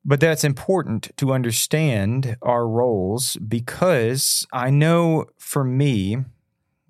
But 0.04 0.20
that's 0.20 0.44
important 0.44 1.12
to 1.18 1.32
understand 1.32 2.36
our 2.42 2.68
roles 2.68 3.36
because 3.38 4.48
I 4.52 4.72
know 4.72 5.26
for 5.38 5.64
me, 5.64 6.18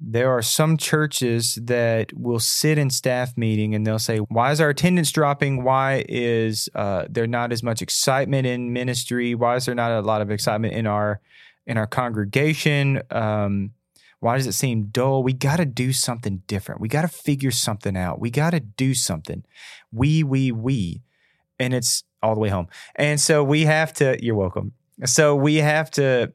there 0.04 0.32
are 0.32 0.41
some 0.41 0.78
churches 0.78 1.60
that 1.62 2.12
will 2.18 2.39
sit 2.39 2.80
in 2.80 2.89
staff 2.89 3.38
meeting 3.38 3.76
and 3.76 3.86
they'll 3.86 3.99
say, 3.99 4.18
"Why 4.18 4.52
is 4.52 4.60
our 4.60 4.70
attendance 4.70 5.12
dropping? 5.12 5.64
Why 5.64 6.04
is 6.10 6.70
uh, 6.74 7.06
there 7.08 7.28
not 7.28 7.52
as 7.52 7.62
much 7.62 7.82
excitement 7.82 8.47
in 8.47 8.74
ministry? 8.74 9.36
Why 9.36 9.56
is 9.58 9.66
there 9.66 9.76
not 9.76 9.91
a 9.91 10.02
lot 10.02 10.22
of 10.22 10.32
excitement 10.32 10.74
in 10.74 10.88
our 10.88 11.22
in 11.68 11.78
our 11.78 11.88
congregation? 11.88 13.02
Um, 13.12 13.72
why 14.22 14.38
does 14.38 14.47
it 14.47 14.54
seem 14.54 14.86
dull? 14.91 15.24
We 15.24 15.34
got 15.34 15.58
to 15.58 15.66
do 15.66 15.91
something 15.93 16.43
different. 16.47 16.80
We 16.80 16.88
got 16.88 17.02
to 17.02 17.08
figure 17.08 17.52
something 17.52 17.97
out. 17.97 18.20
We 18.20 18.30
got 18.30 18.52
to 18.52 18.60
do 18.60 18.93
something. 18.93 19.43
We, 19.91 20.24
we, 20.24 20.52
we, 20.52 21.02
and 21.60 21.74
it's 21.74 22.04
all 22.22 22.36
the 22.36 22.39
way 22.39 22.49
home. 22.49 22.68
And 22.95 23.20
so 23.20 23.43
we 23.43 23.66
have 23.66 23.93
to. 23.93 24.24
You're 24.24 24.36
welcome. 24.36 24.74
So 25.06 25.36
we 25.36 25.56
have 25.56 25.89
to 25.91 26.34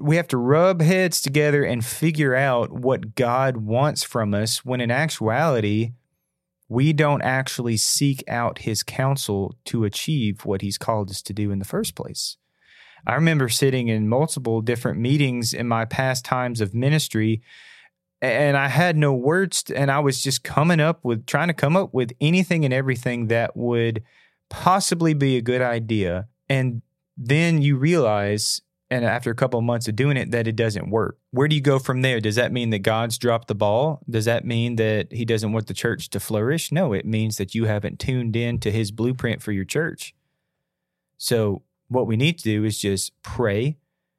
we 0.00 0.16
have 0.16 0.28
to 0.28 0.36
rub 0.36 0.82
heads 0.82 1.20
together 1.20 1.64
and 1.64 1.84
figure 1.84 2.34
out 2.34 2.72
what 2.72 3.14
God 3.14 3.58
wants 3.58 4.02
from 4.02 4.34
us 4.34 4.64
when 4.64 4.80
in 4.80 4.90
actuality 4.90 5.92
we 6.68 6.92
don't 6.92 7.22
actually 7.22 7.76
seek 7.76 8.22
out 8.28 8.58
his 8.58 8.82
counsel 8.82 9.54
to 9.66 9.84
achieve 9.84 10.44
what 10.44 10.60
he's 10.62 10.78
called 10.78 11.10
us 11.10 11.22
to 11.22 11.32
do 11.32 11.50
in 11.50 11.58
the 11.58 11.64
first 11.64 11.94
place. 11.94 12.36
I 13.06 13.14
remember 13.14 13.48
sitting 13.48 13.88
in 13.88 14.08
multiple 14.08 14.60
different 14.60 15.00
meetings 15.00 15.54
in 15.54 15.66
my 15.66 15.84
past 15.84 16.24
times 16.24 16.60
of 16.60 16.74
ministry 16.74 17.42
and 18.22 18.56
I 18.56 18.68
had 18.68 18.96
no 18.96 19.14
words 19.14 19.62
to, 19.64 19.76
and 19.76 19.90
I 19.90 20.00
was 20.00 20.22
just 20.22 20.44
coming 20.44 20.78
up 20.80 21.04
with 21.04 21.26
trying 21.26 21.48
to 21.48 21.54
come 21.54 21.76
up 21.76 21.94
with 21.94 22.12
anything 22.20 22.64
and 22.64 22.74
everything 22.74 23.28
that 23.28 23.56
would 23.56 24.02
possibly 24.50 25.14
be 25.14 25.36
a 25.36 25.42
good 25.42 25.62
idea 25.62 26.28
and 26.48 26.82
then 27.20 27.60
you 27.60 27.76
realize 27.76 28.62
and 28.92 29.04
after 29.04 29.30
a 29.30 29.36
couple 29.36 29.58
of 29.58 29.64
months 29.64 29.86
of 29.86 29.94
doing 29.94 30.16
it 30.16 30.32
that 30.32 30.48
it 30.48 30.56
doesn't 30.56 30.90
work. 30.90 31.16
Where 31.30 31.46
do 31.46 31.54
you 31.54 31.60
go 31.60 31.78
from 31.78 32.02
there? 32.02 32.18
Does 32.18 32.34
that 32.34 32.50
mean 32.50 32.70
that 32.70 32.80
god's 32.80 33.18
dropped 33.18 33.46
the 33.46 33.54
ball? 33.54 34.00
Does 34.10 34.24
that 34.24 34.44
mean 34.44 34.76
that 34.76 35.12
he 35.12 35.24
doesn't 35.24 35.52
want 35.52 35.68
the 35.68 35.74
church 35.74 36.10
to 36.10 36.18
flourish? 36.18 36.72
No 36.72 36.92
it 36.92 37.06
means 37.06 37.36
that 37.36 37.54
you 37.54 37.66
haven't 37.66 38.00
tuned 38.00 38.34
in 38.34 38.58
to 38.60 38.72
his 38.72 38.90
blueprint 38.90 39.42
for 39.42 39.52
your 39.52 39.64
church. 39.64 40.12
So 41.18 41.62
what 41.86 42.08
we 42.08 42.16
need 42.16 42.38
to 42.38 42.44
do 42.44 42.64
is 42.64 42.78
just 42.78 43.12
pray 43.22 43.76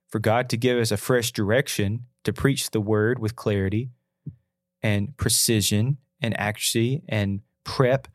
for 0.08 0.20
god 0.20 0.49
to 0.49 0.58
give 0.58 0.78
us 0.78 0.91
a 0.91 0.97
fresh 0.97 1.32
direction 1.32 2.06
to 2.24 2.32
preach 2.32 2.72
the 2.72 2.82
word 2.82 3.20
with 3.20 3.36
clarity 3.36 3.89
and 4.82 5.18
precision 5.18 5.97
and 6.22 6.39
accuracy 6.39 7.02
and 7.10 7.41
prep 7.64 8.08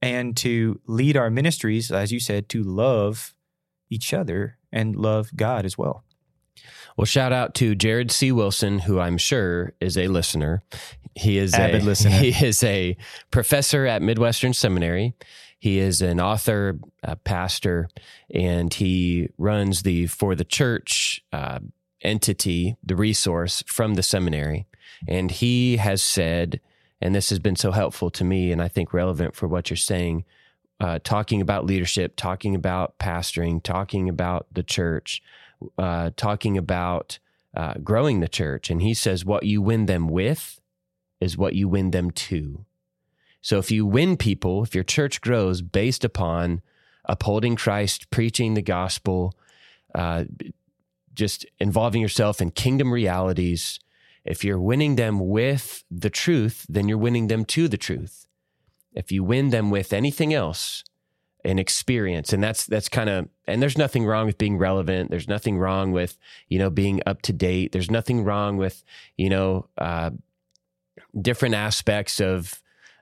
and 0.00 0.36
to 0.38 0.80
lead 0.86 1.16
our 1.16 1.30
ministries 1.30 1.92
as 1.92 2.10
you 2.10 2.20
said 2.20 2.48
to 2.48 2.62
love 2.62 3.34
each 3.90 4.12
other 4.12 4.58
and 4.72 4.96
love 4.96 5.30
God 5.36 5.64
as 5.64 5.76
well. 5.76 6.04
Well, 6.96 7.04
shout 7.04 7.32
out 7.32 7.54
to 7.56 7.74
Jared 7.74 8.10
C. 8.10 8.32
Wilson, 8.32 8.80
who 8.80 8.98
I'm 8.98 9.18
sure 9.18 9.72
is 9.80 9.96
a 9.96 10.08
listener. 10.08 10.62
He 11.14 11.38
is 11.38 11.54
avid 11.54 11.82
a, 11.82 11.84
listener. 11.84 12.10
He 12.18 12.44
is 12.44 12.62
a 12.64 12.96
professor 13.30 13.86
at 13.86 14.02
Midwestern 14.02 14.52
Seminary. 14.52 15.14
He 15.60 15.78
is 15.78 16.02
an 16.02 16.20
author, 16.20 16.78
a 17.02 17.16
pastor, 17.16 17.88
and 18.32 18.72
he 18.72 19.28
runs 19.38 19.82
the 19.82 20.06
For 20.06 20.34
the 20.34 20.44
Church 20.44 21.24
uh, 21.32 21.60
entity, 22.02 22.76
the 22.84 22.96
resource 22.96 23.62
from 23.66 23.94
the 23.94 24.02
seminary. 24.02 24.66
And 25.06 25.30
he 25.30 25.76
has 25.76 26.02
said, 26.02 26.60
and 27.00 27.14
this 27.14 27.30
has 27.30 27.38
been 27.38 27.56
so 27.56 27.72
helpful 27.72 28.10
to 28.10 28.24
me, 28.24 28.52
and 28.52 28.62
I 28.62 28.68
think 28.68 28.92
relevant 28.92 29.34
for 29.34 29.48
what 29.48 29.70
you're 29.70 29.76
saying 29.76 30.24
uh, 30.80 30.98
talking 31.02 31.40
about 31.40 31.66
leadership, 31.66 32.14
talking 32.16 32.54
about 32.54 32.98
pastoring, 32.98 33.62
talking 33.62 34.08
about 34.08 34.46
the 34.52 34.62
church, 34.62 35.22
uh, 35.76 36.10
talking 36.16 36.56
about 36.56 37.18
uh, 37.56 37.74
growing 37.82 38.20
the 38.20 38.28
church. 38.28 38.70
And 38.70 38.80
he 38.80 38.94
says, 38.94 39.24
what 39.24 39.42
you 39.42 39.60
win 39.62 39.86
them 39.86 40.08
with 40.08 40.60
is 41.20 41.36
what 41.36 41.54
you 41.54 41.68
win 41.68 41.90
them 41.90 42.10
to. 42.12 42.64
So 43.40 43.58
if 43.58 43.70
you 43.70 43.86
win 43.86 44.16
people, 44.16 44.62
if 44.62 44.74
your 44.74 44.84
church 44.84 45.20
grows 45.20 45.62
based 45.62 46.04
upon 46.04 46.62
upholding 47.04 47.56
Christ, 47.56 48.10
preaching 48.10 48.54
the 48.54 48.62
gospel, 48.62 49.34
uh, 49.94 50.24
just 51.14 51.46
involving 51.58 52.02
yourself 52.02 52.40
in 52.40 52.50
kingdom 52.50 52.92
realities, 52.92 53.80
If 54.28 54.44
you're 54.44 54.60
winning 54.60 54.96
them 54.96 55.20
with 55.20 55.84
the 55.90 56.10
truth, 56.10 56.66
then 56.68 56.86
you're 56.86 56.98
winning 56.98 57.28
them 57.28 57.46
to 57.46 57.66
the 57.66 57.78
truth. 57.78 58.26
If 58.94 59.12
you 59.12 59.22
win 59.22 59.50
them 59.50 59.70
with 59.70 59.92
anything 59.92 60.34
else, 60.34 60.84
an 61.44 61.58
experience 61.58 62.32
and 62.32 62.42
that's 62.42 62.66
that's 62.66 62.88
kind 62.88 63.08
of 63.08 63.28
and 63.46 63.62
there's 63.62 63.78
nothing 63.78 64.04
wrong 64.04 64.26
with 64.26 64.36
being 64.38 64.58
relevant 64.58 65.08
there's 65.08 65.28
nothing 65.28 65.56
wrong 65.56 65.92
with 65.92 66.18
you 66.48 66.58
know 66.58 66.68
being 66.68 67.00
up 67.06 67.22
to 67.22 67.32
date 67.32 67.70
there's 67.70 67.92
nothing 67.92 68.24
wrong 68.24 68.56
with 68.56 68.82
you 69.16 69.30
know 69.30 69.68
uh, 69.78 70.10
different 71.20 71.54
aspects 71.54 72.20
of 72.20 72.60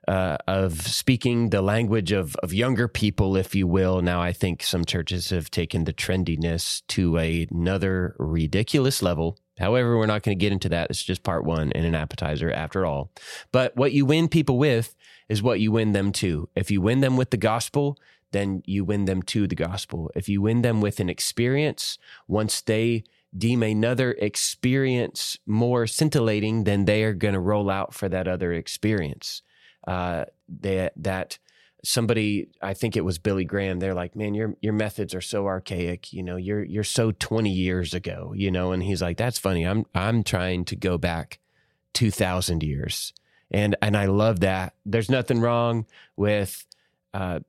uh, 0.09 0.37
of 0.47 0.83
speaking 0.83 1.51
the 1.51 1.63
language 1.63 2.13
of 2.13 2.37
of 2.37 2.55
younger 2.55 2.87
people, 2.87 3.37
if 3.37 3.55
you 3.55 3.67
will. 3.67 4.03
Now, 4.03 4.23
I 4.23 4.33
think 4.33 4.63
some 4.63 4.85
churches 4.85 5.31
have 5.31 5.51
taken 5.51 5.85
the 5.85 5.93
trendiness 5.93 6.83
to 6.89 7.17
another 7.17 8.15
ridiculous 8.19 9.03
level. 9.03 9.39
However, 9.59 9.97
we're 9.97 10.07
not 10.07 10.23
going 10.23 10.39
to 10.39 10.41
get 10.41 10.53
into 10.53 10.69
that. 10.69 10.91
It's 10.91 11.03
just 11.03 11.23
part 11.23 11.45
one 11.45 11.73
and 11.73 11.85
an 11.85 11.95
appetizer 11.95 12.53
after 12.53 12.87
all. 12.87 13.11
But 13.53 13.75
what 13.77 13.93
you 13.93 14.05
win 14.05 14.29
people 14.29 14.59
with 14.59 14.95
is 15.29 15.43
what 15.43 15.61
you 15.61 15.73
win 15.73 15.93
them 15.93 16.13
to. 16.13 16.49
If 16.55 16.71
you 16.71 16.81
win 16.81 17.01
them 17.01 17.17
with 17.17 17.31
the 17.31 17.37
gospel, 17.37 17.99
then 18.33 18.63
you 18.67 18.85
win 18.85 19.05
them 19.05 19.23
to 19.23 19.47
the 19.47 19.55
gospel. 19.55 20.11
If 20.15 20.29
you 20.29 20.43
win 20.43 20.63
them 20.63 20.81
with 20.81 21.01
an 21.01 21.09
experience, 21.09 21.99
once 22.29 22.61
they 22.61 23.05
deem 23.37 23.63
another 23.63 24.13
experience 24.13 25.39
more 25.47 25.87
scintillating, 25.87 26.65
then 26.65 26.85
they 26.85 27.05
are 27.05 27.13
going 27.13 27.35
to 27.35 27.41
roll 27.41 27.71
out 27.71 27.95
for 27.95 28.09
that 28.09 28.29
other 28.29 28.53
experience 28.53 29.43
uh, 29.87 30.25
that 30.61 30.93
that 30.97 31.39
somebody 31.85 32.49
I 32.61 32.75
think 32.75 32.97
it 32.97 33.05
was 33.05 33.19
Billy 33.19 33.45
Graham 33.45 33.79
they're 33.79 33.95
like 33.95 34.17
man 34.17 34.35
your 34.35 34.57
your 34.61 34.73
methods 34.73 35.15
are 35.15 35.21
so 35.21 35.47
archaic 35.47 36.13
you 36.13 36.23
know 36.23 36.37
you're 36.37 36.65
you're 36.65 36.83
so 36.83 37.13
20 37.13 37.51
years 37.51 37.95
ago 37.95 38.33
you 38.35 38.51
know 38.51 38.73
and 38.73 38.83
he's 38.83 39.01
like 39.01 39.17
that's 39.17 39.39
funny 39.39 39.65
I'm 39.65 39.87
I'm 39.95 40.25
trying 40.25 40.65
to 40.67 40.77
go 40.77 40.99
back 40.99 41.39
2000 41.95 42.63
years 42.65 43.13
and 43.51 43.77
and 43.83 43.97
I 43.97 44.07
love 44.07 44.41
that. 44.41 44.75
There's 44.85 45.11
nothing 45.11 45.41
wrong 45.41 45.87
with 46.17 46.67
uh, 47.15 47.41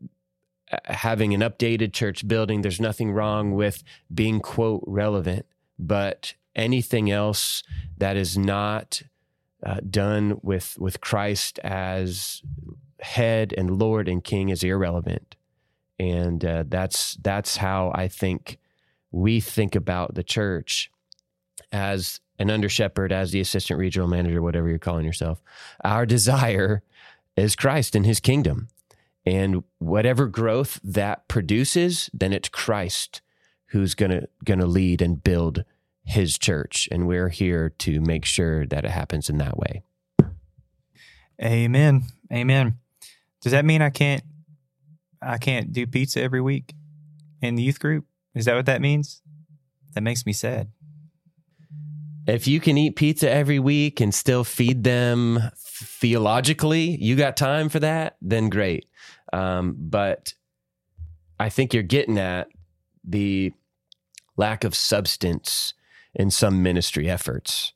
having 0.85 1.33
an 1.33 1.41
updated 1.41 1.93
church 1.93 2.27
building. 2.27 2.61
There's 2.61 2.81
nothing 2.81 3.11
wrong 3.11 3.53
with 3.53 3.83
being 4.13 4.39
quote 4.39 4.83
relevant. 4.85 5.45
But 5.79 6.33
anything 6.55 7.11
else 7.11 7.63
that 7.97 8.17
is 8.17 8.37
not 8.37 9.03
uh, 9.65 9.79
done 9.89 10.39
with 10.41 10.77
with 10.79 11.01
Christ 11.01 11.59
as 11.59 12.41
head 12.99 13.53
and 13.57 13.77
Lord 13.77 14.07
and 14.07 14.23
King 14.23 14.49
is 14.49 14.63
irrelevant, 14.63 15.35
and 15.99 16.43
uh, 16.43 16.63
that's 16.67 17.15
that's 17.21 17.57
how 17.57 17.91
I 17.95 18.07
think 18.07 18.57
we 19.11 19.39
think 19.39 19.75
about 19.75 20.15
the 20.15 20.23
church 20.23 20.91
as 21.71 22.19
an 22.39 22.49
under 22.49 22.69
shepherd, 22.69 23.11
as 23.11 23.31
the 23.31 23.39
assistant 23.41 23.79
regional 23.79 24.07
manager, 24.07 24.41
whatever 24.41 24.69
you're 24.69 24.77
calling 24.77 25.05
yourself. 25.05 25.41
Our 25.83 26.05
desire 26.05 26.83
is 27.35 27.55
Christ 27.55 27.95
and 27.95 28.05
His 28.05 28.19
kingdom, 28.19 28.67
and 29.25 29.63
whatever 29.79 30.27
growth 30.27 30.79
that 30.83 31.27
produces, 31.27 32.09
then 32.13 32.33
it's 32.33 32.49
Christ 32.49 33.21
who's 33.67 33.95
gonna 33.95 34.27
gonna 34.43 34.65
lead 34.65 35.01
and 35.01 35.23
build 35.23 35.63
his 36.07 36.37
church. 36.37 36.87
And 36.91 37.05
we're 37.05 37.29
here 37.29 37.69
to 37.79 37.99
make 37.99 38.23
sure 38.23 38.65
that 38.67 38.85
it 38.85 38.91
happens 38.91 39.29
in 39.29 39.37
that 39.39 39.57
way. 39.57 39.83
Amen. 41.43 42.03
Amen. 42.31 42.79
Does 43.41 43.51
that 43.51 43.65
mean 43.65 43.81
I 43.81 43.89
can't 43.89 44.23
I 45.21 45.37
can't 45.37 45.73
do 45.73 45.85
pizza 45.85 46.21
every 46.21 46.41
week 46.41 46.73
in 47.41 47.55
the 47.55 47.63
youth 47.63 47.79
group? 47.79 48.05
Is 48.33 48.45
that 48.45 48.55
what 48.55 48.65
that 48.67 48.81
means? 48.81 49.21
That 49.93 50.01
makes 50.01 50.25
me 50.25 50.33
sad. 50.33 50.69
If 52.27 52.45
you 52.45 52.59
can 52.59 52.77
eat 52.77 52.97
pizza 52.97 53.29
every 53.31 53.57
week 53.57 54.01
and 54.01 54.13
still 54.13 54.43
feed 54.43 54.83
them 54.83 55.39
theologically, 55.55 56.97
you 57.01 57.15
got 57.15 57.37
time 57.37 57.69
for 57.69 57.79
that, 57.79 58.17
then 58.21 58.49
great. 58.49 58.85
Um, 59.31 59.75
but 59.77 60.33
I 61.39 61.47
think 61.49 61.73
you're 61.73 61.83
getting 61.83 62.17
at 62.17 62.49
the 63.03 63.53
lack 64.35 64.65
of 64.65 64.75
substance 64.75 65.73
in 66.13 66.29
some 66.29 66.61
ministry 66.61 67.09
efforts. 67.09 67.71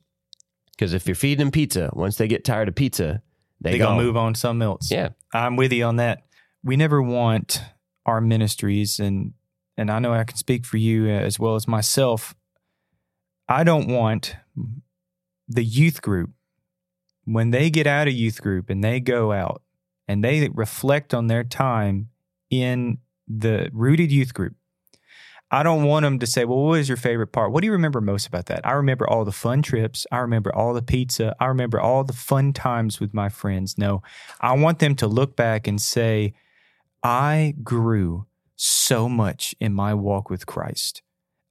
Because 0.72 0.92
if 0.92 1.06
you're 1.06 1.14
feeding 1.14 1.46
them 1.46 1.50
pizza, 1.50 1.90
once 1.94 2.16
they 2.16 2.28
get 2.28 2.44
tired 2.44 2.68
of 2.68 2.74
pizza, 2.74 3.22
they, 3.60 3.72
they 3.72 3.78
go 3.78 3.96
move 3.96 4.16
on 4.16 4.34
to 4.34 4.40
something 4.40 4.66
else. 4.66 4.90
Yeah, 4.90 5.10
I'm 5.32 5.56
with 5.56 5.72
you 5.72 5.84
on 5.84 5.96
that. 5.96 6.24
We 6.64 6.76
never 6.76 7.00
want 7.00 7.62
our 8.04 8.20
ministries, 8.20 8.98
and 8.98 9.34
and 9.76 9.90
I 9.90 10.00
know 10.00 10.12
I 10.12 10.24
can 10.24 10.36
speak 10.36 10.66
for 10.66 10.76
you 10.78 11.08
as 11.08 11.38
well 11.38 11.54
as 11.54 11.68
myself. 11.68 12.34
I 13.52 13.64
don't 13.64 13.88
want 13.88 14.36
the 15.48 15.64
youth 15.64 16.00
group 16.02 16.30
when 17.24 17.50
they 17.50 17.70
get 17.70 17.86
out 17.86 18.08
of 18.08 18.14
youth 18.14 18.40
group 18.40 18.70
and 18.70 18.82
they 18.82 18.98
go 18.98 19.32
out 19.32 19.62
and 20.08 20.24
they 20.24 20.48
reflect 20.48 21.12
on 21.12 21.26
their 21.26 21.44
time 21.44 22.08
in 22.50 22.98
the 23.28 23.70
rooted 23.72 24.10
youth 24.10 24.34
group 24.34 24.54
I 25.54 25.62
don't 25.62 25.84
want 25.84 26.04
them 26.04 26.18
to 26.20 26.26
say, 26.26 26.46
well, 26.46 26.60
what 26.60 26.78
was 26.78 26.88
your 26.88 26.96
favorite 26.96 27.26
part? 27.26 27.52
What 27.52 27.60
do 27.60 27.66
you 27.66 27.72
remember 27.72 28.00
most 28.00 28.26
about 28.26 28.46
that? 28.46 28.66
I 28.66 28.72
remember 28.72 29.06
all 29.06 29.26
the 29.26 29.32
fun 29.32 29.60
trips. 29.60 30.06
I 30.10 30.16
remember 30.20 30.52
all 30.54 30.72
the 30.72 30.80
pizza. 30.80 31.36
I 31.38 31.44
remember 31.44 31.78
all 31.78 32.04
the 32.04 32.14
fun 32.14 32.54
times 32.54 33.00
with 33.00 33.12
my 33.12 33.28
friends. 33.28 33.76
No, 33.76 34.02
I 34.40 34.54
want 34.54 34.78
them 34.78 34.96
to 34.96 35.06
look 35.06 35.36
back 35.36 35.66
and 35.66 35.78
say, 35.78 36.32
I 37.02 37.54
grew 37.62 38.24
so 38.56 39.10
much 39.10 39.54
in 39.60 39.74
my 39.74 39.92
walk 39.92 40.30
with 40.30 40.46
Christ. 40.46 41.02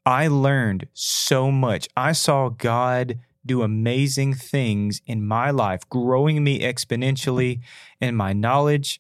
I 0.06 0.28
learned 0.28 0.88
so 0.93 1.52
much. 1.52 1.88
I 1.95 2.12
saw 2.14 2.49
God 2.49 3.20
do 3.45 3.62
amazing 3.62 4.36
things 4.36 5.02
in 5.06 5.26
my 5.26 5.52
life, 5.52 5.88
growing 5.89 6.43
me 6.43 6.60
exponentially 6.60 7.60
in 7.99 8.16
my 8.16 8.34
knowledge 8.34 8.99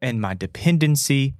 and 0.00 0.20
my 0.20 0.34
dependency 0.34 1.34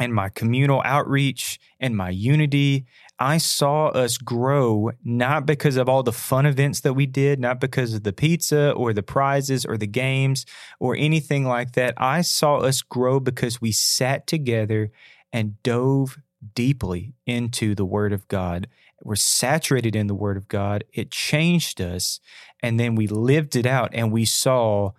and 0.00 0.14
my 0.14 0.30
communal 0.30 0.82
outreach 0.84 1.60
and 1.78 1.94
my 1.94 2.08
unity, 2.08 2.86
I 3.18 3.36
saw 3.36 3.88
us 3.88 4.16
grow 4.16 4.92
not 5.04 5.44
because 5.44 5.76
of 5.76 5.90
all 5.90 6.02
the 6.02 6.12
fun 6.12 6.46
events 6.46 6.80
that 6.80 6.94
we 6.94 7.04
did, 7.04 7.38
not 7.38 7.60
because 7.60 7.92
of 7.92 8.02
the 8.02 8.12
pizza 8.14 8.70
or 8.72 8.94
the 8.94 9.02
prizes 9.02 9.66
or 9.66 9.76
the 9.76 9.86
games 9.86 10.46
or 10.80 10.96
anything 10.96 11.44
like 11.44 11.72
that. 11.72 11.92
I 11.98 12.22
saw 12.22 12.56
us 12.56 12.80
grow 12.80 13.20
because 13.20 13.60
we 13.60 13.72
sat 13.72 14.26
together 14.26 14.90
and 15.34 15.62
dove 15.62 16.16
deeply 16.54 17.14
into 17.26 17.74
the 17.74 17.84
Word 17.84 18.12
of 18.12 18.26
God. 18.28 18.66
We're 19.02 19.16
saturated 19.16 19.96
in 19.96 20.06
the 20.06 20.14
Word 20.14 20.36
of 20.36 20.48
God. 20.48 20.84
It 20.92 21.10
changed 21.10 21.80
us. 21.80 22.20
And 22.62 22.78
then 22.78 22.94
we 22.94 23.06
lived 23.06 23.56
it 23.56 23.66
out 23.66 23.90
and 23.92 24.12
we 24.12 24.24
saw 24.24 24.92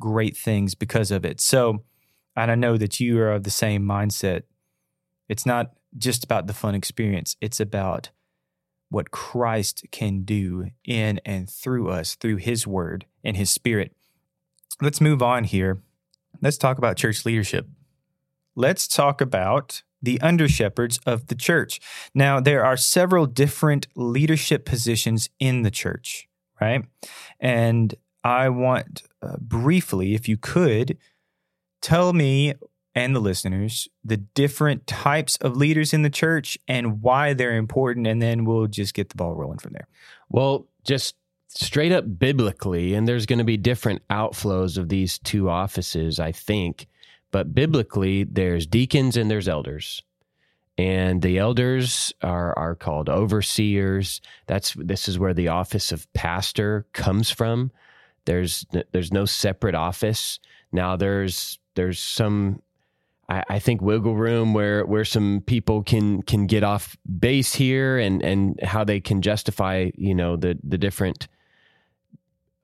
great 0.00 0.36
things 0.36 0.74
because 0.74 1.10
of 1.10 1.24
it. 1.24 1.40
So, 1.40 1.82
and 2.36 2.50
I 2.50 2.54
know 2.54 2.76
that 2.76 3.00
you 3.00 3.20
are 3.20 3.32
of 3.32 3.44
the 3.44 3.50
same 3.50 3.84
mindset. 3.84 4.42
It's 5.28 5.46
not 5.46 5.72
just 5.96 6.24
about 6.24 6.46
the 6.46 6.54
fun 6.54 6.74
experience, 6.74 7.36
it's 7.40 7.60
about 7.60 8.10
what 8.88 9.10
Christ 9.10 9.86
can 9.90 10.22
do 10.22 10.70
in 10.84 11.18
and 11.24 11.48
through 11.48 11.88
us, 11.88 12.14
through 12.14 12.36
his 12.36 12.66
word 12.66 13.06
and 13.24 13.36
his 13.36 13.50
spirit. 13.50 13.96
Let's 14.82 15.00
move 15.00 15.22
on 15.22 15.44
here. 15.44 15.80
Let's 16.42 16.58
talk 16.58 16.76
about 16.76 16.96
church 16.96 17.24
leadership. 17.24 17.66
Let's 18.54 18.86
talk 18.86 19.20
about 19.20 19.82
the 20.02 20.20
under 20.20 20.48
shepherds 20.48 20.98
of 21.06 21.28
the 21.28 21.34
church. 21.34 21.80
Now, 22.14 22.40
there 22.40 22.64
are 22.64 22.76
several 22.76 23.26
different 23.26 23.86
leadership 23.94 24.64
positions 24.64 25.30
in 25.38 25.62
the 25.62 25.70
church, 25.70 26.28
right? 26.60 26.84
And 27.40 27.94
I 28.24 28.48
want 28.48 29.02
uh, 29.22 29.36
briefly, 29.40 30.14
if 30.14 30.28
you 30.28 30.36
could, 30.36 30.98
tell 31.80 32.12
me 32.12 32.54
and 32.94 33.16
the 33.16 33.20
listeners 33.20 33.88
the 34.04 34.18
different 34.18 34.86
types 34.86 35.36
of 35.36 35.56
leaders 35.56 35.94
in 35.94 36.02
the 36.02 36.10
church 36.10 36.58
and 36.68 37.00
why 37.02 37.32
they're 37.32 37.56
important, 37.56 38.06
and 38.06 38.20
then 38.20 38.44
we'll 38.44 38.66
just 38.66 38.94
get 38.94 39.08
the 39.08 39.16
ball 39.16 39.34
rolling 39.34 39.58
from 39.58 39.72
there. 39.72 39.88
Well, 40.28 40.66
just 40.84 41.14
straight 41.48 41.92
up 41.92 42.18
biblically, 42.18 42.94
and 42.94 43.06
there's 43.06 43.26
going 43.26 43.38
to 43.38 43.44
be 43.44 43.56
different 43.56 44.06
outflows 44.08 44.76
of 44.78 44.88
these 44.88 45.18
two 45.18 45.48
offices, 45.48 46.20
I 46.20 46.32
think. 46.32 46.86
But 47.32 47.54
biblically, 47.54 48.24
there's 48.24 48.66
deacons 48.66 49.16
and 49.16 49.30
there's 49.30 49.48
elders. 49.48 50.02
And 50.78 51.20
the 51.20 51.38
elders 51.38 52.14
are 52.22 52.56
are 52.58 52.74
called 52.74 53.08
overseers. 53.08 54.20
That's 54.46 54.74
this 54.74 55.08
is 55.08 55.18
where 55.18 55.34
the 55.34 55.48
office 55.48 55.92
of 55.92 56.10
pastor 56.12 56.86
comes 56.92 57.30
from. 57.30 57.72
There's 58.24 58.64
there's 58.92 59.12
no 59.12 59.24
separate 59.24 59.74
office. 59.74 60.38
Now 60.70 60.96
there's 60.96 61.58
there's 61.74 61.98
some 61.98 62.62
I, 63.28 63.44
I, 63.48 63.58
think 63.58 63.80
wiggle 63.80 64.16
room 64.16 64.54
where 64.54 64.84
where 64.84 65.04
some 65.04 65.42
people 65.46 65.82
can 65.82 66.22
can 66.22 66.46
get 66.46 66.64
off 66.64 66.96
base 67.18 67.54
here 67.54 67.98
and 67.98 68.22
and 68.22 68.58
how 68.62 68.84
they 68.84 69.00
can 69.00 69.22
justify 69.22 69.90
you 69.94 70.14
know 70.14 70.36
the 70.36 70.58
the 70.62 70.78
different 70.78 71.28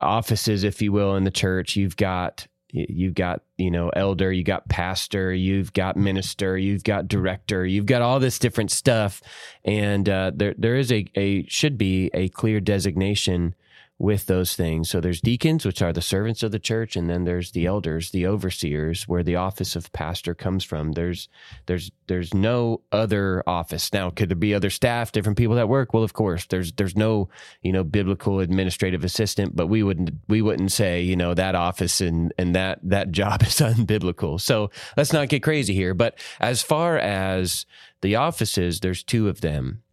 offices 0.01 0.63
if 0.63 0.81
you 0.81 0.91
will 0.91 1.15
in 1.15 1.25
the 1.25 1.31
church 1.31 1.75
you've 1.75 1.97
got 1.97 2.47
you've 2.71 3.15
got 3.15 3.41
you 3.57 3.71
know 3.71 3.89
elder 3.89 4.31
you 4.31 4.43
got 4.43 4.67
pastor 4.69 5.33
you've 5.33 5.73
got 5.73 5.97
minister 5.97 6.57
you've 6.57 6.83
got 6.83 7.07
director 7.07 7.65
you've 7.65 7.85
got 7.85 8.01
all 8.01 8.19
this 8.19 8.39
different 8.39 8.71
stuff. 8.71 9.21
And 9.65 10.07
uh, 10.07 10.31
there 10.35 10.55
there 10.57 10.75
is 10.75 10.91
a, 10.91 11.05
a 11.15 11.45
should 11.47 11.77
be 11.77 12.09
a 12.13 12.29
clear 12.29 12.59
designation 12.59 13.55
with 13.99 14.27
those 14.27 14.55
things. 14.55 14.89
So 14.89 15.01
there's 15.01 15.19
deacons, 15.19 15.65
which 15.65 15.81
are 15.81 15.91
the 15.91 16.01
servants 16.01 16.41
of 16.41 16.51
the 16.51 16.59
church, 16.59 16.95
and 16.95 17.09
then 17.09 17.25
there's 17.25 17.51
the 17.51 17.65
elders, 17.65 18.11
the 18.11 18.25
overseers, 18.25 19.07
where 19.09 19.23
the 19.23 19.35
office 19.35 19.75
of 19.75 19.91
pastor 19.91 20.33
comes 20.33 20.63
from. 20.63 20.93
There's 20.93 21.27
there's 21.65 21.91
there's 22.07 22.33
no 22.33 22.81
other 22.93 23.43
office. 23.45 23.91
Now, 23.91 24.09
could 24.09 24.29
there 24.29 24.37
be 24.37 24.55
other 24.55 24.69
staff, 24.69 25.11
different 25.11 25.37
people 25.37 25.55
that 25.55 25.67
work? 25.67 25.93
Well, 25.93 26.03
of 26.03 26.13
course. 26.13 26.45
There's 26.45 26.71
there's 26.71 26.95
no, 26.95 27.27
you 27.61 27.73
know, 27.73 27.83
biblical 27.83 28.39
administrative 28.39 29.03
assistant, 29.03 29.53
but 29.55 29.67
we 29.67 29.83
wouldn't 29.83 30.11
we 30.29 30.41
wouldn't 30.41 30.71
say, 30.71 31.01
you 31.01 31.17
know, 31.17 31.33
that 31.33 31.55
office 31.55 31.99
and 31.99 32.33
and 32.37 32.55
that 32.55 32.79
that 32.83 33.11
job 33.19 33.43
is 33.43 33.59
unbiblical. 33.59 34.39
So 34.39 34.71
let's 34.95 35.11
not 35.11 35.27
get 35.27 35.43
crazy 35.43 35.73
here. 35.73 35.93
But 35.93 36.17
as 36.39 36.61
far 36.61 36.97
as 36.97 37.65
the 38.01 38.15
offices, 38.15 38.79
there's 38.79 39.03
two 39.03 39.27
of 39.27 39.41
them 39.41 39.83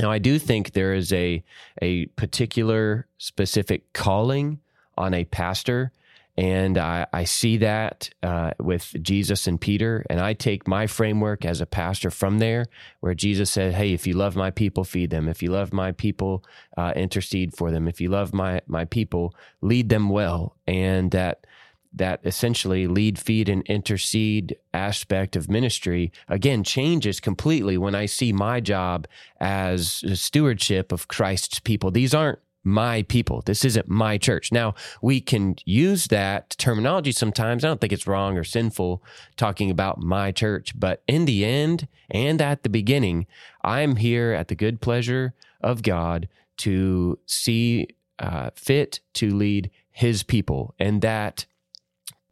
now, 0.00 0.10
I 0.10 0.18
do 0.18 0.38
think 0.38 0.72
there 0.72 0.94
is 0.94 1.12
a 1.12 1.42
a 1.80 2.06
particular 2.06 3.06
specific 3.18 3.92
calling 3.92 4.60
on 4.96 5.14
a 5.14 5.24
pastor, 5.24 5.92
and 6.36 6.76
I, 6.78 7.06
I 7.12 7.24
see 7.24 7.58
that 7.58 8.10
uh, 8.22 8.52
with 8.58 8.92
Jesus 9.00 9.46
and 9.46 9.60
Peter, 9.60 10.04
and 10.10 10.20
I 10.20 10.32
take 10.32 10.66
my 10.66 10.88
framework 10.88 11.44
as 11.44 11.60
a 11.60 11.66
pastor 11.66 12.10
from 12.10 12.38
there, 12.38 12.66
where 13.00 13.14
Jesus 13.14 13.52
said, 13.52 13.74
"Hey, 13.74 13.92
if 13.92 14.04
you 14.04 14.14
love 14.14 14.34
my 14.34 14.50
people, 14.50 14.82
feed 14.82 15.10
them. 15.10 15.28
If 15.28 15.42
you 15.42 15.50
love 15.50 15.72
my 15.72 15.92
people, 15.92 16.44
uh, 16.76 16.92
intercede 16.96 17.56
for 17.56 17.70
them. 17.70 17.86
If 17.86 18.00
you 18.00 18.08
love 18.08 18.34
my 18.34 18.62
my 18.66 18.84
people, 18.84 19.34
lead 19.60 19.90
them 19.90 20.08
well." 20.08 20.56
And 20.66 21.12
that 21.12 21.46
that 21.94 22.20
essentially 22.24 22.86
lead, 22.86 23.18
feed, 23.18 23.48
and 23.48 23.62
intercede 23.66 24.56
aspect 24.72 25.36
of 25.36 25.48
ministry 25.48 26.12
again 26.28 26.64
changes 26.64 27.20
completely 27.20 27.78
when 27.78 27.94
I 27.94 28.06
see 28.06 28.32
my 28.32 28.60
job 28.60 29.06
as 29.40 30.02
stewardship 30.14 30.92
of 30.92 31.08
Christ's 31.08 31.60
people. 31.60 31.90
These 31.90 32.14
aren't 32.14 32.40
my 32.64 33.02
people. 33.02 33.42
This 33.42 33.64
isn't 33.64 33.88
my 33.88 34.16
church. 34.16 34.50
Now, 34.50 34.74
we 35.02 35.20
can 35.20 35.56
use 35.66 36.06
that 36.06 36.50
terminology 36.58 37.12
sometimes. 37.12 37.62
I 37.62 37.68
don't 37.68 37.80
think 37.80 37.92
it's 37.92 38.06
wrong 38.06 38.38
or 38.38 38.44
sinful 38.44 39.02
talking 39.36 39.70
about 39.70 40.00
my 40.00 40.32
church, 40.32 40.78
but 40.78 41.02
in 41.06 41.26
the 41.26 41.44
end 41.44 41.86
and 42.10 42.40
at 42.40 42.62
the 42.62 42.70
beginning, 42.70 43.26
I'm 43.62 43.96
here 43.96 44.32
at 44.32 44.48
the 44.48 44.54
good 44.54 44.80
pleasure 44.80 45.34
of 45.60 45.82
God 45.82 46.28
to 46.58 47.18
see 47.26 47.88
uh, 48.18 48.50
fit 48.54 49.00
to 49.14 49.34
lead 49.34 49.70
his 49.90 50.22
people. 50.22 50.74
And 50.78 51.02
that 51.02 51.46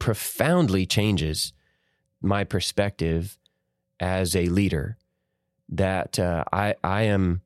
profoundly 0.03 0.84
changes 0.84 1.53
my 2.20 2.42
perspective 2.42 3.38
as 4.00 4.34
a 4.34 4.46
leader. 4.46 4.98
That 5.68 6.18
uh, 6.18 6.42
I 6.53 6.74
I 6.82 7.03
am 7.03 7.42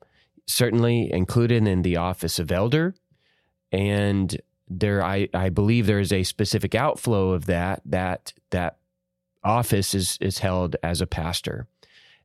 certainly 0.46 1.12
included 1.12 1.68
in 1.68 1.82
the 1.82 1.98
office 1.98 2.38
of 2.38 2.50
elder, 2.50 2.94
and 3.70 4.40
there 4.68 5.04
I 5.04 5.28
I 5.34 5.50
believe 5.50 5.86
there 5.86 6.00
is 6.00 6.14
a 6.14 6.22
specific 6.22 6.74
outflow 6.74 7.32
of 7.32 7.44
that 7.44 7.82
that 7.84 8.32
that 8.50 8.78
office 9.44 9.94
is 9.94 10.16
is 10.22 10.38
held 10.38 10.76
as 10.82 11.02
a 11.02 11.06
pastor. 11.06 11.68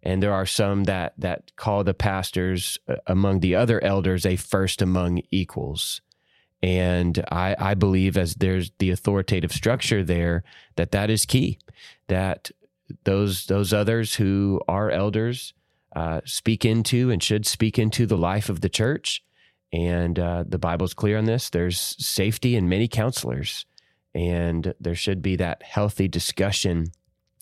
And 0.02 0.24
there 0.24 0.34
are 0.34 0.46
some 0.46 0.86
that 0.86 1.14
that 1.18 1.52
call 1.58 1.84
the 1.84 1.94
pastors 1.94 2.78
uh, 2.88 2.96
among 3.06 3.42
the 3.42 3.56
other 3.56 3.84
elders 3.84 4.26
a 4.26 4.38
first 4.38 4.82
among 4.82 5.24
equals. 5.30 6.00
And 6.64 7.24
I, 7.32 7.56
I 7.58 7.74
believe 7.74 8.18
as 8.18 8.36
there's 8.36 8.72
the 8.78 8.92
authoritative 8.92 9.52
structure 9.52 10.04
there, 10.04 10.44
that 10.76 10.92
that 10.92 11.10
is 11.10 11.26
key, 11.26 11.58
that 12.08 12.52
those, 13.04 13.48
those 13.48 13.74
others 13.74 14.16
who 14.16 14.62
are 14.68 14.92
elders 14.92 15.54
uh, 15.96 16.22
speak 16.26 16.64
into 16.64 17.10
and 17.10 17.22
should 17.24 17.46
speak 17.46 17.80
into 17.80 18.06
the 18.06 18.18
life 18.18 18.50
of 18.50 18.62
the 18.62 18.70
church. 18.70 19.24
And 19.74 20.20
uh, 20.20 20.44
the 20.48 20.60
Bible's 20.60 20.94
clear 20.94 21.18
on 21.18 21.26
this. 21.26 21.50
There's 21.50 21.80
safety 21.98 22.56
in 22.56 22.68
many 22.68 22.88
counselors, 22.90 23.66
and 24.14 24.74
there 24.82 24.96
should 24.96 25.22
be 25.22 25.38
that 25.38 25.64
healthy 25.64 26.10
discussion 26.10 26.92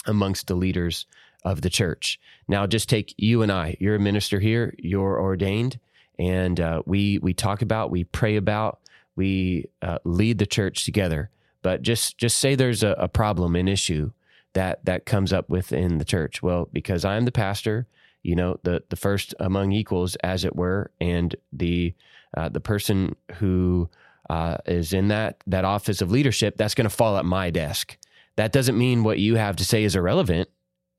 amongst 0.05 0.45
the 0.45 0.55
leaders 0.55 1.07
of 1.43 1.61
the 1.61 1.72
church. 1.72 2.20
Now, 2.47 2.67
just 2.67 2.88
take 2.88 3.15
you 3.17 3.41
and 3.41 3.51
I. 3.51 3.78
You're 3.80 3.95
a 3.95 3.99
minister 3.99 4.39
here. 4.39 4.76
You're 4.78 5.20
ordained, 5.20 5.80
and 6.20 6.59
uh, 6.59 6.84
we 6.86 7.17
we 7.17 7.34
talk 7.34 7.63
about, 7.63 7.89
we 7.89 8.03
pray 8.03 8.36
about, 8.36 8.80
we 9.20 9.65
uh, 9.82 9.99
lead 10.05 10.38
the 10.38 10.45
church 10.45 10.86
together. 10.86 11.30
But 11.61 11.82
just 11.82 12.17
just 12.17 12.38
say 12.38 12.55
there's 12.55 12.84
a, 12.84 12.91
a 12.91 13.09
problem, 13.09 13.57
an 13.57 13.67
issue 13.67 14.11
that 14.53 14.86
that 14.86 15.05
comes 15.05 15.34
up 15.34 15.49
within 15.49 15.97
the 15.97 16.05
church. 16.05 16.41
Well, 16.41 16.70
because 16.72 17.03
I'm 17.03 17.26
the 17.26 17.32
pastor, 17.34 17.86
you 18.24 18.34
know, 18.34 18.59
the 18.63 18.82
the 18.89 18.95
first 18.95 19.36
among 19.41 19.74
equals, 19.74 20.15
as 20.24 20.45
it 20.45 20.55
were, 20.55 20.91
and 21.01 21.36
the 21.51 21.93
uh, 22.38 22.47
the 22.47 22.61
person 22.61 23.17
who 23.36 23.89
uh, 24.30 24.55
is 24.65 24.93
in 24.93 25.09
that 25.09 25.43
that 25.47 25.65
office 25.65 26.01
of 26.01 26.11
leadership, 26.11 26.55
that's 26.55 26.76
going 26.76 26.89
to 26.89 26.95
fall 26.95 27.17
at 27.17 27.26
my 27.26 27.49
desk. 27.49 27.97
That 28.38 28.53
doesn't 28.53 28.78
mean 28.78 29.03
what 29.03 29.20
you 29.20 29.36
have 29.36 29.57
to 29.57 29.65
say 29.65 29.84
is 29.84 29.97
irrelevant. 29.97 30.47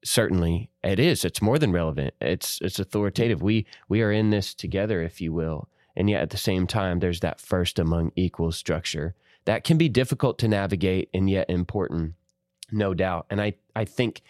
Certainly, 0.05 0.68
it 0.85 0.99
is. 0.99 1.25
It's 1.25 1.41
more 1.41 1.59
than 1.59 1.73
relevant. 1.73 2.12
It's 2.21 2.61
it's 2.61 2.79
authoritative. 2.79 3.41
We 3.41 3.64
we 3.89 4.03
are 4.03 4.12
in 4.12 4.29
this 4.29 4.53
together, 4.55 5.01
if 5.01 5.23
you 5.23 5.33
will. 5.33 5.71
And 5.97 6.09
yet 6.09 6.22
at 6.22 6.30
the 6.30 6.36
same 6.36 6.66
time, 6.66 7.01
there's 7.01 7.20
that 7.20 7.41
first 7.41 7.78
among 7.78 8.12
equals 8.16 8.57
structure 8.57 9.14
that 9.45 9.64
can 9.64 9.78
be 9.78 9.88
difficult 9.88 10.38
to 10.38 10.49
navigate 10.49 11.09
and 11.14 11.28
yet 11.28 11.49
important, 11.49 12.14
no 12.70 12.95
doubt. 12.95 13.26
And 13.30 13.41
I, 13.41 13.55
I 13.74 13.84
think 13.84 14.22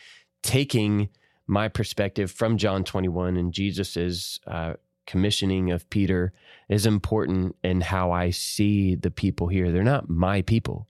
taking 0.43 1.09
my 1.47 1.69
perspective 1.69 2.31
from 2.31 2.57
John 2.57 2.85
21 2.85 3.37
and 3.37 3.53
Jesus's 3.53 4.41
uh, 4.47 4.75
commissioning 5.07 5.73
of 5.73 5.91
Peter 5.91 6.33
is 6.69 6.87
important 6.87 7.57
in 7.65 7.81
how 7.81 8.13
I 8.13 8.31
see 8.31 8.95
the 8.95 9.11
people 9.11 9.49
here. 9.49 9.73
They're 9.73 9.83
not 9.83 10.09
my 10.09 10.43
people, 10.43 10.87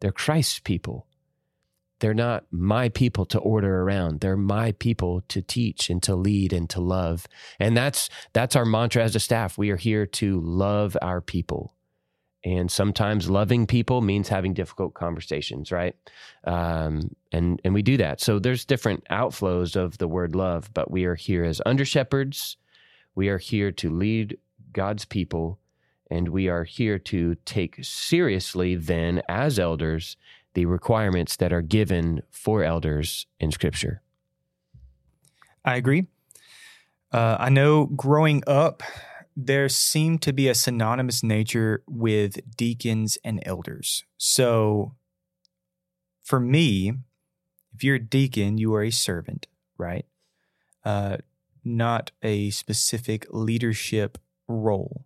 they're 0.00 0.12
Christ's 0.12 0.60
people. 0.60 1.07
They're 2.00 2.14
not 2.14 2.44
my 2.50 2.88
people 2.88 3.26
to 3.26 3.38
order 3.38 3.82
around. 3.82 4.20
They're 4.20 4.36
my 4.36 4.72
people 4.72 5.22
to 5.28 5.42
teach 5.42 5.90
and 5.90 6.02
to 6.04 6.14
lead 6.14 6.52
and 6.52 6.70
to 6.70 6.80
love. 6.80 7.26
And 7.58 7.76
that's 7.76 8.08
that's 8.32 8.56
our 8.56 8.64
mantra 8.64 9.02
as 9.02 9.16
a 9.16 9.20
staff. 9.20 9.58
We 9.58 9.70
are 9.70 9.76
here 9.76 10.06
to 10.06 10.40
love 10.40 10.96
our 11.02 11.20
people. 11.20 11.74
And 12.44 12.70
sometimes 12.70 13.28
loving 13.28 13.66
people 13.66 14.00
means 14.00 14.28
having 14.28 14.54
difficult 14.54 14.94
conversations, 14.94 15.72
right? 15.72 15.96
Um, 16.44 17.16
and 17.32 17.60
and 17.64 17.74
we 17.74 17.82
do 17.82 17.96
that. 17.96 18.20
So 18.20 18.38
there's 18.38 18.64
different 18.64 19.04
outflows 19.10 19.74
of 19.74 19.98
the 19.98 20.08
word 20.08 20.36
love, 20.36 20.72
but 20.72 20.90
we 20.90 21.04
are 21.04 21.16
here 21.16 21.44
as 21.44 21.60
under 21.66 21.84
shepherds. 21.84 22.56
We 23.16 23.28
are 23.28 23.38
here 23.38 23.72
to 23.72 23.90
lead 23.90 24.38
God's 24.72 25.04
people, 25.04 25.58
and 26.10 26.28
we 26.28 26.48
are 26.48 26.62
here 26.62 26.98
to 27.00 27.34
take 27.44 27.78
seriously 27.82 28.76
then 28.76 29.20
as 29.28 29.58
elders 29.58 30.16
the 30.58 30.66
requirements 30.66 31.36
that 31.36 31.52
are 31.52 31.62
given 31.62 32.20
for 32.32 32.64
elders 32.64 33.28
in 33.38 33.52
Scripture. 33.52 34.02
I 35.64 35.76
agree. 35.76 36.08
Uh, 37.12 37.36
I 37.38 37.48
know 37.48 37.86
growing 37.86 38.42
up, 38.44 38.82
there 39.36 39.68
seemed 39.68 40.20
to 40.22 40.32
be 40.32 40.48
a 40.48 40.56
synonymous 40.56 41.22
nature 41.22 41.84
with 41.86 42.56
deacons 42.56 43.18
and 43.22 43.40
elders. 43.46 44.04
So 44.16 44.96
for 46.24 46.40
me, 46.40 46.94
if 47.72 47.84
you're 47.84 47.94
a 47.94 48.00
deacon, 48.00 48.58
you 48.58 48.74
are 48.74 48.82
a 48.82 48.90
servant, 48.90 49.46
right? 49.78 50.06
Uh, 50.84 51.18
not 51.62 52.10
a 52.20 52.50
specific 52.50 53.26
leadership 53.30 54.18
role. 54.48 55.04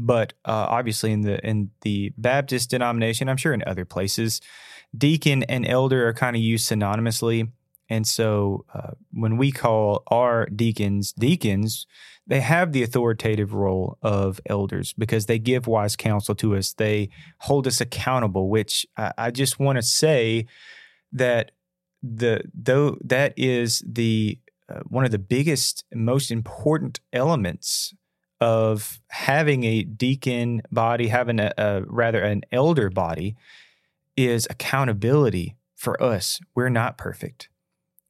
But 0.00 0.32
uh, 0.46 0.66
obviously, 0.68 1.12
in 1.12 1.20
the 1.20 1.46
in 1.46 1.70
the 1.82 2.12
Baptist 2.16 2.70
denomination, 2.70 3.28
I'm 3.28 3.36
sure 3.36 3.52
in 3.52 3.62
other 3.66 3.84
places, 3.84 4.40
deacon 4.96 5.42
and 5.44 5.66
elder 5.66 6.08
are 6.08 6.14
kind 6.14 6.36
of 6.36 6.42
used 6.42 6.70
synonymously. 6.70 7.50
And 7.88 8.06
so 8.06 8.64
uh, 8.72 8.92
when 9.12 9.36
we 9.36 9.50
call 9.50 10.04
our 10.08 10.46
deacons 10.46 11.12
deacons, 11.12 11.86
they 12.26 12.40
have 12.40 12.72
the 12.72 12.84
authoritative 12.84 13.52
role 13.52 13.98
of 14.02 14.40
elders 14.46 14.92
because 14.92 15.26
they 15.26 15.38
give 15.38 15.66
wise 15.66 15.96
counsel 15.96 16.34
to 16.36 16.56
us. 16.56 16.72
They 16.72 17.08
hold 17.38 17.66
us 17.66 17.80
accountable, 17.80 18.48
which 18.48 18.86
I, 18.96 19.12
I 19.18 19.30
just 19.32 19.58
want 19.58 19.76
to 19.76 19.82
say 19.82 20.46
that 21.12 21.50
the 22.02 22.42
though 22.54 22.96
that 23.02 23.34
is 23.36 23.82
the 23.86 24.38
uh, 24.70 24.80
one 24.86 25.04
of 25.04 25.10
the 25.10 25.18
biggest, 25.18 25.84
most 25.92 26.30
important 26.30 27.00
elements 27.12 27.92
of 28.40 29.00
having 29.08 29.64
a 29.64 29.82
deacon 29.82 30.62
body, 30.70 31.08
having 31.08 31.40
a, 31.40 31.52
a 31.58 31.82
rather 31.86 32.22
an 32.22 32.42
elder 32.52 32.88
body, 32.88 33.36
is 34.26 34.46
accountability 34.50 35.56
for 35.74 36.00
us. 36.02 36.40
We're 36.54 36.68
not 36.68 36.98
perfect. 36.98 37.48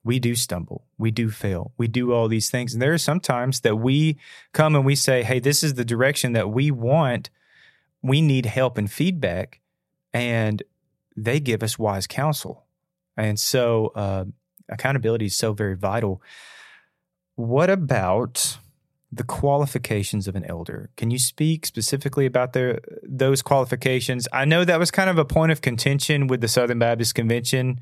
We 0.03 0.19
do 0.19 0.35
stumble. 0.35 0.87
We 0.99 1.11
do 1.11 1.31
fail. 1.31 1.73
We 1.77 1.87
do 1.87 2.13
all 2.13 2.27
these 2.29 2.51
things. 2.51 2.73
And 2.73 2.81
there 2.81 2.93
are 2.93 2.99
some 2.99 3.21
times 3.21 3.61
that 3.61 3.77
we 3.77 4.19
come 4.53 4.75
and 4.75 4.85
we 4.85 4.95
say, 4.95 5.23
hey, 5.23 5.41
this 5.41 5.63
is 5.63 5.75
the 5.75 5.85
direction 5.85 6.33
that 6.33 6.51
we 6.51 6.71
want. 6.71 7.29
We 8.03 8.23
need 8.23 8.47
help 8.47 8.79
and 8.79 8.91
feedback. 8.91 9.61
And 10.13 10.63
they 11.17 11.39
give 11.39 11.63
us 11.63 11.79
wise 11.79 12.07
counsel. 12.07 12.65
And 13.17 13.39
so 13.39 13.93
uh, 13.95 14.25
accountability 14.71 15.27
is 15.27 15.37
so 15.37 15.53
very 15.53 15.77
vital. 15.77 16.23
What 17.35 17.69
about 17.69 18.59
the 19.13 19.25
qualifications 19.25 20.29
of 20.29 20.37
an 20.37 20.45
elder? 20.45 20.91
Can 20.97 21.11
you 21.11 21.19
speak 21.19 21.67
specifically 21.67 22.27
about 22.27 22.53
their 22.53 22.81
those 23.03 23.43
qualifications? 23.43 24.29
I 24.33 24.45
know 24.45 24.65
that 24.65 24.79
was 24.79 24.91
kind 24.91 25.11
of 25.11 25.19
a 25.19 25.25
point 25.25 25.53
of 25.53 25.61
contention 25.61 26.27
with 26.27 26.41
the 26.41 26.49
Southern 26.49 26.79
Baptist 26.79 27.15
Convention 27.15 27.81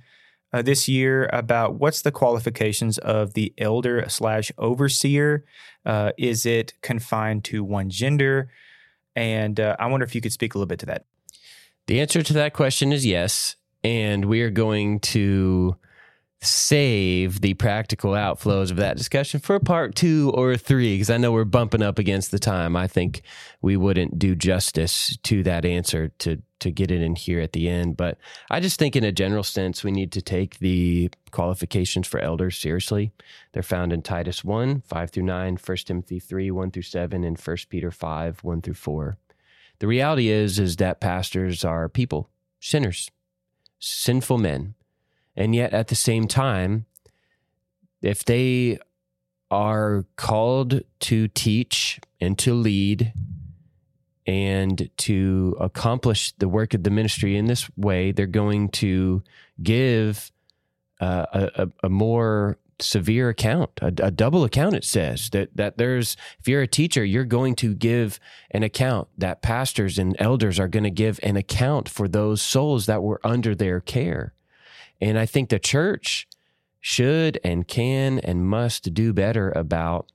uh, 0.52 0.62
this 0.62 0.88
year 0.88 1.28
about 1.32 1.74
what's 1.74 2.02
the 2.02 2.12
qualifications 2.12 2.98
of 2.98 3.34
the 3.34 3.52
elder 3.58 4.04
slash 4.08 4.50
overseer. 4.56 5.44
Uh, 5.84 6.12
is 6.16 6.46
it 6.46 6.74
confined 6.80 7.44
to 7.44 7.62
one 7.62 7.90
gender? 7.90 8.50
And 9.14 9.58
uh, 9.58 9.76
I 9.78 9.86
wonder 9.86 10.04
if 10.04 10.14
you 10.14 10.20
could 10.20 10.32
speak 10.32 10.54
a 10.54 10.58
little 10.58 10.68
bit 10.68 10.78
to 10.80 10.86
that. 10.86 11.04
The 11.86 12.00
answer 12.00 12.22
to 12.22 12.32
that 12.34 12.52
question 12.52 12.92
is 12.92 13.04
yes. 13.04 13.56
And 13.84 14.24
we 14.26 14.42
are 14.42 14.50
going 14.50 15.00
to 15.00 15.76
save 16.40 17.40
the 17.40 17.54
practical 17.54 18.12
outflows 18.12 18.70
of 18.70 18.76
that 18.76 18.96
discussion 18.96 19.40
for 19.40 19.58
part 19.58 19.94
two 19.94 20.30
or 20.34 20.56
three, 20.56 20.94
because 20.94 21.10
I 21.10 21.16
know 21.16 21.32
we're 21.32 21.44
bumping 21.44 21.82
up 21.82 21.98
against 21.98 22.30
the 22.30 22.38
time. 22.38 22.76
I 22.76 22.86
think 22.86 23.22
we 23.60 23.76
wouldn't 23.76 24.18
do 24.18 24.34
justice 24.36 25.16
to 25.24 25.42
that 25.42 25.64
answer 25.64 26.12
to 26.18 26.42
to 26.60 26.70
get 26.70 26.90
it 26.90 27.00
in 27.00 27.14
here 27.14 27.40
at 27.40 27.52
the 27.52 27.68
end. 27.68 27.96
But 27.96 28.18
I 28.50 28.60
just 28.60 28.78
think, 28.78 28.96
in 28.96 29.04
a 29.04 29.12
general 29.12 29.44
sense, 29.44 29.84
we 29.84 29.90
need 29.90 30.12
to 30.12 30.22
take 30.22 30.58
the 30.58 31.10
qualifications 31.30 32.06
for 32.06 32.20
elders 32.20 32.58
seriously. 32.58 33.12
They're 33.52 33.62
found 33.62 33.92
in 33.92 34.02
Titus 34.02 34.44
1, 34.44 34.82
5 34.86 35.10
through 35.10 35.22
9, 35.22 35.58
1 35.64 35.76
Timothy 35.78 36.18
3, 36.18 36.50
1 36.50 36.70
through 36.70 36.82
7, 36.82 37.24
and 37.24 37.38
1 37.38 37.56
Peter 37.68 37.90
5, 37.90 38.40
1 38.42 38.62
through 38.62 38.74
4. 38.74 39.18
The 39.78 39.86
reality 39.86 40.28
is, 40.28 40.58
is 40.58 40.76
that 40.76 41.00
pastors 41.00 41.64
are 41.64 41.88
people, 41.88 42.28
sinners, 42.58 43.10
sinful 43.78 44.38
men. 44.38 44.74
And 45.38 45.54
yet 45.54 45.72
at 45.72 45.86
the 45.86 45.94
same 45.94 46.26
time, 46.26 46.84
if 48.02 48.24
they 48.24 48.78
are 49.52 50.04
called 50.16 50.82
to 50.98 51.28
teach 51.28 52.00
and 52.20 52.36
to 52.40 52.52
lead 52.52 53.12
and 54.26 54.90
to 54.96 55.56
accomplish 55.60 56.32
the 56.32 56.48
work 56.48 56.74
of 56.74 56.82
the 56.82 56.90
ministry 56.90 57.36
in 57.36 57.46
this 57.46 57.70
way, 57.76 58.10
they're 58.10 58.26
going 58.26 58.68
to 58.68 59.22
give 59.62 60.32
uh, 61.00 61.26
a, 61.32 61.68
a, 61.84 61.88
more 61.88 62.58
severe 62.80 63.28
account, 63.28 63.70
a, 63.80 63.86
a, 63.86 64.10
double 64.10 64.42
account. 64.42 64.74
It 64.74 64.84
says 64.84 65.30
that 65.30 65.56
that 65.56 65.78
there's 65.78 66.16
if 66.40 66.48
you're 66.48 66.62
a 66.62 66.66
teacher, 66.66 67.04
you're 67.04 67.24
going 67.24 67.54
to 67.56 67.74
give 67.74 68.18
an 68.50 68.64
account. 68.64 69.06
That 69.16 69.40
pastors 69.40 69.98
and 69.98 70.16
elders 70.18 70.58
are 70.58 70.68
going 70.68 70.82
to 70.82 70.90
give 70.90 71.20
an 71.22 71.36
account 71.36 71.88
for 71.88 72.08
those 72.08 72.42
souls 72.42 72.86
that 72.86 73.04
were 73.04 73.20
under 73.22 73.54
their 73.54 73.80
care, 73.80 74.34
and 75.00 75.18
I 75.18 75.26
think 75.26 75.48
the 75.48 75.58
church 75.58 76.28
should 76.80 77.38
and 77.42 77.66
can 77.66 78.18
and 78.20 78.46
must 78.46 78.94
do 78.94 79.12
better 79.12 79.50
about 79.52 80.10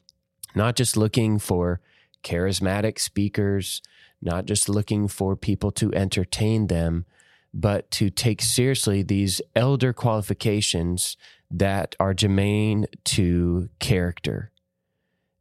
not 0.55 0.75
just 0.75 0.95
looking 0.95 1.39
for 1.39 1.81
charismatic 2.23 2.99
speakers 2.99 3.81
not 4.23 4.45
just 4.45 4.69
looking 4.69 5.07
for 5.07 5.35
people 5.35 5.71
to 5.71 5.93
entertain 5.93 6.67
them, 6.67 7.05
but 7.53 7.91
to 7.91 8.09
take 8.09 8.41
seriously 8.41 9.03
these 9.03 9.41
elder 9.55 9.93
qualifications 9.93 11.17
that 11.51 11.95
are 11.99 12.13
germane 12.13 12.85
to 13.03 13.69
character. 13.79 14.51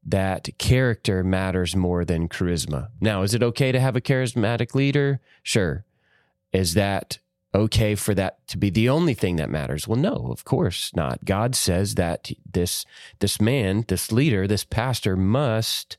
That 0.05 0.49
character 0.59 1.23
matters 1.23 1.77
more 1.77 2.05
than 2.05 2.29
charisma. 2.29 2.89
Now, 3.01 3.23
is 3.23 3.35
it 3.35 3.43
okay 3.43 3.71
to 3.73 3.81
have 3.81 3.95
a 3.95 4.01
charismatic 4.01 4.75
leader? 4.75 5.21
Sure. 5.43 5.85
Is 6.53 6.75
that 6.75 7.19
okay 7.55 7.95
for 7.95 8.15
that 8.15 8.47
to 8.49 8.57
be 8.57 8.71
the 8.71 8.89
only 8.89 9.15
thing 9.15 9.37
that 9.37 9.51
matters? 9.51 9.87
Well, 9.87 9.99
no, 9.99 10.29
of 10.31 10.45
course 10.45 10.91
not. 10.95 11.25
God 11.25 11.55
says 11.55 11.95
that 11.97 12.31
this 12.51 12.85
this 13.21 13.41
man, 13.41 13.85
this 13.89 14.13
leader, 14.13 14.47
this 14.47 14.65
pastor 14.65 15.17
must 15.17 15.97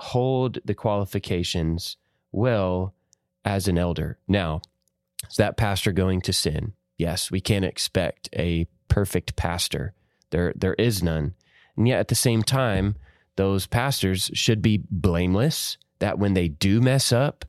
hold 0.00 0.58
the 0.64 0.74
qualifications 0.74 1.96
well 2.32 2.94
as 3.44 3.68
an 3.68 3.78
elder. 3.78 4.18
Now, 4.28 4.60
is 5.28 5.36
that 5.36 5.56
pastor 5.56 5.92
going 5.92 6.20
to 6.22 6.32
sin? 6.32 6.74
Yes, 6.96 7.30
we 7.30 7.40
can't 7.40 7.64
expect 7.64 8.28
a 8.34 8.66
perfect 8.88 9.36
pastor. 9.36 9.94
There, 10.30 10.52
there 10.54 10.74
is 10.74 11.02
none. 11.02 11.34
And 11.76 11.88
yet 11.88 12.00
at 12.00 12.08
the 12.08 12.14
same 12.14 12.42
time, 12.42 12.96
those 13.36 13.66
pastors 13.66 14.30
should 14.34 14.60
be 14.60 14.82
blameless, 14.90 15.78
that 16.00 16.18
when 16.18 16.34
they 16.34 16.48
do 16.48 16.80
mess 16.80 17.12
up, 17.12 17.44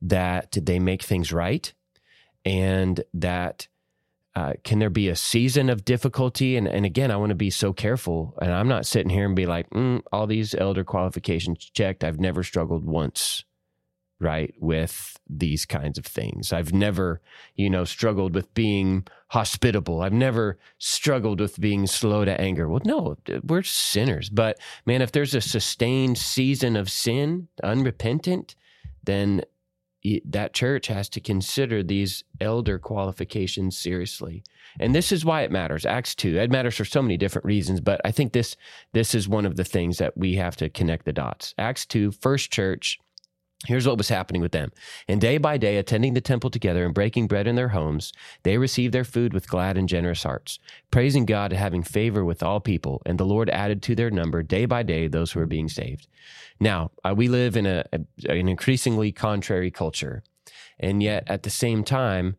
that 0.00 0.56
they 0.62 0.78
make 0.78 1.02
things 1.02 1.32
right 1.32 1.72
and 2.44 3.02
that 3.14 3.68
uh, 4.36 4.54
can 4.64 4.80
there 4.80 4.90
be 4.90 5.08
a 5.08 5.16
season 5.16 5.70
of 5.70 5.84
difficulty? 5.84 6.56
And, 6.56 6.66
and 6.66 6.84
again, 6.84 7.10
I 7.10 7.16
want 7.16 7.30
to 7.30 7.36
be 7.36 7.50
so 7.50 7.72
careful. 7.72 8.36
And 8.42 8.52
I'm 8.52 8.68
not 8.68 8.86
sitting 8.86 9.10
here 9.10 9.26
and 9.26 9.36
be 9.36 9.46
like, 9.46 9.70
mm, 9.70 10.02
all 10.12 10.26
these 10.26 10.54
elder 10.54 10.82
qualifications 10.82 11.58
checked. 11.58 12.02
I've 12.02 12.18
never 12.18 12.42
struggled 12.42 12.84
once, 12.84 13.44
right, 14.18 14.52
with 14.58 15.16
these 15.30 15.64
kinds 15.64 15.98
of 15.98 16.04
things. 16.04 16.52
I've 16.52 16.72
never, 16.72 17.20
you 17.54 17.70
know, 17.70 17.84
struggled 17.84 18.34
with 18.34 18.52
being 18.54 19.06
hospitable. 19.28 20.02
I've 20.02 20.12
never 20.12 20.58
struggled 20.78 21.40
with 21.40 21.60
being 21.60 21.86
slow 21.86 22.24
to 22.24 22.40
anger. 22.40 22.68
Well, 22.68 22.82
no, 22.84 23.16
we're 23.44 23.62
sinners. 23.62 24.30
But 24.30 24.58
man, 24.84 25.00
if 25.00 25.12
there's 25.12 25.34
a 25.36 25.40
sustained 25.40 26.18
season 26.18 26.74
of 26.74 26.90
sin, 26.90 27.46
unrepentant, 27.62 28.56
then 29.04 29.42
that 30.24 30.52
church 30.52 30.88
has 30.88 31.08
to 31.10 31.20
consider 31.20 31.82
these 31.82 32.24
elder 32.40 32.78
qualifications 32.78 33.76
seriously. 33.76 34.42
And 34.78 34.94
this 34.94 35.12
is 35.12 35.24
why 35.24 35.42
it 35.42 35.50
matters. 35.50 35.86
Acts 35.86 36.14
2. 36.14 36.36
It 36.36 36.50
matters 36.50 36.76
for 36.76 36.84
so 36.84 37.00
many 37.00 37.16
different 37.16 37.46
reasons, 37.46 37.80
but 37.80 38.00
I 38.04 38.10
think 38.10 38.32
this 38.32 38.56
this 38.92 39.14
is 39.14 39.28
one 39.28 39.46
of 39.46 39.56
the 39.56 39.64
things 39.64 39.98
that 39.98 40.16
we 40.16 40.34
have 40.34 40.56
to 40.56 40.68
connect 40.68 41.04
the 41.04 41.12
dots. 41.12 41.54
Acts 41.58 41.86
2, 41.86 42.10
first 42.10 42.52
church, 42.52 42.98
Here's 43.66 43.86
what 43.86 43.96
was 43.98 44.08
happening 44.08 44.42
with 44.42 44.52
them. 44.52 44.72
And 45.08 45.20
day 45.20 45.38
by 45.38 45.56
day, 45.56 45.78
attending 45.78 46.14
the 46.14 46.20
temple 46.20 46.50
together 46.50 46.84
and 46.84 46.92
breaking 46.92 47.28
bread 47.28 47.46
in 47.46 47.56
their 47.56 47.68
homes, 47.68 48.12
they 48.42 48.58
received 48.58 48.92
their 48.92 49.04
food 49.04 49.32
with 49.32 49.48
glad 49.48 49.78
and 49.78 49.88
generous 49.88 50.22
hearts, 50.22 50.58
praising 50.90 51.24
God 51.24 51.52
and 51.52 51.58
having 51.58 51.82
favor 51.82 52.24
with 52.24 52.42
all 52.42 52.60
people. 52.60 53.00
And 53.06 53.18
the 53.18 53.24
Lord 53.24 53.48
added 53.50 53.82
to 53.82 53.94
their 53.94 54.10
number 54.10 54.42
day 54.42 54.66
by 54.66 54.82
day 54.82 55.08
those 55.08 55.32
who 55.32 55.40
were 55.40 55.46
being 55.46 55.68
saved. 55.68 56.06
Now, 56.60 56.90
uh, 57.04 57.14
we 57.16 57.28
live 57.28 57.56
in 57.56 57.66
a, 57.66 57.84
a, 57.92 58.30
an 58.30 58.48
increasingly 58.48 59.12
contrary 59.12 59.70
culture. 59.70 60.22
And 60.78 61.02
yet, 61.02 61.24
at 61.26 61.42
the 61.42 61.50
same 61.50 61.84
time, 61.84 62.36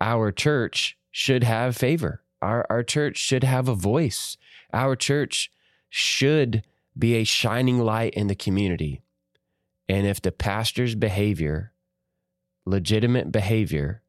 our 0.00 0.30
church 0.30 0.96
should 1.10 1.42
have 1.42 1.76
favor. 1.76 2.22
Our, 2.40 2.66
our 2.70 2.84
church 2.84 3.16
should 3.16 3.42
have 3.42 3.68
a 3.68 3.74
voice. 3.74 4.36
Our 4.72 4.94
church 4.94 5.50
should 5.90 6.62
be 6.96 7.14
a 7.14 7.24
shining 7.24 7.78
light 7.80 8.14
in 8.14 8.28
the 8.28 8.34
community. 8.34 9.02
And 9.88 10.06
if 10.06 10.20
the 10.20 10.32
pastor's 10.32 10.94
behavior, 10.94 11.72
legitimate 12.66 13.32
behavior, 13.32 14.02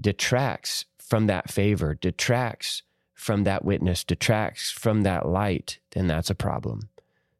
detracts 0.00 0.84
from 0.98 1.26
that 1.26 1.50
favor, 1.50 1.94
detracts 1.94 2.82
from 3.14 3.44
that 3.44 3.64
witness, 3.64 4.04
detracts 4.04 4.70
from 4.70 5.02
that 5.02 5.28
light, 5.28 5.78
then 5.90 6.06
that's 6.06 6.30
a 6.30 6.34
problem. 6.34 6.88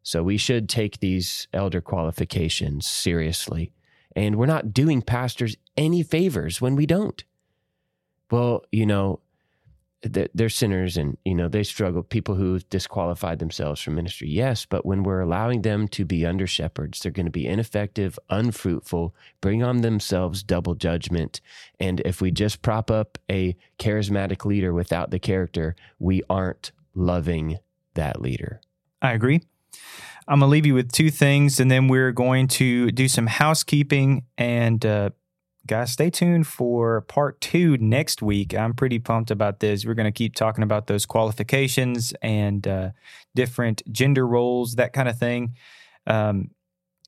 So 0.02 0.22
we 0.22 0.36
should 0.36 0.68
take 0.68 0.98
these 0.98 1.48
elder 1.52 1.80
qualifications 1.80 2.86
seriously. 2.86 3.72
And 4.14 4.36
we're 4.36 4.46
not 4.46 4.74
doing 4.74 5.00
pastors 5.00 5.56
any 5.76 6.02
favors 6.02 6.60
when 6.60 6.76
we 6.76 6.86
don't. 6.86 7.22
Well, 8.30 8.64
you 8.70 8.84
know, 8.84 9.20
they're 10.04 10.48
sinners 10.48 10.96
and 10.96 11.16
you 11.24 11.34
know 11.34 11.48
they 11.48 11.62
struggle 11.62 12.02
people 12.02 12.34
who 12.34 12.58
disqualified 12.70 13.38
themselves 13.38 13.80
from 13.80 13.94
ministry 13.94 14.28
yes 14.28 14.66
but 14.66 14.84
when 14.84 15.04
we're 15.04 15.20
allowing 15.20 15.62
them 15.62 15.86
to 15.86 16.04
be 16.04 16.26
under 16.26 16.46
shepherds 16.46 17.00
they're 17.00 17.12
going 17.12 17.26
to 17.26 17.30
be 17.30 17.46
ineffective 17.46 18.18
unfruitful 18.30 19.14
bring 19.40 19.62
on 19.62 19.82
themselves 19.82 20.42
double 20.42 20.74
judgment. 20.74 21.40
And 21.78 22.00
if 22.00 22.20
we 22.20 22.30
just 22.30 22.62
prop 22.62 22.90
up 22.90 23.18
a 23.30 23.56
charismatic 23.78 24.44
leader 24.44 24.72
without 24.72 25.10
the 25.10 25.18
character 25.18 25.76
we 25.98 26.22
aren't 26.28 26.72
loving 26.94 27.58
that 27.94 28.20
leader. 28.20 28.60
I 29.00 29.12
agree. 29.12 29.42
I'm 30.28 30.38
going 30.38 30.48
to 30.48 30.52
leave 30.52 30.66
you 30.66 30.74
with 30.74 30.92
two 30.92 31.10
things 31.10 31.58
and 31.58 31.70
then 31.70 31.88
we're 31.88 32.12
going 32.12 32.48
to 32.48 32.90
do 32.92 33.08
some 33.08 33.26
housekeeping 33.26 34.24
and 34.38 34.84
uh, 34.84 35.10
guys, 35.66 35.92
stay 35.92 36.10
tuned 36.10 36.46
for 36.46 37.02
part 37.02 37.40
two 37.40 37.76
next 37.78 38.22
week. 38.22 38.54
I'm 38.54 38.74
pretty 38.74 38.98
pumped 38.98 39.30
about 39.30 39.60
this. 39.60 39.84
We're 39.84 39.94
going 39.94 40.04
to 40.04 40.12
keep 40.12 40.34
talking 40.34 40.64
about 40.64 40.86
those 40.86 41.06
qualifications 41.06 42.12
and 42.22 42.66
uh, 42.66 42.90
different 43.34 43.82
gender 43.92 44.26
roles, 44.26 44.74
that 44.74 44.92
kind 44.92 45.08
of 45.08 45.18
thing. 45.18 45.54
Um, 46.06 46.50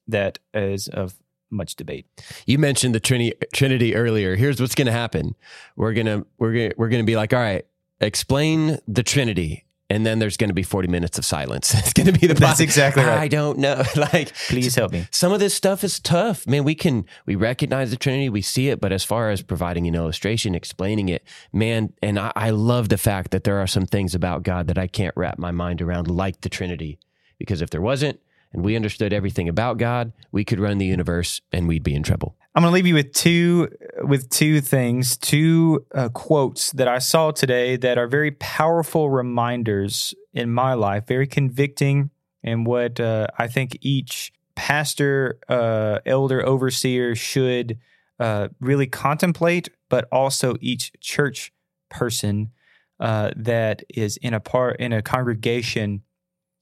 that 0.07 0.39
is 0.53 0.89
of 0.89 1.15
much 1.51 1.77
debate. 1.77 2.07
You 2.47 2.59
mentioned 2.59 2.95
the 2.95 3.01
Trinity, 3.01 3.35
Trinity 3.53 3.95
earlier. 3.95 4.37
Here's 4.37 4.61
what's 4.61 4.75
going 4.75 4.87
to 4.87 4.93
happen. 4.93 5.35
We're 5.77 5.95
gonna 5.95 6.25
we're 6.39 6.53
gonna 6.53 6.73
we're 6.77 6.89
gonna 6.89 7.05
be 7.05 7.17
like, 7.17 7.33
all 7.33 7.41
right, 7.41 7.65
explain 8.01 8.79
the 8.87 9.03
Trinity. 9.03 9.64
And 9.91 10.07
then 10.07 10.19
there's 10.19 10.37
going 10.37 10.49
to 10.49 10.55
be 10.55 10.63
40 10.63 10.89
minutes 10.89 11.19
of 11.19 11.25
silence. 11.25 11.75
It's 11.85 11.93
going 11.93 12.07
to 12.07 12.19
be 12.19 12.27
the 12.27 12.35
That's 12.35 12.61
exactly 12.61 13.03
right. 13.03 13.19
I 13.19 13.29
don't 13.29 13.59
know. 13.59 13.83
like, 13.97 14.35
Please 14.49 14.75
help 14.75 14.93
me. 14.93 15.07
some 15.11 15.33
of 15.33 15.41
this 15.41 15.55
stuff 15.55 15.85
is 15.85 16.01
tough. 16.01 16.47
Man, 16.47 16.65
we 16.65 16.75
can 16.75 17.05
we 17.27 17.35
recognize 17.35 17.91
the 17.91 17.97
Trinity, 17.97 18.29
we 18.29 18.43
see 18.43 18.69
it, 18.69 18.81
but 18.81 18.93
as 18.93 19.05
far 19.05 19.31
as 19.31 19.43
providing 19.43 19.87
an 19.87 19.95
illustration, 19.95 20.55
explaining 20.55 21.09
it, 21.09 21.25
man, 21.53 21.93
and 22.03 22.19
I, 22.19 22.33
I 22.35 22.51
love 22.51 22.89
the 22.89 22.99
fact 22.99 23.31
that 23.33 23.45
there 23.45 23.59
are 23.59 23.67
some 23.67 23.87
things 23.87 24.15
about 24.15 24.43
God 24.43 24.67
that 24.69 24.79
I 24.79 24.87
can't 24.87 25.15
wrap 25.17 25.39
my 25.39 25.51
mind 25.51 25.83
around, 25.83 26.09
like 26.09 26.41
the 26.41 26.49
Trinity. 26.49 26.99
Because 27.39 27.61
if 27.61 27.71
there 27.71 27.83
wasn't, 27.83 28.21
and 28.55 28.65
we 28.65 28.77
understood 28.77 29.13
everything 29.13 29.49
about 29.49 29.79
God, 29.79 30.13
we 30.33 30.45
could 30.45 30.61
run 30.61 30.79
the 30.79 30.87
universe 30.87 31.41
and 31.53 31.69
we'd 31.69 31.83
be 31.83 31.95
in 31.95 32.03
trouble. 32.03 32.37
I'm 32.55 32.63
going 32.63 32.71
to 32.71 32.75
leave 32.75 32.87
you 32.87 32.95
with 32.95 33.13
two 33.13 33.69
with 34.05 34.31
two 34.31 34.61
things, 34.61 35.17
two 35.17 35.85
uh, 35.93 36.09
quotes 36.11 36.71
that 36.73 36.87
I 36.87 37.01
saw 37.01 37.33
today 37.33 37.77
that 37.77 37.99
are 37.99 38.07
very 38.07 38.31
powerful 38.31 39.11
reminders 39.11 40.15
in 40.33 40.51
my 40.51 40.75
life, 40.75 41.07
very 41.09 41.27
convicting, 41.27 42.11
and 42.45 42.65
what 42.65 43.01
uh, 43.01 43.27
I 43.37 43.49
think 43.49 43.77
each 43.81 44.33
pastor, 44.55 45.41
uh, 45.49 45.99
elder, 46.07 46.47
overseer 46.47 47.17
should 47.17 47.79
uh, 48.21 48.49
really 48.61 48.87
contemplate, 48.87 49.69
but 49.89 50.07
also 50.13 50.55
each 50.61 50.93
church 51.01 51.53
person 51.91 52.53
uh, 53.01 53.31
that 53.35 53.83
is 53.89 54.17
in 54.19 54.33
a 54.33 54.39
part 54.39 54.79
in 54.79 54.93
a 54.93 55.03
congregation 55.03 56.03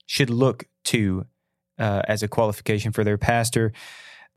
should 0.07 0.31
look 0.31 0.65
to 0.85 1.27
uh, 1.79 2.01
as 2.07 2.23
a 2.23 2.27
qualification 2.27 2.91
for 2.91 3.03
their 3.03 3.17
pastor. 3.17 3.71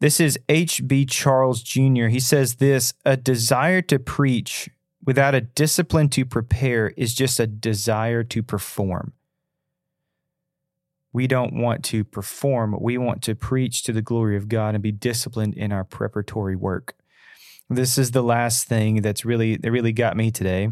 This 0.01 0.21
is 0.21 0.39
H.B. 0.49 1.07
Charles 1.07 1.63
Jr. 1.63 2.07
He 2.07 2.21
says 2.21 2.57
this 2.57 2.93
a 3.05 3.17
desire 3.17 3.81
to 3.83 3.99
preach 3.99 4.69
without 5.05 5.35
a 5.35 5.41
discipline 5.41 6.09
to 6.11 6.25
prepare 6.27 6.93
is 6.97 7.15
just 7.15 7.41
a 7.41 7.47
desire 7.47 8.23
to 8.25 8.43
perform. 8.43 9.13
We 11.13 11.27
don't 11.27 11.55
want 11.55 11.83
to 11.87 12.05
perform, 12.05 12.77
we 12.79 12.99
want 12.99 13.23
to 13.23 13.35
preach 13.35 13.85
to 13.85 13.93
the 13.93 14.03
glory 14.03 14.37
of 14.37 14.49
God 14.49 14.75
and 14.75 14.83
be 14.83 14.93
disciplined 14.93 15.55
in 15.55 15.73
our 15.73 15.85
preparatory 15.85 16.57
work. 16.57 16.95
This 17.71 17.97
is 17.97 18.11
the 18.11 18.23
last 18.23 18.69
thing 18.69 19.01
that's 19.01 19.25
really 19.25 19.57
that 19.57 19.71
really 19.71 19.93
got 19.93 20.17
me 20.17 20.31
today. 20.31 20.69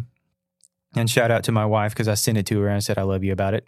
And 0.94 1.10
shout 1.10 1.30
out 1.30 1.44
to 1.44 1.52
my 1.52 1.64
wife 1.64 1.92
because 1.92 2.08
I 2.08 2.14
sent 2.14 2.38
it 2.38 2.46
to 2.46 2.60
her 2.60 2.68
and 2.68 2.76
I 2.76 2.80
said 2.80 2.98
I 2.98 3.02
love 3.02 3.24
you 3.24 3.32
about 3.32 3.54
it. 3.54 3.64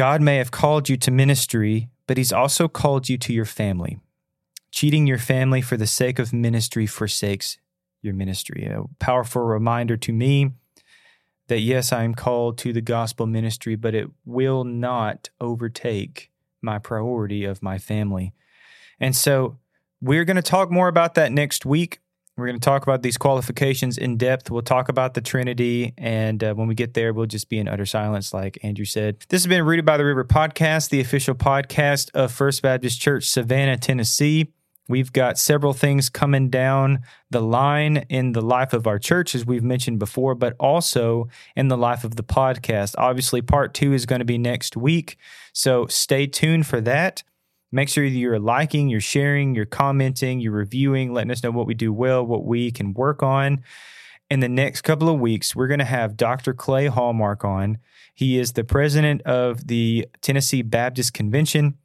God 0.00 0.22
may 0.22 0.36
have 0.36 0.50
called 0.50 0.88
you 0.88 0.96
to 0.96 1.10
ministry, 1.10 1.90
but 2.06 2.16
he's 2.16 2.32
also 2.32 2.68
called 2.68 3.10
you 3.10 3.18
to 3.18 3.34
your 3.34 3.44
family. 3.44 3.98
Cheating 4.70 5.06
your 5.06 5.18
family 5.18 5.60
for 5.60 5.76
the 5.76 5.86
sake 5.86 6.18
of 6.18 6.32
ministry 6.32 6.86
forsakes 6.86 7.58
your 8.00 8.14
ministry. 8.14 8.64
A 8.64 8.84
powerful 8.98 9.42
reminder 9.42 9.98
to 9.98 10.10
me 10.10 10.52
that 11.48 11.60
yes, 11.60 11.92
I 11.92 12.04
am 12.04 12.14
called 12.14 12.56
to 12.60 12.72
the 12.72 12.80
gospel 12.80 13.26
ministry, 13.26 13.76
but 13.76 13.94
it 13.94 14.08
will 14.24 14.64
not 14.64 15.28
overtake 15.38 16.30
my 16.62 16.78
priority 16.78 17.44
of 17.44 17.62
my 17.62 17.76
family. 17.76 18.32
And 19.00 19.14
so 19.14 19.58
we're 20.00 20.24
going 20.24 20.36
to 20.36 20.42
talk 20.42 20.70
more 20.70 20.88
about 20.88 21.14
that 21.16 21.30
next 21.30 21.66
week. 21.66 22.00
We're 22.40 22.46
going 22.46 22.58
to 22.58 22.64
talk 22.64 22.82
about 22.82 23.02
these 23.02 23.18
qualifications 23.18 23.98
in 23.98 24.16
depth. 24.16 24.50
We'll 24.50 24.62
talk 24.62 24.88
about 24.88 25.12
the 25.12 25.20
Trinity. 25.20 25.92
And 25.98 26.42
uh, 26.42 26.54
when 26.54 26.68
we 26.68 26.74
get 26.74 26.94
there, 26.94 27.12
we'll 27.12 27.26
just 27.26 27.50
be 27.50 27.58
in 27.58 27.68
utter 27.68 27.84
silence, 27.84 28.32
like 28.32 28.58
Andrew 28.62 28.86
said. 28.86 29.18
This 29.28 29.42
has 29.42 29.46
been 29.46 29.64
Rooted 29.64 29.84
by 29.84 29.98
the 29.98 30.04
River 30.06 30.24
podcast, 30.24 30.88
the 30.88 31.00
official 31.00 31.34
podcast 31.34 32.10
of 32.14 32.32
First 32.32 32.62
Baptist 32.62 33.00
Church, 33.00 33.28
Savannah, 33.28 33.76
Tennessee. 33.76 34.52
We've 34.88 35.12
got 35.12 35.38
several 35.38 35.72
things 35.72 36.08
coming 36.08 36.48
down 36.48 37.00
the 37.30 37.40
line 37.40 37.98
in 38.08 38.32
the 38.32 38.40
life 38.40 38.72
of 38.72 38.88
our 38.88 38.98
church, 38.98 39.36
as 39.36 39.46
we've 39.46 39.62
mentioned 39.62 40.00
before, 40.00 40.34
but 40.34 40.56
also 40.58 41.28
in 41.54 41.68
the 41.68 41.76
life 41.76 42.02
of 42.02 42.16
the 42.16 42.24
podcast. 42.24 42.96
Obviously, 42.98 43.40
part 43.40 43.72
two 43.72 43.92
is 43.92 44.04
going 44.04 44.18
to 44.18 44.24
be 44.24 44.38
next 44.38 44.76
week. 44.76 45.16
So 45.52 45.86
stay 45.86 46.26
tuned 46.26 46.66
for 46.66 46.80
that. 46.80 47.22
Make 47.72 47.88
sure 47.88 48.04
you're 48.04 48.40
liking, 48.40 48.88
you're 48.88 49.00
sharing, 49.00 49.54
you're 49.54 49.64
commenting, 49.64 50.40
you're 50.40 50.52
reviewing, 50.52 51.12
letting 51.12 51.30
us 51.30 51.42
know 51.42 51.52
what 51.52 51.66
we 51.66 51.74
do 51.74 51.92
well, 51.92 52.26
what 52.26 52.44
we 52.44 52.70
can 52.70 52.92
work 52.94 53.22
on. 53.22 53.62
In 54.28 54.40
the 54.40 54.48
next 54.48 54.82
couple 54.82 55.08
of 55.08 55.20
weeks, 55.20 55.54
we're 55.54 55.68
going 55.68 55.78
to 55.78 55.84
have 55.84 56.16
Dr. 56.16 56.52
Clay 56.52 56.86
Hallmark 56.86 57.44
on. 57.44 57.78
He 58.14 58.38
is 58.38 58.52
the 58.52 58.64
president 58.64 59.22
of 59.22 59.66
the 59.66 60.06
Tennessee 60.20 60.62
Baptist 60.62 61.14
Convention 61.14 61.78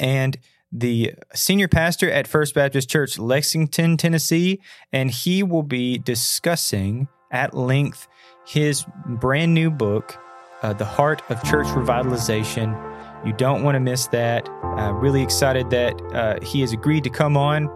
and 0.00 0.36
the 0.72 1.14
senior 1.34 1.68
pastor 1.68 2.10
at 2.10 2.26
First 2.26 2.54
Baptist 2.54 2.90
Church, 2.90 3.18
Lexington, 3.18 3.96
Tennessee. 3.96 4.60
And 4.92 5.10
he 5.10 5.42
will 5.42 5.62
be 5.62 5.98
discussing 5.98 7.08
at 7.30 7.54
length 7.54 8.08
his 8.46 8.84
brand 9.06 9.54
new 9.54 9.70
book, 9.70 10.18
uh, 10.62 10.72
The 10.72 10.84
Heart 10.84 11.22
of 11.30 11.42
Church 11.44 11.66
Revitalization. 11.68 12.95
You 13.26 13.32
don't 13.32 13.62
want 13.62 13.74
to 13.74 13.80
miss 13.80 14.06
that. 14.08 14.48
Uh, 14.62 14.92
really 14.92 15.22
excited 15.22 15.68
that 15.70 16.00
uh, 16.14 16.38
he 16.42 16.60
has 16.60 16.72
agreed 16.72 17.04
to 17.04 17.10
come 17.10 17.36
on. 17.36 17.68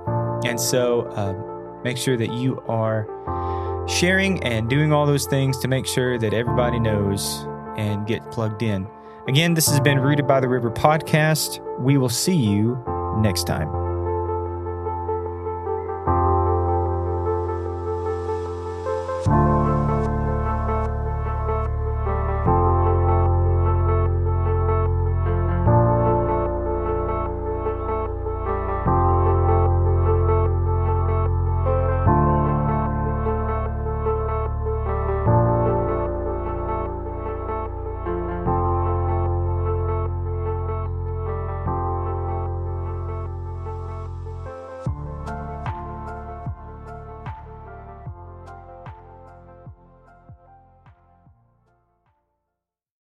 And 0.47 0.61
so 0.61 1.03
uh, 1.11 1.35
make 1.83 1.97
sure 1.97 2.17
that 2.17 2.33
you 2.33 2.63
are 2.69 3.07
sharing 3.89 4.43
and 4.45 4.71
doing 4.71 4.93
all 4.93 5.07
those 5.07 5.27
things 5.27 5.59
to 5.59 5.69
make 5.69 5.87
sure 5.87 6.19
that 6.19 6.33
everybody 6.33 6.79
knows 6.79 7.47
and 7.77 8.07
get 8.07 8.31
plugged 8.31 8.63
in. 8.63 8.87
Again, 9.29 9.55
this 9.55 9.69
has 9.69 9.81
been 9.81 9.99
Rooted 9.99 10.27
by 10.27 10.41
the 10.41 10.49
River 10.49 10.71
podcast. 10.71 11.61
We 11.81 11.99
will 11.99 12.09
see 12.09 12.37
you 12.37 12.83
next 13.19 13.45
time. 13.45 13.90